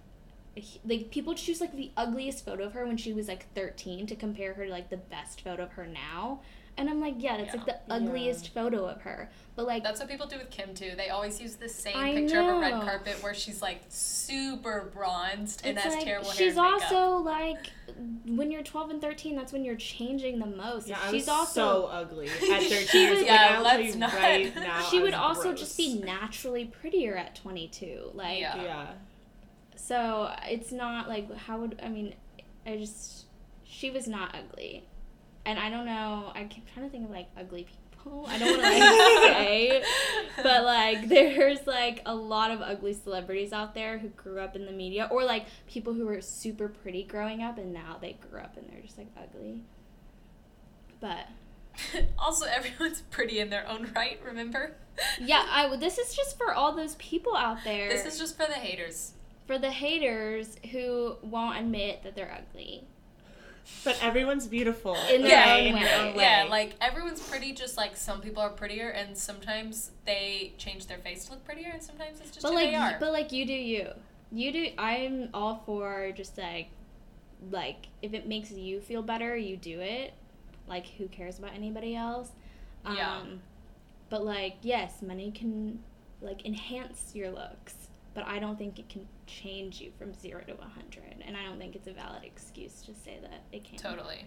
like 0.86 1.10
people 1.10 1.34
choose 1.34 1.60
like 1.60 1.74
the 1.74 1.90
ugliest 1.96 2.44
photo 2.44 2.64
of 2.64 2.72
her 2.72 2.86
when 2.86 2.96
she 2.96 3.12
was 3.12 3.28
like 3.28 3.52
thirteen 3.54 4.06
to 4.06 4.14
compare 4.14 4.54
her 4.54 4.66
to 4.66 4.70
like 4.70 4.88
the 4.88 4.96
best 4.96 5.40
photo 5.42 5.64
of 5.64 5.72
her 5.72 5.86
now. 5.86 6.40
And 6.76 6.90
I'm 6.90 7.00
like, 7.00 7.14
yeah, 7.18 7.36
that's 7.36 7.54
like 7.54 7.66
the 7.66 7.78
Yeah. 7.86 7.94
ugliest 7.94 8.52
photo 8.52 8.86
of 8.86 9.02
her. 9.02 9.30
But 9.54 9.66
like, 9.66 9.84
That's 9.84 10.00
what 10.00 10.08
people 10.08 10.26
do 10.26 10.38
with 10.38 10.50
Kim 10.50 10.74
too. 10.74 10.92
They 10.96 11.10
always 11.10 11.40
use 11.40 11.54
the 11.54 11.68
same 11.68 11.96
I 11.96 12.12
picture 12.14 12.40
of 12.40 12.48
a 12.48 12.58
red 12.58 12.72
carpet 12.82 13.22
where 13.22 13.32
she's 13.34 13.62
like 13.62 13.82
super 13.88 14.90
bronzed 14.92 15.60
and 15.64 15.76
it's 15.76 15.84
has 15.84 15.94
like 15.94 16.04
terrible 16.04 16.30
hair. 16.30 16.36
she's 16.36 16.58
also 16.58 17.18
like 17.18 17.70
when 18.26 18.50
you're 18.50 18.64
12 18.64 18.90
and 18.90 19.00
13 19.00 19.36
that's 19.36 19.52
when 19.52 19.64
you're 19.64 19.76
changing 19.76 20.40
the 20.40 20.46
most 20.46 20.88
Yeah, 20.88 20.98
I 21.00 21.12
she's 21.12 21.22
was 21.22 21.28
also 21.28 21.52
so 21.82 21.86
ugly 21.86 22.26
at 22.28 22.32
13 22.40 22.86
She 22.88 22.98
years. 23.02 23.10
was- 23.10 23.18
Like, 23.20 23.26
Yeah, 23.28 23.54
I'll 23.58 23.62
let's 23.62 23.94
not. 23.94 24.12
right 24.14 24.54
now. 24.56 24.82
she 24.82 24.98
I 24.98 25.02
would 25.02 25.14
also 25.14 25.42
gross. 25.50 25.60
just 25.60 25.76
be 25.76 26.00
naturally 26.00 26.64
prettier 26.64 27.14
at 27.16 27.36
22 27.36 28.10
like 28.14 28.40
Yeah. 28.40 28.60
Yeah. 28.60 28.86
so 29.76 30.34
it's 30.48 30.72
not 30.72 31.08
like 31.08 31.32
how 31.36 31.58
would 31.60 31.78
i 31.82 31.88
mean 31.88 32.14
i 32.66 32.76
just 32.76 33.26
she 33.64 33.90
was 33.90 34.08
not 34.08 34.34
ugly 34.34 34.82
and 35.46 35.58
i 35.58 35.68
don't 35.70 35.86
know 35.86 36.32
i 36.34 36.44
keep 36.44 36.70
trying 36.72 36.86
to 36.86 36.90
think 36.90 37.04
of 37.04 37.10
like 37.10 37.28
ugly 37.38 37.64
people 37.64 38.26
i 38.28 38.38
don't 38.38 38.58
want 38.58 38.62
to 38.62 38.70
like 38.70 39.22
say 39.36 39.84
but 40.42 40.64
like 40.64 41.08
there's 41.08 41.66
like 41.66 42.02
a 42.06 42.14
lot 42.14 42.50
of 42.50 42.60
ugly 42.60 42.92
celebrities 42.92 43.52
out 43.52 43.74
there 43.74 43.98
who 43.98 44.08
grew 44.08 44.40
up 44.40 44.54
in 44.56 44.66
the 44.66 44.72
media 44.72 45.08
or 45.10 45.24
like 45.24 45.46
people 45.66 45.94
who 45.94 46.06
were 46.06 46.20
super 46.20 46.68
pretty 46.68 47.02
growing 47.02 47.42
up 47.42 47.58
and 47.58 47.72
now 47.72 47.96
they 48.00 48.16
grew 48.30 48.40
up 48.40 48.56
and 48.56 48.68
they're 48.68 48.82
just 48.82 48.98
like 48.98 49.08
ugly 49.16 49.60
but 51.00 51.26
also, 52.20 52.46
everyone's 52.46 53.02
pretty 53.10 53.40
in 53.40 53.50
their 53.50 53.68
own 53.68 53.90
right. 53.96 54.20
Remember? 54.24 54.76
yeah 55.20 55.44
i 55.50 55.74
this 55.76 55.98
is 55.98 56.14
just 56.14 56.38
for 56.38 56.54
all 56.54 56.72
those 56.72 56.94
people 56.96 57.34
out 57.34 57.58
there 57.64 57.88
This 57.88 58.06
is 58.06 58.16
just 58.18 58.36
for 58.36 58.46
the 58.46 58.52
haters. 58.54 59.14
for 59.46 59.58
the 59.58 59.72
haters 59.72 60.56
who 60.70 61.16
won't 61.20 61.58
admit 61.58 62.04
that 62.04 62.14
they're 62.14 62.32
ugly 62.32 62.84
But 63.84 63.98
everyone's 64.02 64.46
beautiful. 64.46 64.94
In 65.10 65.22
their 65.22 65.30
Yeah, 65.30 65.54
own 65.54 65.66
in 65.66 65.74
way. 65.74 65.82
their 65.84 66.00
own 66.06 66.14
way. 66.16 66.22
Yeah, 66.22 66.46
like 66.50 66.74
everyone's 66.80 67.20
pretty. 67.20 67.52
Just 67.52 67.76
like 67.76 67.96
some 67.96 68.20
people 68.20 68.42
are 68.42 68.50
prettier, 68.50 68.88
and 68.90 69.16
sometimes 69.16 69.90
they 70.04 70.52
change 70.58 70.86
their 70.86 70.98
face 70.98 71.24
to 71.26 71.32
look 71.32 71.44
prettier, 71.44 71.70
and 71.72 71.82
sometimes 71.82 72.20
it's 72.20 72.30
just 72.30 72.42
but 72.42 72.50
who 72.50 72.54
like 72.56 72.70
they 72.70 72.74
are. 72.76 72.96
but 73.00 73.12
like 73.12 73.32
you 73.32 73.46
do 73.46 73.52
you 73.52 73.88
you 74.32 74.50
do 74.52 74.68
i'm 74.78 75.28
all 75.32 75.62
for 75.64 76.10
just 76.16 76.36
like 76.38 76.68
like 77.52 77.86
if 78.02 78.14
it 78.14 78.26
makes 78.26 78.50
you 78.50 78.80
feel 78.80 79.00
better 79.02 79.36
you 79.36 79.56
do 79.56 79.78
it 79.80 80.12
like 80.66 80.86
who 80.98 81.06
cares 81.08 81.38
about 81.38 81.52
anybody 81.54 81.94
else 81.94 82.30
um 82.84 82.96
Yeah. 82.96 83.22
but 84.10 84.24
like 84.24 84.56
yes 84.62 85.02
money 85.02 85.30
can 85.30 85.78
like 86.20 86.44
enhance 86.44 87.12
your 87.14 87.30
looks 87.30 87.74
but 88.14 88.26
i 88.26 88.38
don't 88.38 88.58
think 88.58 88.78
it 88.78 88.88
can 88.88 89.06
change 89.26 89.80
you 89.80 89.90
from 89.98 90.14
zero 90.14 90.42
to 90.46 90.54
100 90.54 91.02
and 91.26 91.36
i 91.36 91.42
don't 91.42 91.58
think 91.58 91.74
it's 91.74 91.88
a 91.88 91.92
valid 91.92 92.22
excuse 92.24 92.80
to 92.82 92.94
say 92.94 93.18
that 93.20 93.42
it 93.52 93.64
can't 93.64 93.82
totally. 93.82 94.24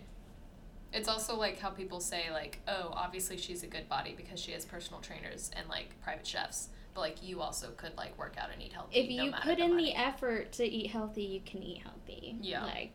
It's 0.93 1.09
also 1.09 1.35
like 1.35 1.59
how 1.59 1.69
people 1.69 1.99
say 1.99 2.31
like, 2.31 2.59
oh, 2.67 2.91
obviously 2.93 3.37
she's 3.37 3.63
a 3.63 3.67
good 3.67 3.89
body 3.89 4.13
because 4.15 4.39
she 4.39 4.51
has 4.53 4.65
personal 4.65 5.01
trainers 5.01 5.51
and 5.55 5.67
like 5.67 6.01
private 6.01 6.25
chefs. 6.25 6.69
But 6.93 7.01
like 7.01 7.21
you 7.21 7.41
also 7.41 7.71
could 7.75 7.95
like 7.97 8.17
work 8.17 8.35
out 8.39 8.49
and 8.53 8.61
eat 8.61 8.73
healthy. 8.73 8.99
If 8.99 9.17
no 9.17 9.25
you 9.25 9.31
put 9.31 9.57
the 9.57 9.65
in 9.65 9.71
money. 9.71 9.85
the 9.87 9.99
effort 9.99 10.53
to 10.53 10.65
eat 10.65 10.89
healthy, 10.89 11.23
you 11.23 11.41
can 11.45 11.61
eat 11.61 11.83
healthy. 11.83 12.37
Yeah. 12.41 12.63
Like 12.63 12.93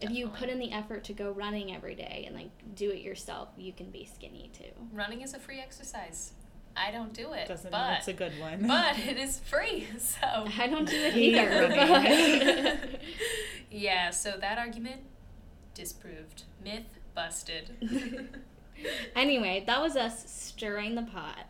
if 0.00 0.10
you 0.10 0.28
put 0.28 0.48
in 0.48 0.58
the 0.60 0.70
effort 0.70 1.02
to 1.04 1.12
go 1.12 1.32
running 1.32 1.74
every 1.74 1.96
day 1.96 2.24
and 2.26 2.36
like 2.36 2.50
do 2.76 2.90
it 2.90 3.02
yourself, 3.02 3.48
you 3.56 3.72
can 3.72 3.90
be 3.90 4.04
skinny 4.04 4.50
too. 4.56 4.70
running 4.92 5.22
is 5.22 5.34
a 5.34 5.38
free 5.38 5.58
exercise. 5.58 6.32
I 6.76 6.90
don't 6.92 7.12
do 7.12 7.32
it, 7.32 7.48
Doesn't 7.48 7.72
mean 7.72 7.80
but 7.80 7.98
it's 7.98 8.08
a 8.08 8.12
good 8.12 8.38
one. 8.38 8.66
but 8.66 8.98
it 8.98 9.16
is 9.18 9.40
free. 9.40 9.86
So 9.98 10.18
I 10.58 10.66
don't 10.68 10.88
do 10.88 10.96
it 10.96 11.16
either. 11.16 11.68
but- 11.68 13.00
yeah, 13.70 14.10
so 14.10 14.34
that 14.40 14.58
argument 14.58 15.00
disproved. 15.74 16.44
Myth 16.64 16.98
busted. 17.14 17.70
anyway, 19.16 19.64
that 19.66 19.80
was 19.82 19.96
us 19.96 20.30
stirring 20.30 20.94
the 20.94 21.02
pot. 21.02 21.46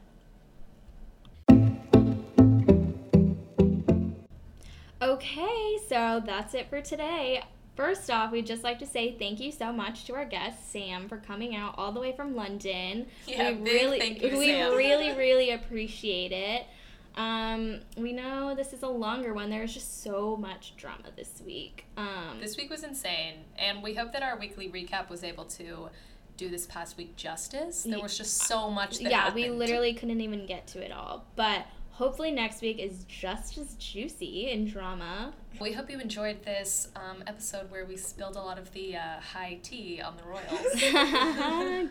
Okay, 5.00 5.78
so 5.88 6.20
that's 6.24 6.54
it 6.54 6.68
for 6.68 6.80
today. 6.80 7.42
First 7.78 8.10
off, 8.10 8.32
we'd 8.32 8.44
just 8.44 8.64
like 8.64 8.80
to 8.80 8.86
say 8.86 9.14
thank 9.20 9.38
you 9.38 9.52
so 9.52 9.72
much 9.72 10.04
to 10.06 10.14
our 10.16 10.24
guest 10.24 10.72
Sam 10.72 11.08
for 11.08 11.18
coming 11.18 11.54
out 11.54 11.76
all 11.78 11.92
the 11.92 12.00
way 12.00 12.10
from 12.10 12.34
London. 12.34 13.06
Yeah, 13.24 13.52
we 13.52 13.70
really, 13.70 14.00
thank 14.00 14.20
you, 14.20 14.36
we 14.36 14.46
Sam. 14.48 14.74
really, 14.74 15.12
really 15.16 15.52
appreciate 15.52 16.32
it. 16.32 16.66
Um, 17.14 17.78
we 17.96 18.12
know 18.12 18.56
this 18.56 18.72
is 18.72 18.82
a 18.82 18.88
longer 18.88 19.32
one. 19.32 19.48
There's 19.48 19.72
just 19.72 20.02
so 20.02 20.36
much 20.36 20.76
drama 20.76 21.04
this 21.14 21.40
week. 21.46 21.84
Um, 21.96 22.40
This 22.40 22.56
week 22.56 22.68
was 22.68 22.82
insane, 22.82 23.44
and 23.56 23.80
we 23.80 23.94
hope 23.94 24.12
that 24.12 24.24
our 24.24 24.36
weekly 24.36 24.68
recap 24.68 25.08
was 25.08 25.22
able 25.22 25.44
to 25.44 25.88
do 26.36 26.48
this 26.48 26.66
past 26.66 26.96
week 26.96 27.14
justice. 27.14 27.84
There 27.84 28.00
was 28.00 28.18
just 28.18 28.38
so 28.38 28.72
much 28.72 28.98
that 28.98 29.10
yeah, 29.12 29.32
we 29.32 29.50
literally 29.50 29.94
couldn't 29.94 30.20
even 30.20 30.46
get 30.46 30.66
to 30.68 30.84
it 30.84 30.90
all. 30.90 31.26
But 31.36 31.64
hopefully 31.98 32.30
next 32.30 32.62
week 32.62 32.78
is 32.78 33.04
just 33.08 33.58
as 33.58 33.74
juicy 33.74 34.52
in 34.52 34.64
drama. 34.64 35.34
We 35.60 35.72
hope 35.72 35.90
you 35.90 35.98
enjoyed 35.98 36.44
this 36.44 36.86
um, 36.94 37.24
episode 37.26 37.68
where 37.72 37.84
we 37.84 37.96
spilled 37.96 38.36
a 38.36 38.40
lot 38.40 38.56
of 38.56 38.72
the 38.72 38.96
uh, 38.96 39.18
high 39.18 39.58
tea 39.64 40.00
on 40.00 40.16
the 40.16 40.22
Royals. 40.22 40.80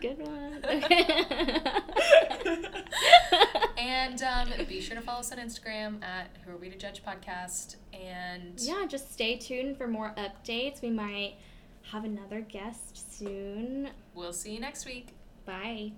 Good 0.00 0.26
one. 0.26 0.64
and 3.76 4.22
um, 4.22 4.48
be 4.66 4.80
sure 4.80 4.96
to 4.96 5.02
follow 5.02 5.20
us 5.20 5.30
on 5.30 5.36
Instagram 5.36 6.02
at 6.02 6.30
Who 6.46 6.52
Are 6.52 6.56
We 6.56 6.70
to 6.70 6.78
Judge 6.78 7.02
Podcast. 7.04 7.76
And 7.92 8.58
yeah, 8.58 8.86
just 8.88 9.12
stay 9.12 9.36
tuned 9.36 9.76
for 9.76 9.86
more 9.86 10.14
updates. 10.16 10.80
We 10.80 10.88
might 10.88 11.34
have 11.92 12.04
another 12.04 12.40
guest 12.40 13.18
soon. 13.18 13.90
we'll 14.14 14.32
see 14.32 14.54
you 14.54 14.60
next 14.60 14.86
week. 14.86 15.08
Bye. 15.44 15.92